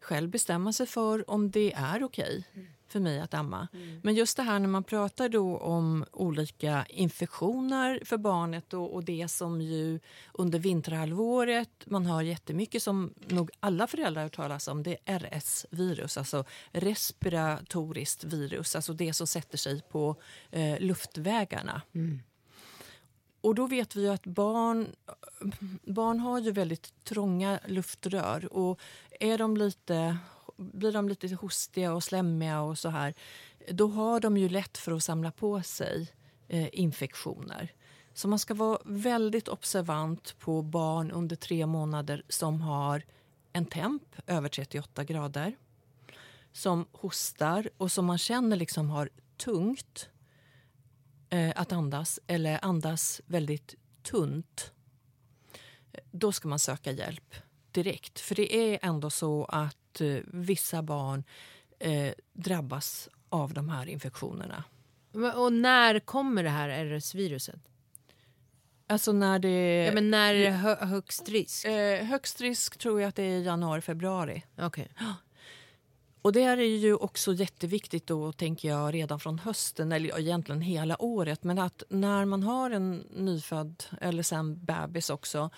själv 0.00 0.30
bestämma 0.30 0.72
sig 0.72 0.86
för 0.86 1.30
om 1.30 1.50
det 1.50 1.72
är 1.72 2.02
okej 2.02 2.44
för 2.88 3.00
mig 3.00 3.20
att 3.20 3.34
amma. 3.34 3.68
Men 4.02 4.14
just 4.14 4.36
det 4.36 4.42
här 4.42 4.58
när 4.58 4.68
man 4.68 4.84
pratar 4.84 5.28
då 5.28 5.58
om 5.58 6.04
olika 6.12 6.86
infektioner 6.88 8.00
för 8.04 8.16
barnet 8.16 8.74
och, 8.74 8.94
och 8.94 9.04
det 9.04 9.28
som 9.28 9.60
ju 9.60 10.00
under 10.34 10.58
vinterhalvåret 10.58 11.70
man 11.86 12.06
hör 12.06 12.22
jättemycket 12.22 12.82
som 12.82 13.14
nog 13.26 13.50
alla 13.60 13.86
föräldrar 13.86 14.22
har 14.22 14.28
talas 14.28 14.68
om, 14.68 14.82
det 14.82 14.96
är 15.04 15.20
RS-virus, 15.20 16.18
alltså 16.18 16.44
respiratoriskt 16.72 18.24
virus, 18.24 18.76
alltså 18.76 18.92
det 18.92 19.12
som 19.12 19.26
sätter 19.26 19.58
sig 19.58 19.82
på 19.90 20.16
eh, 20.50 20.80
luftvägarna. 20.80 21.82
Och 23.40 23.54
då 23.54 23.66
vet 23.66 23.96
vi 23.96 24.02
ju 24.02 24.08
att 24.08 24.26
barn, 24.26 24.86
barn 25.82 26.20
har 26.20 26.38
ju 26.38 26.50
väldigt 26.50 27.04
trånga 27.04 27.60
luftrör 27.66 28.52
och 28.52 28.80
är 29.20 29.38
de 29.38 29.56
lite, 29.56 30.18
blir 30.56 30.92
de 30.92 31.08
lite 31.08 31.34
hostiga 31.34 31.94
och 31.94 32.04
slemmiga 32.04 32.60
och 32.60 32.78
så 32.78 32.88
här 32.88 33.14
då 33.70 33.88
har 33.88 34.20
de 34.20 34.36
ju 34.36 34.48
lätt 34.48 34.78
för 34.78 34.92
att 34.92 35.04
samla 35.04 35.30
på 35.30 35.62
sig 35.62 36.08
eh, 36.48 36.68
infektioner. 36.72 37.72
Så 38.14 38.28
man 38.28 38.38
ska 38.38 38.54
vara 38.54 38.78
väldigt 38.84 39.48
observant 39.48 40.38
på 40.38 40.62
barn 40.62 41.10
under 41.10 41.36
tre 41.36 41.66
månader 41.66 42.22
som 42.28 42.60
har 42.60 43.02
en 43.52 43.66
temp 43.66 44.02
över 44.26 44.48
38 44.48 45.04
grader 45.04 45.56
som 46.52 46.86
hostar 46.92 47.70
och 47.76 47.92
som 47.92 48.06
man 48.06 48.18
känner 48.18 48.56
liksom 48.56 48.90
har 48.90 49.10
tungt 49.36 50.08
eh, 51.30 51.52
att 51.56 51.72
andas 51.72 52.20
eller 52.26 52.58
andas 52.62 53.20
väldigt 53.26 53.74
tunt 54.02 54.72
då 56.10 56.32
ska 56.32 56.48
man 56.48 56.58
söka 56.58 56.92
hjälp 56.92 57.34
direkt. 57.70 58.20
För 58.20 58.34
det 58.34 58.56
är 58.56 58.78
ändå 58.82 59.10
så 59.10 59.44
att 59.44 60.00
eh, 60.00 60.16
vissa 60.26 60.82
barn 60.82 61.24
eh, 61.78 62.12
drabbas 62.32 63.08
av 63.28 63.54
de 63.54 63.68
här 63.68 63.86
infektionerna. 63.86 64.64
Och 65.34 65.52
när 65.52 66.00
kommer 66.00 66.42
det 66.42 66.50
här 66.50 66.84
RS-viruset? 66.84 67.60
Alltså 68.86 69.12
när 69.12 69.38
det... 69.38 69.84
Ja, 69.84 69.92
men 69.92 70.10
när 70.10 70.34
är 70.34 70.44
det 70.44 70.50
hö 70.50 70.86
högst 70.86 71.28
risk? 71.28 71.64
eh, 71.64 72.04
högst 72.04 72.40
risk 72.40 72.78
tror 72.78 73.00
jag 73.00 73.08
att 73.08 73.16
det 73.16 73.22
är 73.22 73.40
januari, 73.40 73.80
februari. 73.80 74.44
Okej. 74.58 74.88
Och 76.22 76.32
det 76.32 76.42
är 76.42 76.56
ju 76.56 76.94
också 76.94 77.32
jätteviktigt 77.32 78.06
då, 78.06 78.32
tänker 78.32 78.68
jag, 78.68 78.94
redan 78.94 79.20
från 79.20 79.38
hösten, 79.38 79.92
eller 79.92 80.18
egentligen 80.18 80.60
hela 80.60 81.02
året. 81.02 81.44
Men 81.44 81.58
att 81.58 81.82
när 81.88 82.24
man 82.24 82.42
har 82.42 82.70
en 82.70 83.04
nyfödd, 83.16 83.84
eller 84.00 84.22
sen 84.22 84.64
bebis 84.64 85.10
också, 85.10 85.50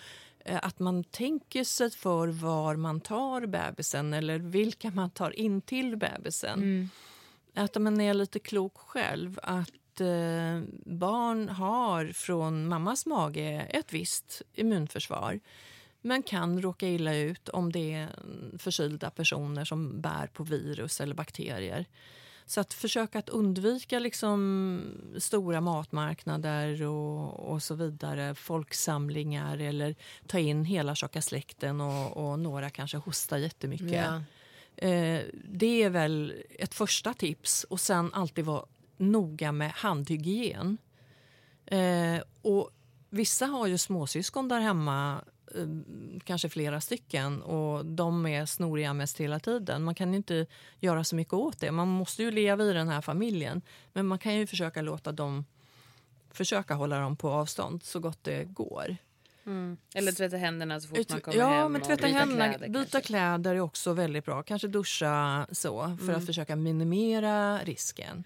eh, 0.45 0.59
att 0.63 0.79
man 0.79 1.05
tänker 1.05 1.65
sig 1.65 1.91
för 1.91 2.29
var 2.29 2.77
man 2.77 3.01
tar 3.01 3.47
bebisen 3.47 4.13
eller 4.13 4.39
vilka 4.39 4.91
man 4.91 5.11
tar 5.11 5.39
in 5.41 5.61
till 5.61 5.97
bebisen. 5.97 6.91
Att 7.55 7.81
man 7.83 8.01
är 8.01 8.15
lite 8.15 8.39
klok 8.39 8.77
själv. 8.77 9.39
Att 9.43 10.01
eh, 10.01 10.63
barn 10.87 11.49
har 11.49 12.13
från 12.13 12.69
mammas 12.69 13.07
mage 13.07 13.67
ett 13.71 13.93
visst 13.93 14.43
immunförsvar 14.55 15.41
men 16.01 16.23
kan 16.23 16.63
råka 16.63 16.89
illa 16.89 17.15
ut 17.15 17.49
om 17.49 17.73
det 17.73 17.93
är 17.93 18.09
förkylda 18.59 19.11
personer 19.11 19.65
som 19.65 20.01
bär 20.01 20.27
på 20.27 20.45
virus 20.45 21.01
eller 21.01 21.15
bakterier. 21.15 21.87
Så 22.47 22.61
att 22.61 22.75
försöka 22.75 23.19
att 23.19 23.29
undvika 23.29 23.99
liksom 23.99 24.83
stora 25.19 25.61
matmarknader 25.61 26.83
och, 26.83 27.53
och 27.53 27.63
så 27.63 27.75
vidare, 27.75 28.35
folksamlingar 28.35 29.59
eller 29.59 29.95
ta 30.27 30.39
in 30.39 30.65
hela 30.65 30.95
tjocka 30.95 31.23
släkten 31.23 31.81
och, 31.81 32.17
och 32.17 32.39
några 32.39 32.71
kanske 32.71 32.97
hostar 32.97 33.39
jättemycket. 33.39 34.05
Eh, 34.77 35.21
det 35.45 35.83
är 35.83 35.91
väl 35.91 36.35
ett 36.59 36.75
första 36.75 37.15
tips. 37.15 37.65
Och 37.65 37.81
sen 37.81 38.15
alltid 38.15 38.45
vara 38.45 38.65
noga 38.97 39.53
med 39.53 39.71
handhygien. 39.71 40.79
Eh, 41.67 42.21
och 42.43 42.71
vissa 43.11 43.47
har 43.47 43.67
ju 43.67 43.79
småsyskon 43.79 44.49
där 44.49 44.61
hemma, 44.61 45.25
kanske 46.25 46.49
flera 46.49 46.81
stycken 46.81 47.43
och 47.43 47.87
de 47.87 48.27
är 48.27 48.47
snoriga 48.47 48.93
mest 48.93 49.21
hela 49.21 49.41
tiden. 49.41 49.83
Man 49.83 49.95
kan 49.95 50.15
inte 50.15 50.47
göra 50.81 51.05
så 51.05 51.17
mycket 51.17 51.35
åt 51.35 51.61
det. 51.61 51.71
Man 51.71 51.89
måste 51.89 52.23
ju 52.23 52.31
leva 52.31 52.65
i 52.65 52.73
den 52.73 52.89
här 52.89 53.01
familjen. 53.01 53.63
Men 53.93 54.07
man 54.07 54.19
kan 54.19 54.35
ju 54.35 54.47
försöka 54.47 54.83
låta 54.83 55.13
dem 55.13 55.45
försöka 56.31 56.75
hålla 56.75 57.01
dem 57.01 57.17
på 57.17 57.31
avstånd 57.31 57.83
så 57.83 58.01
gott 58.01 58.19
det 58.23 58.45
går. 58.45 58.97
Eller 59.95 60.13
tvätta 60.13 60.37
händerna 60.37 60.81
så 60.81 60.89
fort 60.89 61.11
man 61.11 61.21
kommer 61.21 61.39
ja, 61.39 61.49
hem. 61.49 61.73
men 61.73 61.81
och 61.81 61.87
tvätta 61.87 62.07
byta 62.07 62.19
händerna, 62.19 62.49
kläder 62.49 62.69
byta 62.69 62.91
kanske. 62.91 63.07
kläder 63.07 63.55
är 63.55 63.61
också 63.61 63.93
väldigt 63.93 64.25
bra. 64.25 64.43
Kanske 64.43 64.69
duscha 64.69 65.47
så 65.53 65.97
för 66.07 66.13
att 66.13 66.27
försöka 66.27 66.57
minimera 66.57 67.59
risken. 67.59 68.25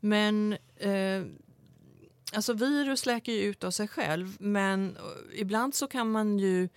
Men 0.00 0.56
eh, 0.76 1.22
alltså 2.32 2.52
virus 2.52 3.06
läker 3.06 3.32
ju 3.32 3.40
ut 3.42 3.64
av 3.64 3.70
sig 3.70 3.88
själv 3.88 4.36
men 4.38 4.96
eh, 4.96 5.40
ibland 5.40 5.74
så 5.74 5.86
kan 5.86 6.10
man 6.10 6.38
ju 6.38 6.68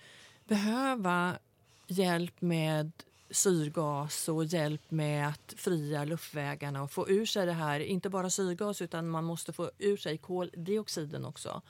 behöva 0.44 1.38
hjälp 1.86 2.40
med 2.40 2.92
syrgas 3.30 4.28
och 4.28 4.44
hjälp 4.44 4.90
med 4.90 5.28
att 5.28 5.54
fria 5.56 6.04
luftvägarna 6.04 6.82
och 6.82 6.90
få 6.90 7.08
ur 7.08 7.26
sig 7.26 7.46
det 7.46 7.52
här, 7.52 7.80
inte 7.80 8.10
bara 8.10 8.30
syrgas 8.30 8.82
utan 8.82 9.08
man 9.08 9.24
måste 9.24 9.52
få 9.52 9.70
ur 9.78 9.96
sig 9.96 10.18
koldioxiden 10.18 11.24
också. 11.24 11.62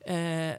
Eh, 0.00 0.54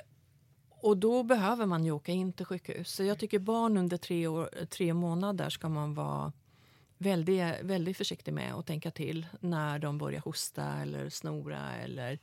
och 0.69 0.97
då 0.97 1.23
behöver 1.23 1.65
man 1.65 1.85
ju 1.85 1.91
åka 1.91 2.11
in 2.11 2.33
till 2.33 2.45
sjukhus. 2.45 2.91
Så 2.91 3.03
jag 3.03 3.19
tycker 3.19 3.39
barn 3.39 3.77
under 3.77 3.97
tre, 3.97 4.27
år, 4.27 4.49
tre 4.69 4.93
månader 4.93 5.49
ska 5.49 5.69
man 5.69 5.93
vara 5.93 6.31
väldigt, 6.97 7.43
väldigt 7.61 7.97
försiktig 7.97 8.33
med 8.33 8.53
och 8.53 8.65
tänka 8.65 8.91
till 8.91 9.25
när 9.39 9.79
de 9.79 9.97
börjar 9.97 10.21
hosta 10.21 10.73
eller 10.81 11.09
snora 11.09 11.75
eller 11.75 12.19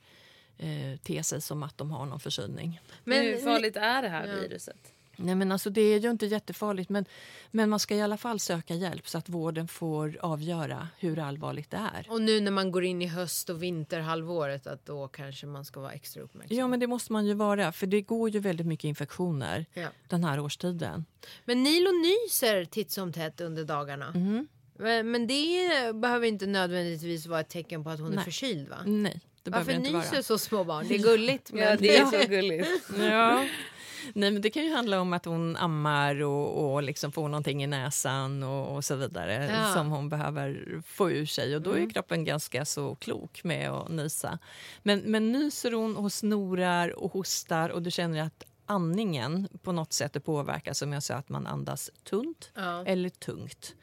eh, 0.58 0.98
te 1.02 1.22
sig 1.22 1.40
som 1.40 1.62
att 1.62 1.78
de 1.78 1.90
har 1.90 2.06
någon 2.06 2.20
förkylning. 2.20 2.80
Men 3.04 3.22
hur 3.22 3.36
farligt 3.36 3.76
är 3.76 4.02
det 4.02 4.08
här 4.08 4.26
Ja. 4.26 4.34
viruset? 4.34 4.92
Nej, 5.22 5.34
men 5.34 5.52
alltså, 5.52 5.70
det 5.70 5.80
är 5.80 6.00
ju 6.00 6.10
inte 6.10 6.26
jättefarligt 6.26 6.90
men, 6.90 7.04
men 7.50 7.70
man 7.70 7.78
ska 7.80 7.94
i 7.94 8.02
alla 8.02 8.16
fall 8.16 8.40
söka 8.40 8.74
hjälp 8.74 9.08
så 9.08 9.18
att 9.18 9.28
vården 9.28 9.68
får 9.68 10.18
avgöra 10.20 10.88
hur 10.98 11.18
allvarligt 11.18 11.70
det 11.70 11.76
är. 11.94 12.06
Och 12.10 12.20
nu 12.20 12.40
när 12.40 12.50
man 12.50 12.70
går 12.72 12.84
in 12.84 13.02
i 13.02 13.06
höst 13.06 13.50
och 13.50 13.62
vinterhalvåret 13.62 14.66
att 14.66 14.86
då 14.86 15.08
kanske 15.08 15.46
man 15.46 15.64
ska 15.64 15.80
vara 15.80 15.92
extra 15.92 16.22
uppmärksam. 16.22 16.58
Ja, 16.58 16.68
men 16.68 16.80
det 16.80 16.86
måste 16.86 17.12
man 17.12 17.26
ju 17.26 17.34
vara 17.34 17.72
för 17.72 17.86
det 17.86 18.00
går 18.02 18.30
ju 18.30 18.38
väldigt 18.40 18.66
mycket 18.66 18.84
infektioner 18.84 19.66
Ja. 19.74 19.88
den 20.08 20.24
här 20.24 20.40
årstiden. 20.40 21.04
Men 21.44 21.62
Nilo 21.62 21.90
nyser 21.90 22.64
titt 22.64 22.90
som 22.90 23.12
tätt 23.12 23.40
under 23.40 23.64
dagarna. 23.64 24.10
Mhm. 24.10 24.48
Men, 24.78 25.10
men 25.10 25.26
det 25.26 25.68
behöver 25.94 26.26
inte 26.26 26.46
nödvändigtvis 26.46 27.26
vara 27.26 27.40
ett 27.40 27.48
tecken 27.48 27.84
på 27.84 27.90
att 27.90 28.00
hon 28.00 28.12
är 28.12 28.16
Nej. 28.16 28.24
förkyld 28.24 28.68
va? 28.68 28.76
Nej, 28.86 29.20
det 29.42 29.50
Varför 29.50 29.78
nyser 29.78 30.22
så 30.22 30.38
små 30.38 30.64
barn? 30.64 30.88
Det 30.88 30.94
är 30.94 30.98
gulligt. 31.02 31.52
Men 31.52 31.62
Ja, 31.62 31.76
det 31.76 31.96
är 31.96 32.06
så 32.06 32.28
gulligt. 32.28 32.68
Ja. 32.98 33.46
Nej, 34.14 34.30
men 34.30 34.42
det 34.42 34.50
kan 34.50 34.64
ju 34.64 34.72
handla 34.74 35.00
om 35.00 35.12
att 35.12 35.24
hon 35.24 35.56
ammar 35.56 36.22
och, 36.22 36.72
och 36.74 36.82
liksom 36.82 37.12
får 37.12 37.28
någonting 37.28 37.62
i 37.62 37.66
näsan 37.66 38.42
och, 38.42 38.76
och 38.76 38.84
så 38.84 38.94
vidare 38.96 39.50
Ja. 39.64 39.74
som 39.74 39.90
hon 39.90 40.08
behöver 40.08 40.82
få 40.86 41.10
ur 41.10 41.26
sig. 41.26 41.56
Och 41.56 41.62
Då 41.62 41.72
är 41.72 41.90
kroppen 41.90 42.24
ganska 42.24 42.64
så 42.64 42.94
klok 42.94 43.44
med 43.44 43.70
att 43.70 43.88
nysa. 43.88 44.38
Men, 44.82 44.98
men 45.00 45.32
nyser 45.32 45.72
hon 45.72 45.96
och 45.96 46.12
snorar 46.12 46.88
och 46.98 47.12
hostar 47.12 47.68
och 47.70 47.82
du 47.82 47.90
känner 47.90 48.22
att 48.22 48.44
andningen 48.66 49.48
på 49.62 49.72
något 49.72 49.92
sätt 49.92 50.16
är 50.16 50.20
påverkad, 50.20 50.76
som 50.76 50.92
jag 50.92 51.02
sa, 51.02 51.14
att 51.14 51.28
man 51.28 51.46
andas 51.46 51.90
tunt 52.04 52.50
Ja. 52.54 52.84
eller 52.86 53.08
tungt, 53.08 53.74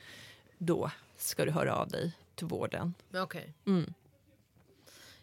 då 0.57 0.91
ska 1.17 1.45
du 1.45 1.51
höra 1.51 1.75
av 1.75 1.87
dig 1.89 2.11
till 2.35 2.47
vården. 2.47 2.93
Okej. 3.13 3.53
Mm. 3.65 3.93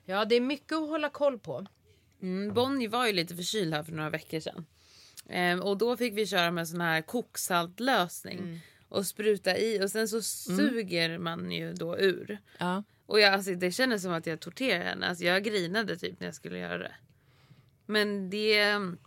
Ja, 0.05 0.25
det 0.25 0.35
är 0.35 0.41
mycket 0.41 0.73
att 0.73 0.89
hålla 0.89 1.09
koll 1.11 1.39
på. 1.39 1.67
Mm, 2.23 2.55
Bonnie 2.55 2.89
var 2.89 3.07
ju 3.07 3.13
lite 3.13 3.37
förkyld 3.37 3.75
här 3.75 3.83
för 3.83 3.93
några 3.93 4.11
veckor 4.11 4.41
sedan. 4.41 4.67
Ehm, 5.29 5.61
och 5.63 5.79
då 5.79 5.97
fick 5.97 6.15
vi 6.15 6.27
köra 6.27 6.51
med 6.51 6.69
sån 6.69 6.81
här 6.81 7.03
koksaltlösning. 7.03 8.61
Och 8.89 9.07
spruta 9.07 9.59
i 9.59 9.85
och 9.85 9.91
sen 9.91 10.09
så 10.09 10.23
suger 10.23 11.19
man 11.19 11.53
ju 11.53 11.73
då 11.73 11.99
ur. 11.99 12.39
Ja. 12.59 12.83
Och 13.07 13.21
jag, 13.21 13.35
alltså, 13.35 13.55
det 13.55 13.73
kändes 13.73 14.03
som 14.03 14.13
att 14.13 14.27
jag 14.27 14.41
torterade 14.41 14.85
henne. 14.85 15.07
Alltså, 15.07 15.25
jag 15.25 15.45
grinade 15.45 15.97
typ 15.97 16.21
när 16.21 16.27
jag 16.27 16.35
skulle 16.35 16.59
göra 16.59 16.79
det. 16.79 16.95
Men 17.87 18.31
det 18.31 18.61
mm, 18.61 18.99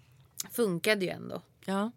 funkade 0.51 1.05
ju 1.05 1.11
ändå. 1.11 1.41
Ja. 1.65 1.91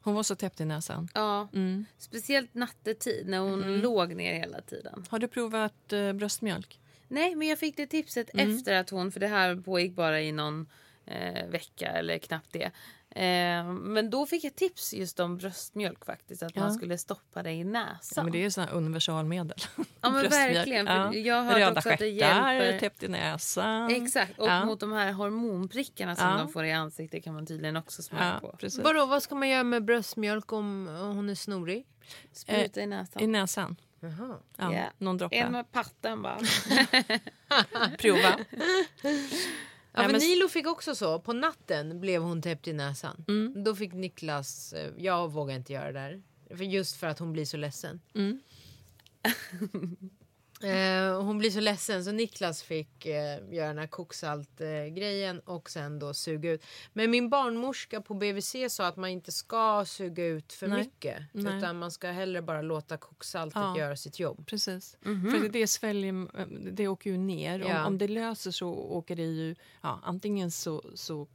Hon 0.00 0.14
var 0.14 0.22
så 0.22 0.34
täppt 0.34 0.60
i 0.60 0.64
näsan. 0.64 1.08
Ja, 1.14 1.48
Mm. 1.52 1.84
speciellt 1.98 2.54
nattetid 2.54 3.26
när 3.28 3.38
hon 3.38 3.80
låg 3.80 4.14
ner 4.14 4.34
hela 4.34 4.60
tiden. 4.60 5.04
Har 5.08 5.18
du 5.18 5.28
provat 5.28 5.92
eh, 5.92 6.12
bröstmjölk? 6.12 6.80
Nej, 7.08 7.34
men 7.34 7.48
jag 7.48 7.58
fick 7.58 7.76
det 7.76 7.86
tipset 7.86 8.30
efter 8.32 8.74
att 8.74 8.90
hon, 8.90 9.12
för 9.12 9.20
det 9.20 9.28
här 9.28 9.56
pågick 9.56 9.92
bara 9.94 10.20
i 10.20 10.32
någon 10.32 10.66
eh, 11.06 11.46
vecka 11.46 11.86
eller 11.86 12.18
knappt 12.18 12.52
det. 12.52 12.70
Eh, 13.20 13.72
men 13.72 14.10
då 14.10 14.26
fick 14.26 14.44
jag 14.44 14.54
tips 14.56 14.94
just 14.94 15.20
om 15.20 15.36
bröstmjölk 15.36 16.04
faktiskt. 16.04 16.42
Att 16.42 16.52
Ja. 16.56 16.62
man 16.62 16.74
skulle 16.74 16.98
stoppa 16.98 17.42
det 17.42 17.52
i 17.52 17.64
näsan. 17.64 18.12
Ja, 18.16 18.22
men 18.22 18.32
det 18.32 18.38
är 18.38 18.42
ju 18.42 18.50
sådana 18.50 18.72
universalmedel. 18.72 19.58
Ja, 20.00 20.10
men 20.10 20.28
verkligen, 20.30 20.86
för 20.86 21.14
jag 21.14 21.34
har 21.34 21.44
hört 21.44 21.54
Röda 21.56 21.72
också 21.78 21.88
att 21.90 21.98
det 21.98 22.08
hjälper- 22.08 22.78
täppt 22.78 23.02
i 23.02 23.08
näsan. 23.08 23.90
Exakt, 23.90 24.38
och 24.38 24.48
Ja. 24.48 24.64
mot 24.64 24.80
de 24.80 24.92
här 24.92 25.12
hormonprickarna 25.12 26.16
som 26.16 26.28
Ja. 26.28 26.36
de 26.38 26.48
får 26.52 26.64
i 26.64 26.72
ansiktet 26.72 27.24
kan 27.24 27.34
man 27.34 27.46
tydligen 27.46 27.76
också 27.76 28.02
smörja 28.02 28.38
Ja, 28.42 28.48
på. 28.50 28.56
precis. 28.56 28.84
Vadå, 28.84 29.06
vad 29.06 29.22
ska 29.22 29.34
man 29.34 29.48
göra 29.48 29.64
med 29.64 29.84
bröstmjölk 29.84 30.52
om 30.52 30.86
hon 31.00 31.28
är 31.30 31.34
snorig? 31.34 31.86
Spruta 32.32 32.80
i 32.80 32.86
näsan. 32.86 33.22
I 33.22 33.26
näsan. 33.26 33.76
Jaha. 34.06 34.38
Ja, 34.56 34.74
Ja. 34.74 34.92
Någon 34.98 35.18
droppe. 35.18 35.36
En 35.36 35.52
med 35.52 35.72
patten 35.72 36.22
bara. 36.22 36.38
Prova. 37.98 38.38
Ja, 39.92 40.08
men 40.08 40.20
Nilo 40.20 40.48
fick 40.48 40.66
också 40.66 40.94
så. 40.94 41.18
På 41.20 41.32
natten 41.32 42.00
blev 42.00 42.22
hon 42.22 42.42
täppt 42.42 42.68
i 42.68 42.72
näsan. 42.72 43.24
Mm. 43.28 43.64
Då 43.64 43.74
fick 43.76 43.92
Niklas, 43.92 44.72
eh, 44.72 44.90
jag 44.98 45.32
vågar 45.32 45.54
inte 45.54 45.72
göra 45.72 45.92
det 45.92 46.00
där. 46.00 46.22
För 46.56 46.64
just 46.64 46.96
för 46.96 47.06
att 47.06 47.18
hon 47.18 47.32
blir 47.32 47.44
så 47.44 47.56
ledsen. 47.56 48.00
Mm. 48.14 48.40
Eh, 50.62 51.22
hon 51.22 51.38
blir 51.38 51.50
så 51.50 51.60
ledsen 51.60 52.04
så 52.04 52.12
Niklas 52.12 52.62
fick 52.62 53.06
eh, 53.06 53.38
göra 53.54 53.68
den 53.68 53.78
här 53.78 53.86
koksalt-grejen 53.86 55.40
och 55.40 55.70
sen 55.70 55.98
då 55.98 56.14
suga 56.14 56.50
ut. 56.52 56.64
Men 56.92 57.10
min 57.10 57.28
barnmorska 57.30 58.00
på 58.00 58.14
BVC 58.14 58.56
sa 58.68 58.86
att 58.86 58.96
man 58.96 59.10
inte 59.10 59.32
ska 59.32 59.84
suga 59.86 60.24
ut 60.24 60.52
för 60.52 60.68
Nej. 60.68 60.78
mycket. 60.78 61.22
Nej. 61.32 61.58
Utan 61.58 61.78
man 61.78 61.90
ska 61.90 62.08
hellre 62.10 62.42
bara 62.42 62.62
låta 62.62 62.96
koksaltet 62.96 63.56
Ja. 63.62 63.78
göra 63.78 63.96
sitt 63.96 64.18
jobb. 64.18 64.46
Precis. 64.46 64.96
För 65.02 65.42
det, 65.42 65.48
det, 65.48 65.66
sväljer, 65.66 66.28
det 66.72 66.88
åker 66.88 67.10
ju 67.10 67.18
ner. 67.18 67.58
Ja. 67.58 67.80
Om, 67.80 67.86
om 67.86 67.98
det 67.98 68.08
löser 68.08 68.50
så 68.50 68.68
åker 68.68 69.16
det 69.16 69.22
ju... 69.22 69.54
Ja, 69.82 70.00
antingen 70.02 70.50
så, 70.50 70.84
så 70.94 71.26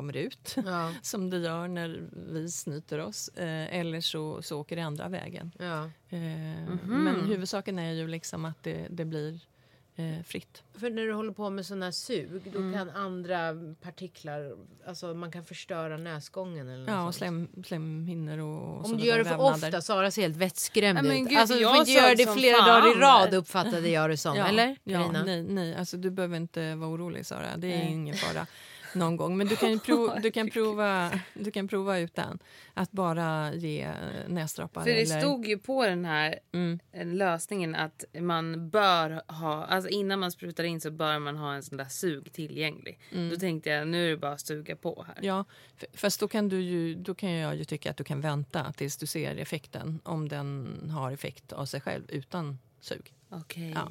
kommer 0.00 0.16
ut, 0.16 0.56
Ja. 0.66 0.92
som 1.02 1.30
det 1.30 1.38
gör 1.38 1.68
när 1.68 2.02
vi 2.32 2.50
snyter 2.50 2.98
oss. 2.98 3.28
Eh, 3.28 3.78
eller 3.80 4.00
så, 4.00 4.42
så 4.42 4.60
åker 4.60 4.76
det 4.76 4.82
andra 4.82 5.08
vägen. 5.08 5.52
Ja. 5.58 5.84
Eh, 6.08 6.18
Men 6.84 7.20
huvudsaken 7.28 7.78
är 7.78 7.92
ju 7.92 8.06
liksom 8.08 8.44
att 8.44 8.62
det, 8.62 8.86
det 8.90 9.04
blir 9.04 9.40
eh, 9.96 10.22
fritt. 10.24 10.62
För 10.78 10.90
när 10.90 11.02
du 11.06 11.12
håller 11.12 11.32
på 11.32 11.50
med 11.50 11.66
sådana 11.66 11.86
här 11.86 11.92
sug 11.92 12.50
då 12.52 12.58
Mm. 12.58 12.72
kan 12.74 12.90
andra 12.90 13.38
partiklar, 13.82 14.52
alltså 14.86 15.14
man 15.14 15.32
kan 15.32 15.44
förstöra 15.44 15.96
näsgången 15.96 16.68
eller 16.68 16.78
något 16.78 16.88
Ja, 16.88 17.06
och 17.06 17.14
slem, 17.14 17.48
slemhinnor 17.66 18.38
och, 18.38 18.84
Om 18.84 18.96
du 18.96 19.04
gör 19.04 19.18
det 19.18 19.24
för 19.24 19.30
vävnader. 19.30 19.66
ofta 19.68 19.80
Sara 19.80 20.10
ser 20.10 20.22
helt 20.22 20.36
vettskrämd 20.36 21.06
ut. 21.06 21.28
gud, 21.28 21.38
alltså 21.38 21.54
du 21.54 21.60
jag 21.60 21.70
får 21.70 21.80
inte 21.80 21.90
göra 21.92 22.14
det 22.14 22.34
flera 22.38 22.56
fan 22.56 22.68
dagar 22.68 22.96
i 22.96 23.00
rad 23.00 23.34
uppfattade 23.34 23.88
jag 23.98 24.10
det 24.10 24.16
som. 24.16 24.36
Ja, 24.36 24.46
eller 24.46 24.76
ja, 24.84 24.98
Carina? 25.00 25.22
nej, 25.24 25.42
nej, 25.42 25.74
alltså 25.76 25.96
du 25.96 26.10
behöver 26.10 26.36
inte 26.36 26.74
vara 26.74 26.90
orolig 26.90 27.26
Sara. 27.26 27.56
Det 27.56 27.72
är 27.74 27.82
ingen 27.88 28.16
fara 28.16 28.46
någon 28.94 29.16
gång. 29.16 29.36
Men 29.36 29.46
du 29.46 29.56
kan, 29.56 29.70
ju 29.70 29.78
prova, 29.86 30.18
du, 30.18 30.30
kan 30.30 30.50
prova, 30.50 31.10
du 31.34 31.50
kan 31.50 31.68
prova 31.68 31.98
utan 31.98 32.38
att 32.74 32.92
bara 32.92 33.54
ge 33.54 33.82
eh, 33.82 33.92
näsdroppar. 34.28 34.82
För 34.82 34.90
det 34.90 35.02
eller, 35.02 35.20
stod 35.20 35.46
ju 35.46 35.58
på 35.58 35.86
den 35.86 36.04
här 36.04 36.38
Mm. 36.52 36.78
eh, 36.92 37.06
lösningen 37.06 37.74
att 37.74 38.04
man 38.20 38.70
bör 38.70 39.22
ha, 39.32 39.64
alltså 39.64 39.90
innan 39.90 40.18
man 40.20 40.32
sprutar 40.32 40.64
in 40.64 40.80
så 40.80 40.90
bör 40.90 41.18
man 41.18 41.36
ha 41.36 41.54
en 41.54 41.62
sån 41.62 41.76
där 41.78 41.84
sug 41.84 42.32
tillgänglig. 42.32 42.98
Då 43.30 43.36
tänkte 43.36 43.70
jag 43.70 43.88
nu 43.88 44.06
är 44.06 44.10
det 44.10 44.16
bara 44.16 44.32
att 44.32 44.40
suga 44.40 44.76
på 44.76 45.04
här. 45.06 45.14
Mm. 45.14 45.26
Ja, 45.26 45.44
fast 45.94 46.20
då 46.20 46.28
kan, 46.28 46.48
du 46.48 46.60
ju, 46.60 46.94
då 46.94 47.14
kan 47.14 47.30
jag 47.30 47.56
ju 47.56 47.64
tycka 47.64 47.90
att 47.90 47.96
du 47.96 48.04
kan 48.04 48.20
vänta 48.20 48.72
tills 48.72 48.96
du 48.96 49.06
ser 49.06 49.36
effekten. 49.36 50.00
Om 50.04 50.28
den 50.28 50.76
har 50.90 51.12
effekt 51.12 51.52
av 51.52 51.64
sig 51.66 51.80
själv 51.80 52.04
utan 52.08 52.58
sug. 52.80 53.14
Okej. 53.28 53.70
Ja. 53.74 53.90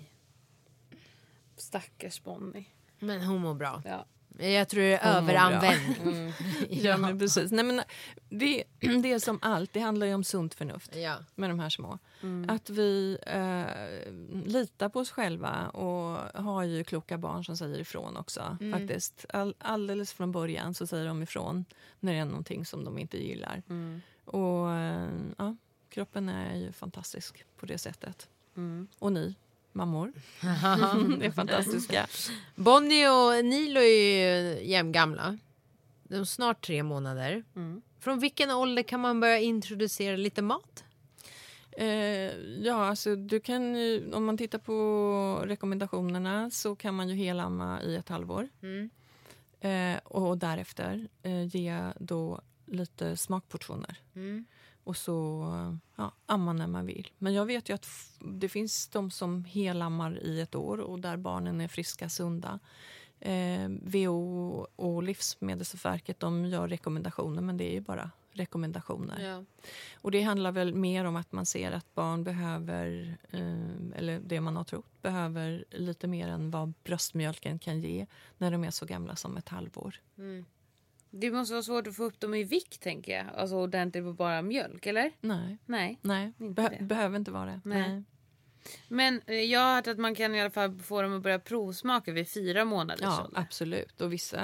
Stackars 1.57 2.23
Bonnie. 2.23 2.65
Men 2.99 3.21
hon 3.21 3.41
mår 3.41 3.53
bra. 3.53 3.81
Ja. 3.85 4.05
Jag 4.37 4.69
tror 4.69 4.81
det 4.81 4.97
är 4.97 5.13
Hon 5.15 5.25
mår 5.25 5.31
bra. 5.33 5.41
överanvändning. 5.41 6.33
Ja, 6.69 6.97
men 6.97 7.19
precis. 7.19 7.51
Nej, 7.51 7.65
men 7.65 7.81
det, 8.29 8.63
det 8.79 9.11
är 9.13 9.19
som 9.19 9.39
allt, 9.41 9.73
det 9.73 9.79
handlar 9.79 10.07
ju 10.07 10.13
om 10.13 10.23
sunt 10.23 10.53
förnuft. 10.53 10.95
Ja. 10.95 11.15
med 11.35 11.49
de 11.49 11.59
här 11.59 11.69
små. 11.69 11.99
Att 12.47 12.69
vi 12.69 13.17
eh, 13.25 13.65
litar 14.45 14.89
på 14.89 14.99
oss 14.99 15.11
själva 15.11 15.67
och 15.69 16.41
har 16.43 16.63
ju 16.63 16.83
kloka 16.83 17.17
barn 17.17 17.45
som 17.45 17.57
säger 17.57 17.79
ifrån 17.79 18.17
också. 18.17 18.57
faktiskt. 18.73 19.25
All, 19.33 19.55
alldeles 19.59 20.13
från 20.13 20.31
början 20.31 20.73
så 20.73 20.87
säger 20.87 21.07
de 21.07 21.23
ifrån 21.23 21.65
när 21.99 22.13
det 22.13 22.19
är 22.19 22.25
någonting 22.25 22.65
som 22.65 22.83
de 22.85 22.97
inte 22.97 23.17
gillar. 23.23 23.63
Och 24.25 24.71
eh, 24.71 25.09
ja, 25.37 25.55
kroppen 25.89 26.29
är 26.29 26.55
ju 26.55 26.71
fantastisk 26.71 27.45
på 27.59 27.65
det 27.65 27.77
sättet. 27.77 28.29
Och 28.99 29.11
ni, 29.13 29.35
mammor, 29.71 30.13
är 30.41 31.31
fantastiska. 31.31 32.07
Bonnie 32.55 33.07
och 33.07 33.45
Nilo 33.45 33.79
är 33.79 33.83
ju 33.85 34.63
jämngamla. 34.63 35.37
De 36.03 36.15
är 36.15 36.23
snart 36.23 36.65
tre 36.65 36.83
månader. 36.83 37.43
Från 37.99 38.19
vilken 38.19 38.51
ålder 38.51 38.83
kan 38.83 38.99
man 38.99 39.19
börja 39.19 39.39
introducera 39.39 40.15
lite 40.15 40.41
mat? 40.41 40.83
Eh, 41.71 41.87
ja, 42.61 42.85
alltså 42.85 43.15
du 43.15 43.39
kan 43.39 43.75
ju, 43.75 44.13
om 44.13 44.25
man 44.25 44.37
tittar 44.37 44.59
på 44.59 45.43
rekommendationerna 45.45 46.49
så 46.51 46.75
kan 46.75 46.95
man 46.95 47.09
ju 47.09 47.15
helamma 47.15 47.81
i 47.81 47.95
ett 47.95 48.09
halvår. 48.09 48.49
Eh, 49.59 49.97
och 50.03 50.37
därefter 50.37 51.07
eh, 51.23 51.55
ge 51.55 51.83
då 51.99 52.41
lite 52.65 53.17
smakportioner. 53.17 53.99
Och 54.89 54.97
så 54.97 55.45
ja, 55.95 56.11
amma 56.25 56.53
när 56.53 56.67
man 56.67 56.85
vill. 56.85 57.11
Men 57.17 57.33
jag 57.33 57.45
vet 57.45 57.69
ju 57.69 57.73
att 57.73 57.87
det 58.19 58.49
finns 58.49 58.87
de 58.87 59.11
som 59.11 59.45
helammar 59.45 60.23
i 60.23 60.41
ett 60.41 60.55
år 60.55 60.77
och 60.79 60.99
där 60.99 61.17
barnen 61.17 61.61
är 61.61 61.67
friska, 61.67 62.09
sunda. 62.09 62.59
Eh, 63.19 63.69
WHO 63.69 64.67
och 64.75 65.03
Livsmedelsverket 65.03 66.19
de 66.19 66.45
gör 66.45 66.67
rekommendationer 66.67 67.41
men 67.41 67.57
det 67.57 67.63
är 67.63 67.73
ju 67.73 67.81
bara 67.81 68.11
rekommendationer. 68.31 69.19
Och 69.93 70.11
det 70.11 70.21
handlar 70.21 70.51
väl 70.51 70.75
mer 70.75 71.05
om 71.05 71.15
att 71.15 71.31
man 71.31 71.45
ser 71.45 71.71
att 71.71 71.95
barn 71.95 72.23
behöver, 72.23 73.17
eh, 73.31 73.97
eller 73.99 74.19
det 74.19 74.41
man 74.41 74.55
har 74.55 74.63
trott, 74.63 75.01
behöver 75.01 75.65
lite 75.71 76.07
mer 76.07 76.27
än 76.27 76.51
vad 76.51 76.73
bröstmjölken 76.83 77.59
kan 77.59 77.79
ge 77.79 78.05
när 78.37 78.51
de 78.51 78.63
är 78.63 78.71
så 78.71 78.85
gamla 78.85 79.15
som 79.15 79.37
ett 79.37 79.49
halvår. 79.49 79.95
Det 81.09 81.31
måste 81.31 81.53
vara 81.53 81.63
svårt 81.63 81.87
att 81.87 81.95
få 81.95 82.03
upp 82.03 82.19
dem 82.19 82.33
i 82.33 82.43
vikt 82.43 82.81
tänker 82.81 83.17
jag. 83.17 83.25
Alltså 83.35 83.55
ordentligt 83.55 84.03
på 84.03 84.13
bara 84.13 84.41
mjölk 84.41 84.85
eller? 84.85 85.11
Nej, 85.21 85.57
Nej. 85.65 85.99
nej. 86.01 86.33
Inte 86.39 86.61
Beh- 86.61 86.77
det. 86.79 86.83
behöver 86.85 87.15
inte 87.17 87.31
vara 87.31 87.45
det. 87.45 87.61
Nej. 87.63 87.89
Nej. 87.89 88.03
Men 88.87 89.21
eh, 89.25 89.35
jag 89.35 89.59
har 89.59 89.75
hört 89.75 89.87
att 89.87 89.97
man 89.97 90.15
kan 90.15 90.35
i 90.35 90.41
alla 90.41 90.49
fall 90.49 90.77
få 90.79 91.01
dem 91.01 91.13
att 91.17 91.21
börja 91.23 91.39
provsmaka 91.39 92.11
vid 92.11 92.29
fyra 92.29 92.65
månaders 92.65 93.01
Ja, 93.01 93.23
ålder. 93.25 93.39
absolut. 93.41 94.01
Och 94.01 94.13
vissa 94.13 94.41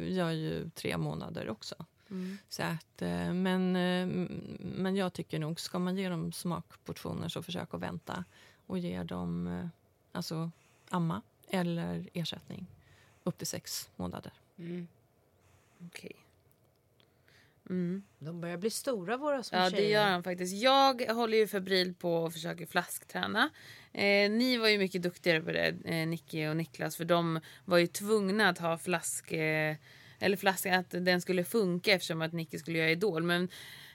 gör 0.00 0.30
ju 0.30 0.70
tre 0.70 0.96
månader 0.98 1.48
också. 1.50 1.74
Mm. 2.10 2.38
Så 2.48 2.62
att, 2.62 3.02
eh, 3.02 3.32
men, 3.32 3.76
eh, 3.76 4.26
men 4.60 4.96
jag 4.96 5.12
tycker 5.12 5.38
nog, 5.38 5.60
ska 5.60 5.78
man 5.78 5.96
ge 5.96 6.08
dem 6.08 6.32
smakportioner 6.32 7.28
så 7.28 7.42
försök 7.42 7.74
att 7.74 7.80
vänta 7.80 8.24
och 8.66 8.78
ge 8.78 9.02
dem 9.02 9.46
eh, 9.46 9.66
alltså, 10.12 10.50
amma 10.90 11.22
eller 11.48 12.08
ersättning 12.12 12.66
upp 13.24 13.38
till 13.38 13.46
sex 13.46 13.90
månader. 13.96 14.32
Okej. 15.86 16.16
De 18.18 18.40
börjar 18.40 18.56
bli 18.56 18.70
stora 18.70 19.16
våra 19.16 19.42
små 19.42 19.58
Ja 19.58 19.70
det 19.70 19.76
tjejer. 19.76 19.90
gör 19.90 20.10
han 20.10 20.22
faktiskt. 20.22 20.62
Jag 20.62 21.06
håller 21.08 21.38
ju 21.38 21.46
febril 21.46 21.94
på 21.94 22.14
och 22.14 22.32
försöker 22.32 22.66
flaskträna. 22.66 23.50
Eh, 23.92 24.30
ni 24.30 24.56
var 24.58 24.68
ju 24.68 24.78
mycket 24.78 25.02
duktigare 25.02 25.40
på 25.40 25.52
det, 25.52 25.74
eh, 25.84 26.06
Nicky 26.06 26.46
och 26.46 26.56
Niklas, 26.56 26.96
för 26.96 27.04
de 27.04 27.40
var 27.64 27.78
ju 27.78 27.86
tvungna 27.86 28.48
att 28.48 28.58
ha 28.58 28.78
flask, 28.78 29.32
eh, 29.32 29.76
eller 30.18 30.36
flaska, 30.36 30.78
att 30.78 30.90
den 30.90 31.20
skulle 31.20 31.44
funka 31.44 31.92
eftersom 31.92 32.22
att 32.22 32.32
Nicky 32.32 32.58
skulle 32.58 32.78
göra 32.78 32.90
Idol. 32.90 33.22
Men 33.22 33.48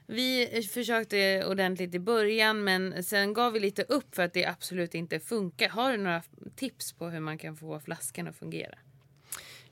vi 0.06 0.62
försökte 0.74 1.46
ordentligt 1.46 1.96
i 1.96 2.00
början 2.00 2.64
men 2.64 3.04
sen 3.04 3.34
gav 3.34 3.54
vi 3.54 3.60
lite 3.60 3.84
upp 3.84 4.16
för 4.16 4.24
att 4.24 4.34
det 4.34 4.46
absolut 4.46 4.96
inte 4.96 5.20
funkar. 5.20 5.70
Har 5.70 5.92
du 5.92 5.98
några 5.98 6.24
tips 6.56 6.94
på 6.94 7.10
hur 7.10 7.20
man 7.20 7.38
kan 7.38 7.58
få 7.58 7.80
flaskan 7.80 8.28
att 8.28 8.36
fungera? 8.36 8.78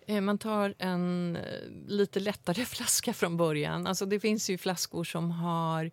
Eh, 0.08 0.22
man 0.22 0.38
tar 0.38 0.74
en 0.80 1.36
eh, 1.36 1.43
lite 1.88 2.20
lättare 2.20 2.66
flaska 2.66 3.14
från 3.14 3.38
början. 3.38 3.88
Alltså 3.88 4.06
det 4.06 4.20
finns 4.20 4.49
ju 4.49 4.58
flaskor 4.58 5.03
som 5.03 5.32
har 5.32 5.91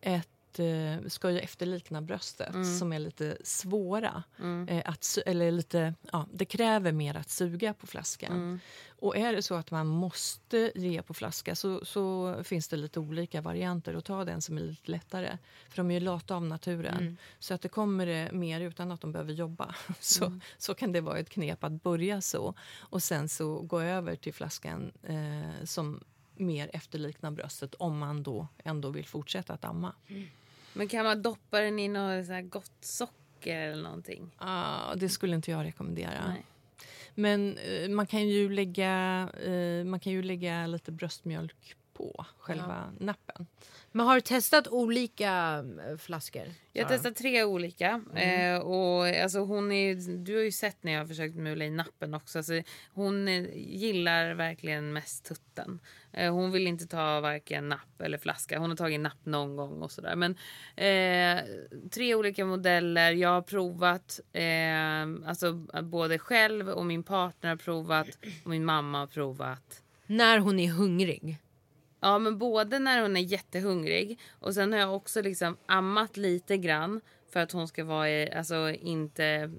ett 0.00 0.28
eh, 0.58 0.96
ska 1.06 1.30
ju 1.30 1.38
efterlikna 1.38 2.02
bröstet 2.02 2.54
som 2.78 2.92
är 2.92 2.98
lite 2.98 3.36
svåra. 3.44 4.22
Eh, 4.68 4.82
att, 4.84 5.18
eller 5.26 5.50
lite, 5.50 5.94
ja, 6.12 6.26
det 6.32 6.44
kräver 6.44 6.92
mer 6.92 7.16
att 7.16 7.30
suga 7.30 7.74
på 7.74 7.86
flaskan. 7.86 8.60
Och 8.98 9.16
är 9.16 9.32
det 9.32 9.42
så 9.42 9.54
att 9.54 9.70
man 9.70 9.86
måste 9.86 10.72
ge 10.74 11.02
på 11.02 11.14
flaska 11.14 11.54
så, 11.54 11.84
så 11.84 12.34
finns 12.44 12.68
det 12.68 12.76
lite 12.76 13.00
olika 13.00 13.40
varianter. 13.40 13.96
Och 13.96 14.04
ta 14.04 14.24
den 14.24 14.42
som 14.42 14.56
är 14.56 14.60
lite 14.62 14.90
lättare. 14.90 15.38
För 15.68 15.76
de 15.76 15.90
är 15.90 15.94
ju 15.94 16.00
lata 16.00 16.36
av 16.36 16.42
naturen. 16.46 17.16
Så 17.38 17.54
att 17.54 17.62
det 17.62 17.68
kommer 17.68 18.06
det 18.06 18.32
mer 18.32 18.60
utan 18.60 18.92
att 18.92 19.00
de 19.00 19.12
behöver 19.12 19.32
jobba. 19.32 19.74
Så, 20.00 20.40
så 20.58 20.74
kan 20.74 20.92
det 20.92 21.00
vara 21.00 21.18
ett 21.18 21.30
knep 21.30 21.64
att 21.64 21.82
börja 21.82 22.20
så. 22.20 22.54
Och 22.78 23.02
sen 23.02 23.28
så 23.28 23.58
gå 23.60 23.80
över 23.80 24.16
till 24.16 24.34
flaskan 24.34 24.92
eh, 25.02 25.64
som 25.64 26.00
mer 26.36 26.70
efterliknar 26.72 27.30
bröstet 27.30 27.74
om 27.74 27.98
man 27.98 28.22
då 28.22 28.48
ändå 28.64 28.90
vill 28.90 29.06
fortsätta 29.06 29.52
att 29.52 29.64
amma. 29.64 29.94
Men 30.74 30.88
kan 30.88 31.04
man 31.04 31.22
doppa 31.22 31.60
den 31.60 31.78
i 31.78 31.88
något 31.88 32.26
så 32.26 32.32
här 32.32 32.42
gott 32.42 32.72
socker 32.80 33.58
eller 33.58 33.82
någonting? 33.82 34.30
Ah, 34.38 34.94
det 34.94 35.08
skulle 35.08 35.36
inte 35.36 35.50
jag 35.50 35.64
rekommendera. 35.64 36.28
Nej. 36.28 36.44
Men 37.14 37.58
eh, 37.58 37.88
man 37.88 38.06
kan 38.06 38.28
ju 38.28 38.48
lägga, 38.50 39.28
eh, 39.46 39.84
man 39.84 40.00
kan 40.00 40.12
ju 40.12 40.22
lägga 40.22 40.66
lite 40.66 40.92
bröstmjölk 40.92 41.74
på 41.92 42.26
själva 42.38 42.92
nappen. 42.98 43.46
Men 43.96 44.06
har 44.06 44.14
du 44.14 44.20
testat 44.20 44.68
olika 44.68 45.64
eh, 45.88 45.96
flaskor? 45.96 46.42
Jag 46.72 46.82
har 46.82 46.88
Sara? 46.88 46.98
testat 46.98 47.16
tre 47.16 47.44
olika. 47.44 48.00
Mm. 48.16 48.54
Eh, 48.54 48.60
och 48.60 49.06
alltså 49.06 49.38
hon 49.38 49.72
är, 49.72 50.18
du 50.24 50.36
har 50.36 50.42
ju 50.42 50.52
sett 50.52 50.82
när 50.82 50.92
jag 50.92 51.00
har 51.00 51.06
försökt 51.06 51.36
mula 51.36 51.64
i 51.64 51.70
nappen 51.70 52.14
också. 52.14 52.38
Alltså, 52.38 52.62
hon 52.94 53.28
eh, 53.28 53.44
gillar 53.54 54.34
verkligen 54.34 54.92
mest 54.92 55.24
tutten. 55.24 55.80
Eh, 56.12 56.32
hon 56.32 56.50
vill 56.50 56.66
inte 56.66 56.86
ta 56.86 57.20
varken 57.20 57.68
napp 57.68 58.00
eller 58.00 58.18
flaska. 58.18 58.58
Hon 58.58 58.70
har 58.70 58.76
tagit 58.76 59.00
napp 59.00 59.26
någon 59.26 59.56
gång 59.56 59.82
och 59.82 59.90
sådär. 59.90 60.16
Men 60.16 60.32
eh, 60.76 61.44
tre 61.90 62.14
olika 62.14 62.44
modeller. 62.44 63.12
Jag 63.12 63.28
har 63.28 63.42
provat. 63.42 64.20
Eh, 64.32 65.28
alltså 65.28 65.52
både 65.82 66.18
själv 66.18 66.68
och 66.68 66.86
min 66.86 67.02
partner 67.02 67.50
har 67.50 67.56
provat. 67.56 68.08
Och 68.44 68.50
min 68.50 68.64
mamma 68.64 68.98
har 68.98 69.06
provat. 69.06 69.82
När 70.06 70.38
hon 70.38 70.60
är 70.60 70.68
hungrig. 70.68 71.38
Ja 72.04 72.18
men 72.18 72.38
både 72.38 72.78
när 72.78 73.02
hon 73.02 73.16
är 73.16 73.20
jättehungrig 73.20 74.20
och 74.40 74.54
sen 74.54 74.72
har 74.72 74.80
jag 74.80 74.94
också 74.96 75.22
liksom 75.22 75.56
ammat 75.66 76.16
lite 76.16 76.56
grann 76.56 77.00
för 77.34 77.40
att 77.40 77.52
hon 77.52 77.68
ska 77.68 77.84
vara 77.84 78.26
alltså, 78.38 78.70
inte 78.70 79.50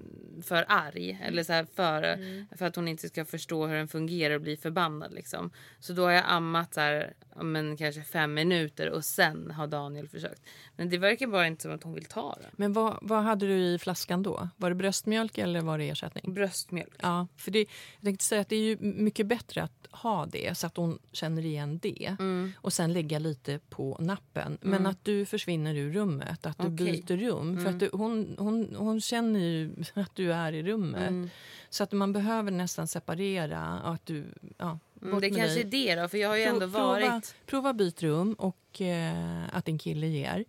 för 0.42 0.64
arg 0.68 1.20
eller 1.22 1.42
så 1.42 1.52
här 1.52 1.66
för, 1.74 2.18
för 2.56 2.66
att 2.66 2.76
hon 2.76 2.88
inte 2.88 3.08
ska 3.08 3.24
förstå 3.24 3.66
hur 3.66 3.76
den 3.76 3.88
fungerar 3.88 4.34
och 4.34 4.40
bli 4.40 4.56
förbannad 4.56 5.12
liksom. 5.12 5.50
Så 5.78 5.92
då 5.92 6.02
har 6.02 6.10
jag 6.10 6.24
ammat 6.26 6.74
så 6.74 6.80
här, 6.80 7.14
men 7.42 7.76
kanske 7.76 8.02
fem 8.02 8.34
minuter 8.34 8.90
och 8.90 9.04
sen 9.04 9.50
har 9.50 9.66
Daniel 9.66 10.08
försökt. 10.08 10.42
Men 10.76 10.90
det 10.90 10.98
verkar 10.98 11.26
bara 11.26 11.46
inte 11.46 11.62
som 11.62 11.72
att 11.72 11.82
hon 11.82 11.94
vill 11.94 12.04
ta 12.04 12.38
den. 12.42 12.50
Men 12.52 12.72
vad, 12.72 12.98
vad 13.02 13.22
hade 13.22 13.46
du 13.46 13.54
i 13.54 13.78
flaskan 13.78 14.22
då? 14.22 14.48
Var 14.56 14.68
det 14.70 14.76
bröstmjölk 14.76 15.38
eller 15.38 15.60
var 15.60 15.78
det 15.78 15.90
ersättning? 15.90 16.34
Bröstmjölk. 16.34 16.94
Ja, 17.02 17.26
för 17.36 17.50
det, 17.50 17.58
jag 17.58 18.04
tänkte 18.04 18.24
säga 18.24 18.40
att 18.40 18.48
det 18.48 18.56
är 18.56 18.60
ju 18.62 18.76
mycket 18.80 19.26
bättre 19.26 19.62
att 19.62 19.86
ha 19.90 20.26
det 20.26 20.58
så 20.58 20.66
att 20.66 20.76
hon 20.76 20.98
känner 21.12 21.44
igen 21.44 21.78
det 21.82 22.16
Mm. 22.18 22.52
och 22.60 22.72
sen 22.72 22.92
lägga 22.92 23.18
lite 23.18 23.60
på 23.68 23.96
nappen. 24.00 24.58
Men 24.60 24.86
att 24.86 25.04
du 25.04 25.24
försvinner 25.24 25.74
ur 25.74 25.92
rummet, 25.92 26.46
att 26.46 26.58
du. 26.58 26.64
Mm. 26.64 26.76
byter 26.76 27.16
rum. 27.16 27.64
För 27.66 27.74
att 27.74 27.80
du, 27.80 27.90
hon, 27.92 28.34
hon, 28.38 28.74
hon 28.76 29.00
känner 29.00 29.40
ju 29.40 29.74
att 29.94 30.14
du 30.14 30.32
är 30.32 30.52
i 30.52 30.62
rummet. 30.62 31.08
Mm. 31.08 31.30
Så 31.70 31.82
att 31.84 31.92
man 31.92 32.12
behöver 32.12 32.50
nästan 32.50 32.88
separera 32.88 33.82
och 33.84 33.94
att 33.94 34.06
du... 34.06 34.24
Ja, 34.58 34.78
Mm, 35.02 35.20
det 35.20 35.30
kanske 35.30 35.62
dig. 35.64 35.88
är 35.88 35.96
det 35.96 36.02
då 36.02 36.08
för 36.08 36.18
jag 36.18 36.28
har 36.28 36.36
ju 36.36 36.44
Pro- 36.44 36.52
ändå 36.54 36.66
prova, 36.70 36.86
varit. 36.86 37.34
Prova 37.46 37.72
byt 37.72 38.02
rum 38.02 38.32
och 38.32 38.80
eh, 38.80 39.44
att 39.56 39.64
din 39.64 39.78
kille 39.78 40.06
ger. 40.06 40.44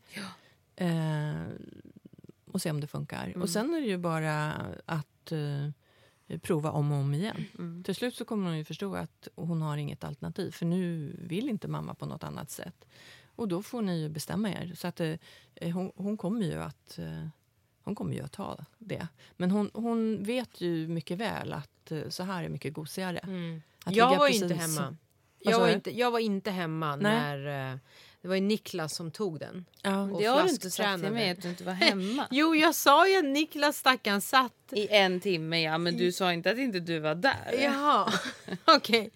Eh, 0.76 1.42
och 2.52 2.62
se 2.62 2.72
om 2.72 2.82
det 2.82 2.88
funkar. 2.88 3.26
Mm. 3.28 3.42
Och 3.42 3.50
sen 3.50 3.74
är 3.74 3.82
det 3.82 3.88
ju 3.88 3.98
bara 3.98 4.52
att 4.86 5.32
eh, 5.32 6.38
prova 6.42 6.72
om 6.72 6.92
och 6.92 6.98
om 6.98 7.14
igen. 7.14 7.46
Mm. 7.60 7.84
Till 7.84 7.96
slut 7.96 8.16
så 8.16 8.26
kommer 8.26 8.46
hon 8.50 8.58
ju 8.58 8.64
förstå 8.64 8.96
att 8.96 9.28
hon 9.36 9.62
har 9.62 9.78
inget 9.78 10.04
alternativ. 10.04 10.52
För 10.52 10.66
nu 10.66 11.16
vill 11.22 11.50
inte 11.50 11.68
mamma 11.68 11.94
på 11.96 12.06
något 12.06 12.24
annat 12.24 12.52
sätt. 12.52 12.86
Och 13.38 13.48
då 13.48 13.64
får 13.64 13.82
ni 13.82 14.02
ju 14.02 14.10
bestämma 14.10 14.50
er. 14.50 14.72
Så 14.76 14.88
att, 14.88 15.00
eh, 15.00 15.16
hon, 15.62 15.92
hon 15.96 16.18
kommer 16.18 16.46
ju 16.46 16.62
att 16.62 17.00
eh, 17.00 17.28
hon 17.84 17.96
kommer 17.96 18.14
ju 18.14 18.22
att 18.22 18.32
ta 18.32 18.66
det. 18.78 19.08
Men 19.38 19.52
hon, 19.52 19.72
hon 19.74 20.24
vet 20.24 20.62
ju 20.62 20.88
mycket 20.88 21.18
väl 21.18 21.54
att 21.54 21.92
eh, 21.92 22.10
så 22.10 22.24
här 22.24 22.44
är 22.44 22.50
mycket 22.50 22.74
gosigare. 22.74 23.20
Att 23.84 23.96
Jag 23.96 24.10
var 24.18 24.28
precis- 24.28 24.42
inte 24.42 24.56
hemma. 24.56 24.96
Jag 25.40 25.60
var 25.60 25.70
inte, 25.70 25.98
jag 25.98 26.12
var 26.12 26.20
inte 26.20 26.52
hemma 26.52 26.96
Nej. 26.96 27.20
när... 27.20 27.80
Det 28.22 28.28
var 28.28 28.36
ju 28.36 28.42
Niklas 28.42 28.96
som 28.96 29.12
tog 29.12 29.40
den. 29.40 29.66
Ja. 29.82 30.02
Och 30.02 30.22
Det 30.22 30.26
har 30.26 30.44
du 30.44 30.50
inte 30.50 30.72
sagt 30.72 31.02
till 31.04 31.12
mig 31.12 31.30
att 31.30 31.42
du 31.42 31.50
inte 31.50 31.64
var 31.64 31.74
hemma. 31.88 32.28
Jo, 32.32 32.56
jag 32.56 32.76
sa 32.76 33.08
ju 33.08 33.18
att 33.18 33.26
Niklas 33.26 33.78
stackaren 33.78 34.22
satt... 34.22 34.54
I 34.72 34.88
en 34.88 35.20
timme 35.20 35.62
ja 35.62 35.78
men 35.78 35.98
du 35.98 36.12
sa 36.12 36.34
inte 36.34 36.52
att 36.52 36.58
inte 36.58 36.80
du 36.80 37.00
var 37.00 37.16
där. 37.16 37.56
Jaha, 37.60 38.14
okej. 38.66 39.12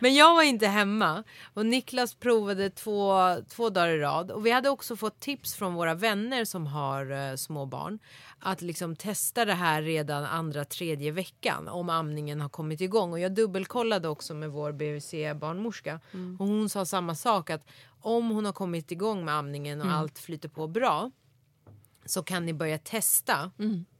Men 0.00 0.14
jag 0.14 0.34
var 0.34 0.42
inte 0.42 0.66
hemma. 0.66 1.24
Och 1.54 1.66
Niklas 1.66 2.14
provade 2.14 2.70
två, 2.70 3.36
två 3.48 3.70
dagar 3.70 3.88
i 3.88 3.98
rad. 3.98 4.30
Och 4.30 4.46
vi 4.46 4.50
hade 4.50 4.68
också 4.68 4.96
fått 4.96 5.20
tips 5.20 5.54
från 5.54 5.74
våra 5.74 5.94
vänner 5.94 6.44
som 6.44 6.66
har 6.66 7.30
eh, 7.30 7.36
små 7.36 7.66
barn. 7.66 7.98
Att 8.38 8.62
liksom 8.62 8.96
testa 8.96 9.44
det 9.44 9.54
här 9.54 9.82
redan 9.82 10.24
andra, 10.24 10.64
tredje 10.64 11.10
veckan. 11.10 11.68
Om 11.68 11.90
amningen 11.90 12.40
har 12.40 12.48
kommit 12.48 12.80
igång. 12.80 13.12
Och 13.12 13.20
jag 13.20 13.34
dubbelkollade 13.34 14.08
också 14.08 14.34
med 14.34 14.50
vår 14.50 14.72
BVC-barnmorska. 14.72 16.00
Och 16.38 16.46
hon 16.46 16.68
sa 16.68 16.84
samma 16.84 17.14
sak. 17.14 17.50
Att 17.50 17.66
om 18.06 18.30
hon 18.30 18.44
har 18.44 18.52
kommit 18.52 18.92
igång 18.92 19.24
med 19.24 19.34
amningen 19.34 19.80
och 19.80 19.86
allt 19.92 20.18
flyter 20.18 20.48
på 20.48 20.66
bra. 20.66 21.10
Så 22.04 22.22
kan 22.22 22.46
ni 22.46 22.52
börja 22.52 22.78
testa 22.78 23.50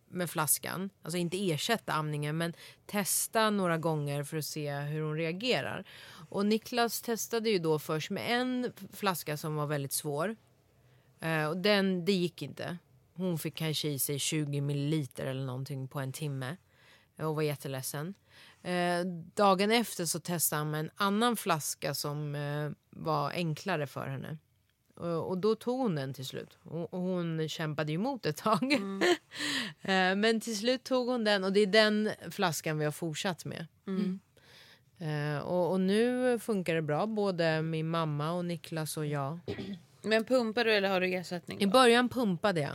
med 0.08 0.30
flaskan. 0.30 0.90
Alltså 1.02 1.18
inte 1.18 1.50
ersätta 1.50 1.92
amningen 1.92 2.36
men 2.36 2.52
testa 2.86 3.50
några 3.50 3.78
gånger 3.78 4.24
för 4.24 4.36
att 4.36 4.44
se 4.44 4.74
hur 4.78 5.02
hon 5.02 5.16
reagerar. 5.16 5.84
Och 6.28 6.46
Niklas 6.46 7.02
testade 7.02 7.50
ju 7.50 7.58
då 7.58 7.78
först 7.78 8.10
med 8.10 8.40
en 8.40 8.72
flaska 8.92 9.36
som 9.36 9.54
var 9.54 9.66
väldigt 9.66 9.92
svår. 9.92 10.36
Eh, 11.20 11.44
och 11.46 11.56
den, 11.56 12.04
det 12.04 12.12
gick 12.12 12.42
inte. 12.42 12.78
Hon 13.14 13.38
fick 13.38 13.54
kanske 13.54 13.88
i 13.88 13.98
sig 13.98 14.18
20 14.18 14.60
milliliter 14.60 15.26
eller 15.26 15.44
någonting 15.44 15.88
på 15.88 16.00
en 16.00 16.12
timme. 16.12 16.56
Och 17.18 17.36
var 17.36 17.42
jätteledsen. 17.42 18.14
Eh, 18.66 19.04
dagen 19.34 19.70
efter 19.70 20.04
så 20.04 20.20
testade 20.20 20.60
han 20.60 20.70
med 20.70 20.80
en 20.80 20.90
annan 20.96 21.36
flaska 21.36 21.94
som 21.94 22.34
eh, 22.34 22.70
var 22.90 23.30
enklare 23.30 23.86
för 23.86 24.06
henne. 24.06 24.36
Och, 24.96 25.28
och 25.28 25.38
då 25.38 25.54
tog 25.54 25.78
hon 25.80 25.94
den 25.94 26.14
till 26.14 26.26
slut. 26.26 26.58
Och, 26.62 26.94
och 26.94 27.00
hon 27.00 27.48
kämpade 27.48 27.92
emot 27.92 28.26
ett 28.26 28.36
tag. 28.36 28.72
Eh, 29.82 30.16
Men 30.16 30.40
till 30.40 30.56
slut 30.58 30.84
tog 30.84 31.08
hon 31.08 31.24
den 31.24 31.44
och 31.44 31.52
det 31.52 31.60
är 31.60 31.66
den 31.66 32.10
flaskan 32.30 32.78
vi 32.78 32.84
har 32.84 32.92
fortsatt 32.92 33.44
med. 33.44 33.66
Eh, 34.98 35.38
och, 35.38 35.70
och 35.72 35.80
nu 35.80 36.38
funkar 36.38 36.74
det 36.74 36.82
bra, 36.82 37.06
både 37.06 37.62
min 37.62 37.88
mamma 37.88 38.32
och 38.32 38.44
Niklas 38.44 38.96
och 38.96 39.06
jag. 39.06 39.38
Men 40.02 40.24
pumpar 40.24 40.64
du 40.64 40.72
eller 40.72 40.88
har 40.88 41.00
du 41.00 41.14
ersättning? 41.14 41.60
I 41.60 41.64
då? 41.64 41.70
början 41.70 42.08
pumpade 42.08 42.60
jag. 42.60 42.74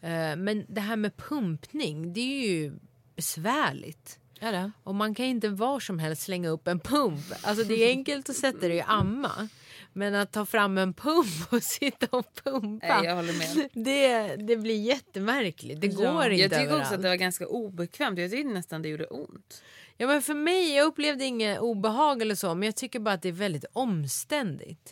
Eh, 0.00 0.36
Men 0.36 0.64
det 0.68 0.80
här 0.80 0.96
med 0.96 1.16
pumpning, 1.16 2.12
det 2.12 2.20
är 2.20 2.48
ju 2.52 2.72
besvärligt. 3.16 4.18
Är 4.42 4.52
det? 4.52 4.70
Och 4.84 4.94
man 4.94 5.14
kan 5.14 5.26
inte 5.26 5.48
var 5.48 5.80
som 5.80 5.98
helst 5.98 6.22
slänga 6.22 6.48
upp 6.48 6.68
en 6.68 6.80
pump. 6.80 7.20
Alltså 7.42 7.64
det 7.64 7.74
är 7.84 7.88
enkelt 7.88 8.30
att 8.30 8.36
sätta 8.36 8.68
det 8.68 8.74
i 8.74 8.80
amma. 8.80 9.48
Men 9.92 10.14
att 10.14 10.32
ta 10.32 10.46
fram 10.46 10.78
en 10.78 10.94
pump 10.94 11.26
och 11.52 11.62
sitta 11.62 12.06
och 12.16 12.34
pumpa. 12.44 12.86
Nej, 12.86 13.04
jag 13.04 13.16
håller 13.16 13.32
med. 13.38 13.68
Det, 13.72 14.36
det 14.36 14.56
blir 14.56 14.80
jättemärkligt. 14.80 15.80
Det 15.80 15.88
går 15.88 16.22
inte 16.30 16.42
Jag 16.42 16.50
tycker 16.50 16.62
överallt. 16.62 16.82
också 16.82 16.94
att 16.94 17.02
det 17.02 17.08
var 17.08 17.16
ganska 17.16 17.46
obekvämt. 17.46 18.18
Jag 18.18 18.30
tyckte 18.30 18.48
nästan 18.52 18.82
det 18.82 18.88
gjorde 18.88 19.06
ont. 19.06 19.62
Ja, 19.96 20.06
men 20.06 20.22
för 20.22 20.34
mig, 20.34 20.74
jag 20.76 20.86
upplevde 20.86 21.24
inget 21.24 21.60
obehag 21.60 22.22
eller 22.22 22.34
så, 22.34 22.54
men 22.54 22.66
jag 22.66 22.76
tycker 22.76 23.00
bara 23.00 23.14
att 23.14 23.22
det 23.22 23.28
är 23.28 23.32
väldigt 23.32 23.64
omständigt. 23.72 24.90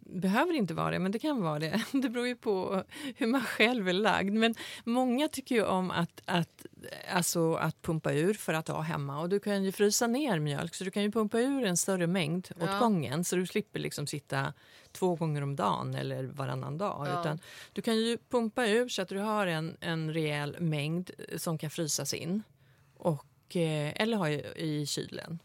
Behöver 0.00 0.52
inte 0.54 0.74
vara 0.74 0.90
det, 0.90 0.98
men 0.98 1.12
det 1.12 1.18
kan 1.18 1.42
vara 1.42 1.58
det. 1.58 1.84
Det 1.92 2.08
beror 2.08 2.26
ju 2.26 2.36
på 2.36 2.84
hur 3.16 3.26
man 3.26 3.40
själv 3.40 3.88
är 3.88 3.92
lagd. 3.92 4.32
Men 4.34 4.54
många 4.84 5.28
tycker 5.28 5.54
ju 5.54 5.64
om 5.64 5.90
att, 5.90 6.22
att, 6.24 6.66
alltså 7.12 7.54
att 7.54 7.82
pumpa 7.82 8.12
ur 8.12 8.34
för 8.34 8.54
att 8.54 8.68
ha 8.68 8.80
hemma. 8.80 9.20
Och 9.20 9.28
Du 9.28 9.40
kan 9.40 9.64
ju 9.64 9.72
frysa 9.72 10.06
ner 10.06 10.38
mjölk, 10.38 10.74
så 10.74 10.84
du 10.84 10.90
kan 10.90 11.02
ju 11.02 11.10
pumpa 11.10 11.40
ur 11.40 11.64
en 11.64 11.76
större 11.76 12.06
mängd 12.06 12.48
åt 12.56 12.68
Ja. 12.70 12.78
gången 12.78 13.24
så 13.24 13.36
du 13.36 13.46
slipper 13.46 13.80
liksom 13.80 14.06
sitta 14.06 14.52
två 14.92 15.14
gånger 15.16 15.42
om 15.42 15.56
dagen 15.56 15.94
eller 15.94 16.24
varannan 16.24 16.78
dag. 16.78 17.06
Ja. 17.08 17.20
Utan 17.20 17.38
du 17.72 17.82
kan 17.82 17.96
ju 17.96 18.18
pumpa 18.30 18.66
ur 18.66 18.88
så 18.88 19.02
att 19.02 19.08
du 19.08 19.18
har 19.18 19.46
en, 19.46 19.76
en 19.80 20.12
rejäl 20.14 20.56
mängd 20.60 21.10
som 21.36 21.58
kan 21.58 21.70
frysas 21.70 22.14
in. 22.14 22.42
Och, 22.96 23.56
eh, 23.56 23.92
eller 24.02 24.16
ha 24.16 24.28
i, 24.30 24.42
i 24.56 24.86
kylen. 24.86 25.38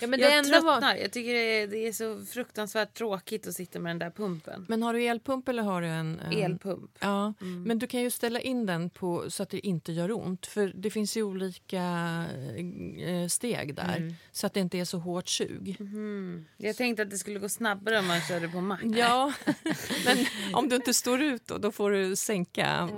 Ja, 0.00 0.06
men 0.06 0.18
det 0.20 0.24
jag 0.24 0.36
enda 0.36 0.50
tröttnar. 0.50 0.80
var... 0.80 0.94
Jag 0.94 1.12
tycker 1.12 1.34
det 1.34 1.62
är, 1.62 1.66
det 1.66 1.88
är 1.88 1.92
så 1.92 2.24
fruktansvärt 2.24 2.94
tråkigt 2.94 3.46
att 3.46 3.54
sitta 3.54 3.78
med 3.78 3.90
den 3.90 3.98
där 3.98 4.10
pumpen. 4.10 4.66
Men 4.68 4.82
har 4.82 4.94
du 4.94 5.02
elpump 5.02 5.48
eller 5.48 5.62
har 5.62 5.82
du 5.82 5.88
en... 5.88 6.20
en 6.20 6.32
Elpump. 6.32 6.90
Ja, 7.00 7.34
men 7.38 7.78
du 7.78 7.86
kan 7.86 8.00
ju 8.00 8.10
ställa 8.10 8.40
in 8.40 8.66
den 8.66 8.90
på 8.90 9.30
så 9.30 9.42
att 9.42 9.50
det 9.50 9.66
inte 9.66 9.92
gör 9.92 10.12
ont. 10.12 10.46
För 10.46 10.72
det 10.74 10.90
finns 10.90 11.16
ju 11.16 11.22
olika 11.22 11.82
eh, 12.98 13.28
steg 13.28 13.74
där. 13.74 14.14
Så 14.32 14.46
att 14.46 14.54
det 14.54 14.60
inte 14.60 14.78
är 14.78 14.84
så 14.84 14.98
hårt 14.98 15.28
sug. 15.28 15.76
Jag 16.56 16.76
tänkte 16.76 17.02
att 17.02 17.10
det 17.10 17.18
skulle 17.18 17.38
gå 17.38 17.48
snabbare 17.48 17.98
om 17.98 18.06
man 18.06 18.20
körde 18.20 18.48
på 18.48 18.60
max. 18.60 18.84
Ja, 18.84 19.32
men 20.04 20.26
om 20.52 20.68
du 20.68 20.76
inte 20.76 20.94
står 20.94 21.22
ut 21.22 21.46
då, 21.46 21.58
då 21.58 21.72
får 21.72 21.90
du 21.90 22.16
sänka. 22.16 22.88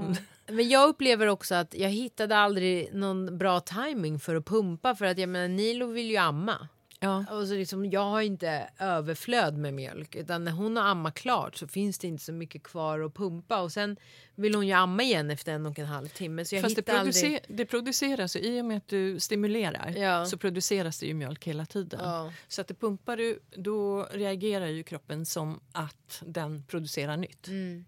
Men 0.46 0.68
jag 0.68 0.88
upplever 0.88 1.26
också 1.26 1.54
att 1.54 1.74
jag 1.74 1.90
hittade 1.90 2.36
aldrig 2.36 2.94
någon 2.94 3.38
bra 3.38 3.60
timing 3.60 4.20
för 4.20 4.34
att 4.34 4.46
pumpa 4.46 4.94
för 4.94 5.04
att 5.04 5.18
jag 5.18 5.28
menar 5.28 5.48
Nilo 5.48 5.86
vill 5.86 6.10
ju 6.10 6.16
amma. 6.16 6.68
Ja. 7.02 7.24
Och 7.30 7.48
så 7.48 7.54
liksom, 7.54 7.90
jag 7.90 8.04
har 8.04 8.20
inte 8.20 8.70
överflöd 8.78 9.58
med 9.58 9.74
mjölk 9.74 10.14
utan 10.14 10.44
när 10.44 10.52
hon 10.52 10.76
har 10.76 10.84
ammat 10.84 11.14
klart 11.14 11.56
så 11.56 11.68
finns 11.68 11.98
det 11.98 12.06
inte 12.06 12.24
så 12.24 12.32
mycket 12.32 12.62
kvar 12.62 13.00
att 13.00 13.14
pumpa 13.14 13.60
och 13.60 13.72
sen 13.72 13.96
vill 14.34 14.54
hon 14.54 14.66
ju 14.66 14.72
amma 14.72 15.02
igen 15.02 15.30
efter 15.30 15.52
en 15.52 15.66
och 15.66 15.78
en 15.78 15.86
halv 15.86 16.08
timme 16.08 16.44
så 16.44 16.54
jag 16.54 16.62
Fast 16.62 16.76
det, 16.76 16.82
producer, 16.82 17.26
aldrig... 17.26 17.44
det 17.48 17.66
produceras 17.66 18.36
i 18.36 18.60
och 18.60 18.64
med 18.64 18.76
att 18.76 18.88
du 18.88 19.20
stimulerar 19.20 19.94
Ja. 19.96 20.26
så 20.26 20.36
produceras 20.36 21.00
det 21.00 21.06
ju 21.06 21.14
mjölk 21.14 21.46
hela 21.46 21.66
tiden. 21.66 22.00
Ja. 22.02 22.32
Så 22.48 22.60
att 22.60 22.68
det 22.68 22.74
pumpar 22.74 23.16
du, 23.16 23.40
då 23.50 24.08
reagerar 24.12 24.66
ju 24.66 24.82
kroppen 24.82 25.26
som 25.26 25.60
att 25.72 26.22
den 26.26 26.64
producerar 26.64 27.16
nytt. 27.16 27.48
Mm. 27.48 27.84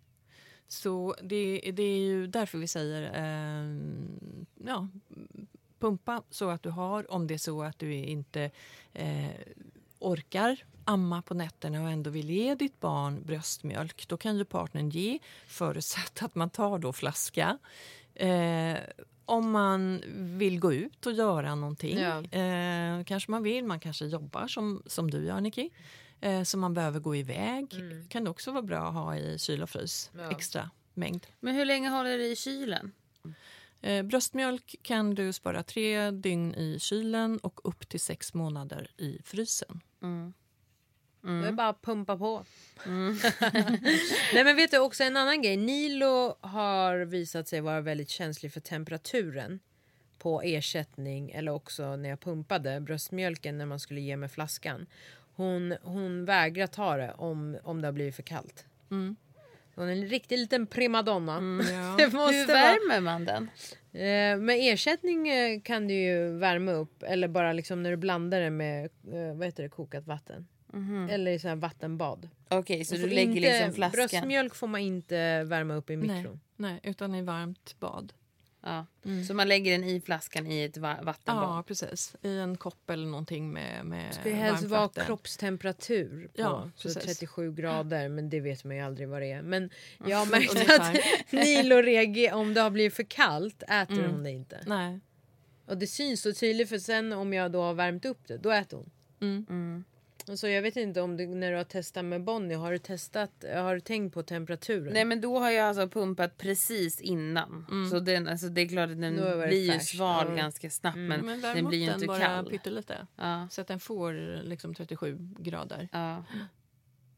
Så 0.69 1.15
det, 1.23 1.73
det 1.75 1.83
är 1.83 1.99
ju 1.99 2.27
därför 2.27 2.59
vi 2.59 2.69
säger 2.69 3.03
eh, 3.03 3.79
ja, 4.67 4.89
pumpa 5.85 6.23
så 6.31 6.51
att 6.51 6.63
du 6.63 6.71
har, 6.71 7.11
om 7.11 7.27
det 7.27 7.35
är 7.35 7.39
så 7.39 7.63
att 7.63 7.79
du 7.79 7.95
inte 7.95 8.51
eh, 8.93 9.31
orkar 9.99 10.65
amma 10.85 11.23
på 11.23 11.35
nätterna 11.35 11.83
och 11.83 11.91
ändå 11.91 12.11
vill 12.11 12.31
ge 12.31 12.55
ditt 12.55 12.81
barn 12.81 13.23
bröstmjölk 13.23 14.09
då 14.09 14.17
kan 14.17 14.37
ju 14.37 14.45
partnern 14.45 14.91
ge, 14.91 15.19
förutsatt 15.47 16.23
att 16.23 16.35
man 16.35 16.51
tar 16.51 16.79
då 16.79 16.93
flaska. 16.93 17.59
Eh, 18.15 18.77
om 19.27 19.51
man 19.51 20.03
vill 20.39 20.61
gå 20.61 20.73
ut 20.73 21.07
och 21.07 21.13
göra 21.13 21.55
någonting. 21.55 21.99
Ja. 21.99 22.39
Eh, 22.39 23.05
kanske 23.05 23.31
man 23.31 23.43
vill, 23.43 23.65
man 23.65 23.81
kanske 23.81 24.07
jobbar 24.07 24.49
som, 24.49 24.83
som 24.87 25.11
du 25.11 25.25
gör 25.25 25.41
Nicky. 25.41 25.71
Eh, 26.21 26.43
så 26.43 26.59
man 26.59 26.75
behöver 26.75 27.01
gå 27.01 27.17
iväg. 27.17 27.75
kan 28.09 28.25
det 28.25 28.31
också 28.31 28.51
vara 28.53 28.63
bra 28.63 28.89
att 28.89 28.95
ha 28.95 29.17
i 29.17 29.39
kyl 29.39 29.63
och 29.63 29.71
frys. 29.71 30.11
Ja. 30.17 30.31
Extra 30.31 30.71
mängd. 30.95 31.27
Men 31.41 31.55
hur 31.55 31.65
länge 31.65 31.89
håller 31.89 32.19
det 32.19 32.27
i 32.27 32.37
kylen? 32.37 32.93
Eh, 33.85 34.03
bröstmjölk 34.03 34.77
kan 34.83 35.15
du 35.15 35.33
spara 35.33 35.63
tre 35.63 36.11
dygn 36.11 36.55
i 36.55 36.79
kylen 36.81 37.39
och 37.39 37.69
upp 37.69 37.89
till 37.89 38.01
sex 38.01 38.35
månader 38.35 38.91
i 38.97 39.19
frysen. 39.25 39.81
Det 41.43 41.49
är 41.49 41.53
bara 41.53 41.69
att 41.69 41.83
pumpa 41.83 42.17
på. 42.19 42.45
Nej 44.35 44.45
men 44.45 44.57
vet 44.57 44.71
du 44.71 44.79
också 44.79 45.05
en 45.05 45.17
annan 45.17 45.43
grej. 45.43 45.57
Nilo 45.57 46.37
har 46.41 46.97
visat 46.97 47.49
sig 47.49 47.61
vara 47.61 47.81
väldigt 47.81 48.09
känslig 48.11 48.53
för 48.53 48.61
temperaturen 48.61 49.61
på 50.19 50.43
ersättning 50.43 51.31
eller 51.31 51.53
också 51.53 51.97
när 51.97 52.09
jag 52.09 52.21
pumpade 52.21 52.81
bröstmjölken 52.81 53.59
när 53.59 53.67
man 53.67 53.81
skulle 53.81 54.01
ge 54.01 54.17
mig 54.17 54.29
flaskan. 54.29 54.87
Hon, 55.35 55.75
hon 55.83 56.25
vägrar 56.25 56.67
ta 56.67 56.97
det 56.97 57.13
om, 57.13 57.59
om 57.63 57.81
det 57.81 57.87
har 57.89 57.93
blivit 57.93 58.17
för 58.17 58.23
kallt. 58.23 58.67
Hon 59.75 59.89
är 59.89 59.93
en 59.93 60.07
riktig 60.07 60.39
liten 60.39 60.67
primadonna. 60.67 61.41
det 61.99 62.13
måste 62.13 62.37
Hur 62.37 62.47
värmer 62.47 63.01
man 63.01 63.25
den? 63.25 63.51
Eh, 63.93 64.37
med 64.39 64.57
ersättning 64.73 65.29
eh, 65.29 65.61
kan 65.61 65.89
du 65.89 65.95
ju 65.95 66.29
värma 66.39 66.73
upp 66.73 67.03
eller 67.03 67.29
bara 67.29 67.53
liksom 67.53 67.83
när 67.83 67.91
du 67.91 67.97
blandar 67.97 68.41
det 68.41 68.51
med 68.51 68.85
eh, 68.85 69.35
vad 69.37 69.47
heter 69.47 69.63
det, 69.63 69.69
kokat 69.69 70.07
vatten. 70.07 70.47
Eller 71.11 71.31
i 71.33 71.39
här 71.49 71.57
vattenbad. 71.57 72.29
Okej, 72.49 72.85
så 72.85 72.95
Du 72.95 73.07
lägger 73.07 73.21
inte- 73.23 73.41
liksom 73.41 73.73
flaskan? 73.73 74.09
Bröstmjölk 74.09 74.55
får 74.55 74.67
man 74.67 74.81
inte 74.81 75.45
värma 75.45 75.75
upp 75.75 75.91
i 75.91 75.97
Nej, 75.97 76.17
mikron. 76.17 76.41
nej, 76.57 76.81
utan 76.83 77.15
i 77.15 77.23
varmt 77.23 77.77
bad. 77.81 78.13
Ja. 78.67 78.87
Så 79.29 79.35
man 79.35 79.49
lägger 79.49 79.73
den 79.73 79.85
i 79.85 80.01
flaskan 80.01 80.47
i 80.47 80.63
ett 80.65 80.77
va- 80.77 80.99
vattenbad? 81.03 81.45
Ja, 81.45 81.65
precis. 81.67 82.17
I 82.23 82.39
en 82.39 82.57
kopp 82.57 82.91
eller 82.91 83.07
någonting 83.07 83.53
med, 83.53 83.87
med 83.87 84.09
Det 84.11 84.15
ska 84.15 84.29
ju 84.29 84.35
helst 84.35 84.63
varmt 84.63 84.71
vara 84.71 84.81
vatten. 84.81 85.05
kroppstemperatur 85.07 86.27
på 86.35 86.43
Ja, 86.43 86.71
så 86.77 86.89
precis. 86.89 87.03
37 87.19 87.53
grader 87.53 88.09
men 88.09 88.31
det 88.31 88.41
vet 88.41 88.65
man 88.65 88.77
ju 88.77 88.83
aldrig 88.83 89.09
vad 89.09 89.23
det 89.23 89.31
är. 89.33 89.43
Men 89.43 89.71
jag 90.07 90.17
har 90.17 90.27
märkt 90.31 90.71
att 90.81 90.97
Nilo 91.33 91.77
reagerar 91.77 92.35
om 92.37 92.55
det 92.55 92.61
har 92.61 92.71
blivit 92.71 92.95
för 92.95 93.03
kallt 93.03 93.63
äter 93.63 94.07
hon 94.09 94.23
det 94.23 94.31
inte. 94.31 94.61
Nej. 94.67 95.01
Och 95.67 95.79
det 95.79 95.87
syns 95.87 96.23
så 96.23 96.33
tydligt 96.33 96.69
för 96.69 96.79
sen 96.79 97.13
om 97.13 97.33
jag 97.33 97.53
då 97.53 97.63
har 97.63 97.75
värmt 97.75 98.05
upp 98.05 98.29
det 98.29 98.39
då 98.39 98.51
äter 98.51 98.77
hon. 98.77 98.91
Mm. 99.49 99.85
Och 100.29 100.39
så 100.39 100.49
jag 100.49 100.63
vet 100.63 100.77
inte 100.77 101.01
om 101.01 101.17
du 101.17 101.27
när 101.27 101.51
du 101.51 101.57
har 101.57 101.65
testat 101.65 102.05
med 102.05 102.25
Bonnie 102.25 102.55
har 102.55 102.73
du 102.73 102.79
testat 102.79 103.45
har 103.55 103.75
du 103.75 103.81
tänkt 103.81 104.15
på 104.15 104.23
temperaturen? 104.23 104.93
Nej 104.93 105.05
men 105.05 105.21
då 105.21 105.39
har 105.39 105.51
jag 105.51 105.67
alltså 105.69 105.89
pumpat 105.89 106.39
precis 106.39 107.01
innan. 107.01 107.67
Så 107.91 108.01
den, 108.01 108.29
alltså, 108.29 108.49
det 108.49 108.61
är 108.61 108.69
klart 108.69 108.91
att 108.91 109.01
den 109.01 109.15
blir 109.49 109.73
ju 109.75 109.81
sval 109.81 110.27
Ja. 110.29 110.35
ganska 110.35 110.71
snabbt 110.71 110.97
men, 110.97 111.27
Men 111.27 111.41
den 111.41 111.65
blir 111.65 111.79
ju 111.79 111.87
den 111.87 111.95
inte 111.95 112.07
bara 112.07 112.19
kall. 112.21 112.51
pyttelite. 112.51 113.07
Ja. 113.17 113.49
Så 113.51 113.61
att 113.61 113.67
den 113.67 113.81
får 113.81 114.43
liksom 114.43 114.75
37 114.75 115.19
grader. 115.39 115.89
Ja. 115.93 116.25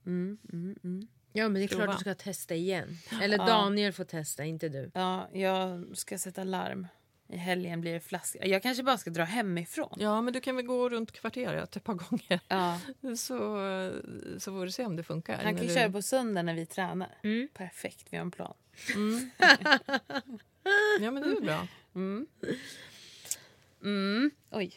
Mm, 0.07 0.39
mm, 0.53 0.77
mm. 0.85 1.07
Ja 1.33 1.49
men 1.49 1.55
det 1.55 1.63
är 1.65 1.69
klart 1.69 1.81
Prova. 1.81 1.93
du 1.93 1.99
ska 1.99 2.15
testa 2.15 2.55
igen. 2.55 2.89
Eller 3.23 3.39
Ja. 3.39 3.47
Daniel 3.47 3.93
får 3.93 4.05
testa, 4.05 4.45
inte 4.45 4.69
du. 4.69 4.91
ja, 4.95 5.29
jag 5.33 5.87
ska 5.97 6.19
sätta 6.19 6.45
larm. 6.45 6.87
I 7.29 7.37
helgen 7.37 7.81
blir 7.81 7.93
det 7.93 8.01
flaska. 8.01 8.47
Jag 8.47 8.63
kanske 8.63 8.83
bara 8.83 8.99
ska 8.99 9.11
dra 9.11 9.25
hemifrån. 9.25 9.97
Ja, 10.01 10.21
men 10.23 10.33
du 10.33 10.41
kan 10.41 10.57
väl 10.57 10.65
gå 10.67 10.89
runt 10.89 11.13
kvarteret 11.13 11.77
ett 11.77 11.85
par 11.85 11.95
gånger 11.95 12.41
Ja. 12.49 12.81
så, 13.17 13.37
så 14.39 14.53
får 14.53 14.65
du 14.65 14.71
se 14.73 14.85
om 14.85 14.97
det 14.97 15.03
funkar. 15.03 15.35
Han 15.45 15.57
kan 15.57 15.67
du... 15.67 15.75
köra 15.75 15.91
på 15.91 16.03
söndag 16.03 16.43
när 16.43 16.55
vi 16.55 16.67
tränar. 16.67 17.19
Mm. 17.23 17.49
Perfekt, 17.55 18.07
vi 18.11 18.17
har 18.17 18.25
en 18.25 18.31
plan. 18.31 18.55
Ja, 21.01 21.11
men 21.11 21.23
det 21.23 21.29
är 21.29 21.41
bra. 21.41 21.67
Mm. 21.95 22.27
Oj. 24.51 24.73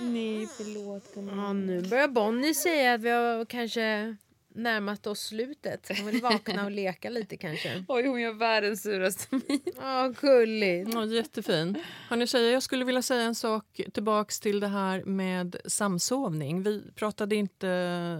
Nej, 0.00 0.48
förlåt. 0.56 1.12
Ja, 1.14 1.52
nu 1.52 1.82
börjar 1.82 2.08
Bonnie 2.08 2.54
säga 2.54 2.94
att 2.94 3.00
vi 3.00 3.10
har 3.10 3.44
kanske 3.44 4.16
närmat 4.54 5.06
oss 5.06 5.20
slutet. 5.20 5.88
Hon 5.98 6.06
vill 6.06 6.22
vakna 6.22 6.64
och 6.64 6.70
leka 6.70 7.10
lite 7.10 7.36
kanske. 7.36 7.84
Oj, 7.88 8.06
hon 8.06 8.20
gör 8.20 8.32
världens 8.32 8.82
suraste 8.82 9.26
min. 9.30 9.60
Ja, 9.76 10.12
gulligt. 10.20 10.94
Ja, 10.94 11.06
jättefin. 11.06 11.78
Hörrni 12.08 12.26
tjejer, 12.26 12.52
jag 12.52 12.62
skulle 12.62 12.84
vilja 12.84 13.02
säga 13.02 13.22
en 13.22 13.34
sak 13.34 13.80
tillbaks 13.92 14.40
till 14.40 14.60
det 14.60 14.68
här 14.68 15.04
med 15.04 15.56
samsovning. 15.64 16.62
Vi 16.62 16.82
pratade 16.94 17.36
inte, 17.36 17.66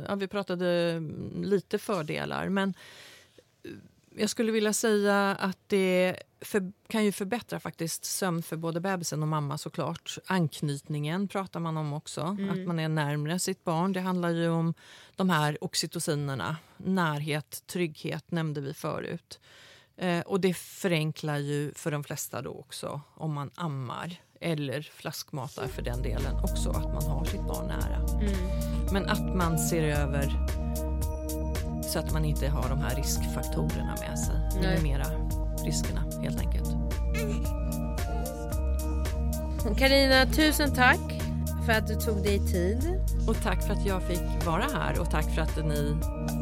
ja, 0.09 0.15
vi 0.15 0.29
pratade 0.29 1.01
lite 1.43 1.79
fördelar, 1.79 2.49
men 2.49 2.75
jag 4.17 4.31
skulle 4.31 4.53
vilja 4.53 4.73
säga 4.73 5.37
att 5.41 5.59
det 5.67 6.17
för, 6.41 6.73
kan 6.89 7.05
ju 7.05 7.13
förbättra 7.13 7.61
faktiskt 7.61 8.05
sömn 8.05 8.43
för 8.43 8.57
både 8.57 8.81
bebisen 8.81 9.23
och 9.23 9.29
mamma 9.29 9.59
såklart. 9.59 10.19
Anknytningen 10.27 11.29
pratar 11.29 11.61
man 11.61 11.77
om 11.77 11.93
också, 11.93 12.21
att 12.21 12.67
man 12.67 12.79
är 12.79 12.89
närmre 12.89 13.39
sitt 13.39 13.65
barn. 13.65 13.93
Det 13.93 14.01
handlar 14.01 14.31
ju 14.31 14.49
om 14.49 14.75
de 15.17 15.31
här 15.31 15.65
oxytocinerna. 15.65 16.57
Närhet, 16.77 17.63
trygghet 17.67 18.31
nämnde 18.31 18.61
vi 18.61 18.75
förut. 18.75 19.41
Eh, 19.97 20.21
och 20.21 20.41
det 20.41 20.55
förenklar 20.55 21.39
ju 21.39 21.73
för 21.75 21.91
de 21.91 22.05
flesta 22.05 22.43
då 22.43 22.51
också 22.51 23.01
om 23.15 23.33
man 23.33 23.51
ammar 23.55 24.21
eller 24.41 24.83
flaskmatar 24.83 25.67
för 25.67 25.83
den 25.83 26.03
delen 26.03 26.35
också, 26.43 26.71
att 26.71 26.95
man 26.95 27.03
har 27.03 27.25
sitt 27.25 27.47
barn 27.47 27.67
nära. 27.67 28.07
Men 28.93 29.09
att 29.09 29.37
man 29.37 29.59
ser 29.59 29.83
över 29.83 30.23
så 31.93 31.99
att 31.99 32.13
man 32.13 32.25
inte 32.25 32.49
har 32.49 32.69
de 32.69 32.79
här 32.79 32.95
riskfaktorerna 32.95 33.97
med 34.01 34.19
sig. 34.19 34.35
Minimera 34.55 35.05
riskerna 35.65 36.05
helt 36.23 36.41
enkelt. 36.41 36.69
Karina, 39.79 40.27
tusen 40.27 40.75
tack 40.75 41.23
för 41.67 41.73
att 41.73 41.87
du 41.87 41.95
tog 41.95 42.23
dig 42.23 42.39
tid. 42.53 43.01
Och 43.29 43.43
tack 43.43 43.63
för 43.63 43.73
att 43.73 43.87
jag 43.87 44.03
fick 44.03 44.47
vara 44.47 44.67
här 44.75 45.01
och 45.01 45.11
tack 45.11 45.35
för 45.35 45.43
att 45.43 45.57
ni 45.57 45.97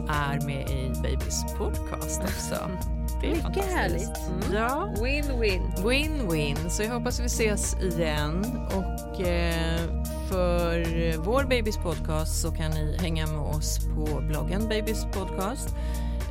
är 0.08 0.46
med 0.46 0.70
i 0.70 0.92
Babys 1.02 1.44
podcast 1.58 2.20
också. 2.22 2.70
Det 3.20 3.26
är 3.30 3.48
Mycket 3.48 3.64
härligt. 3.64 4.20
Ja. 4.52 4.94
Win-win. 4.96 5.62
Win-win. 5.76 6.68
Så 6.68 6.82
jag 6.82 6.90
hoppas 6.90 7.20
vi 7.20 7.24
ses 7.24 7.76
igen. 7.82 8.44
Och 8.66 9.20
eh, 9.20 9.80
för 10.28 11.16
vår 11.18 11.44
Babys 11.44 11.76
podcast 11.76 12.42
så 12.42 12.50
kan 12.50 12.70
ni 12.70 12.96
hänga 13.00 13.26
med 13.26 13.40
oss 13.40 13.78
på 13.78 14.20
bloggen 14.20 14.68
Babys 14.68 15.04
podcast. 15.12 15.68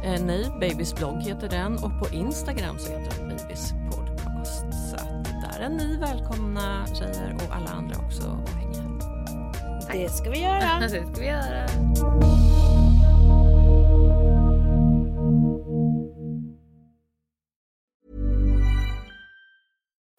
Eh, 0.03 0.23
nej, 0.25 0.51
Babys 0.59 0.95
blogg 0.95 1.21
heter 1.21 1.49
den 1.49 1.73
och 1.73 1.99
på 1.99 2.15
Instagram 2.15 2.79
så 2.79 2.91
heter 2.91 3.17
den 3.19 3.29
Babys 3.29 3.73
podcast. 3.91 4.65
Så 4.89 4.95
att 4.95 5.25
där 5.25 5.59
är 5.59 5.69
ni 5.69 5.97
välkomna 5.97 6.85
tjejer 6.87 7.35
och 7.35 7.55
alla 7.55 7.69
andra 7.69 7.95
också 8.05 8.21
att 8.43 8.49
hänga. 8.49 8.99
Det 9.91 10.09
ska 10.09 10.29
vi 10.29 10.41
göra. 10.41 10.79
Det 10.81 10.89
ska 10.89 11.21
vi 11.21 11.25
göra. 11.27 11.67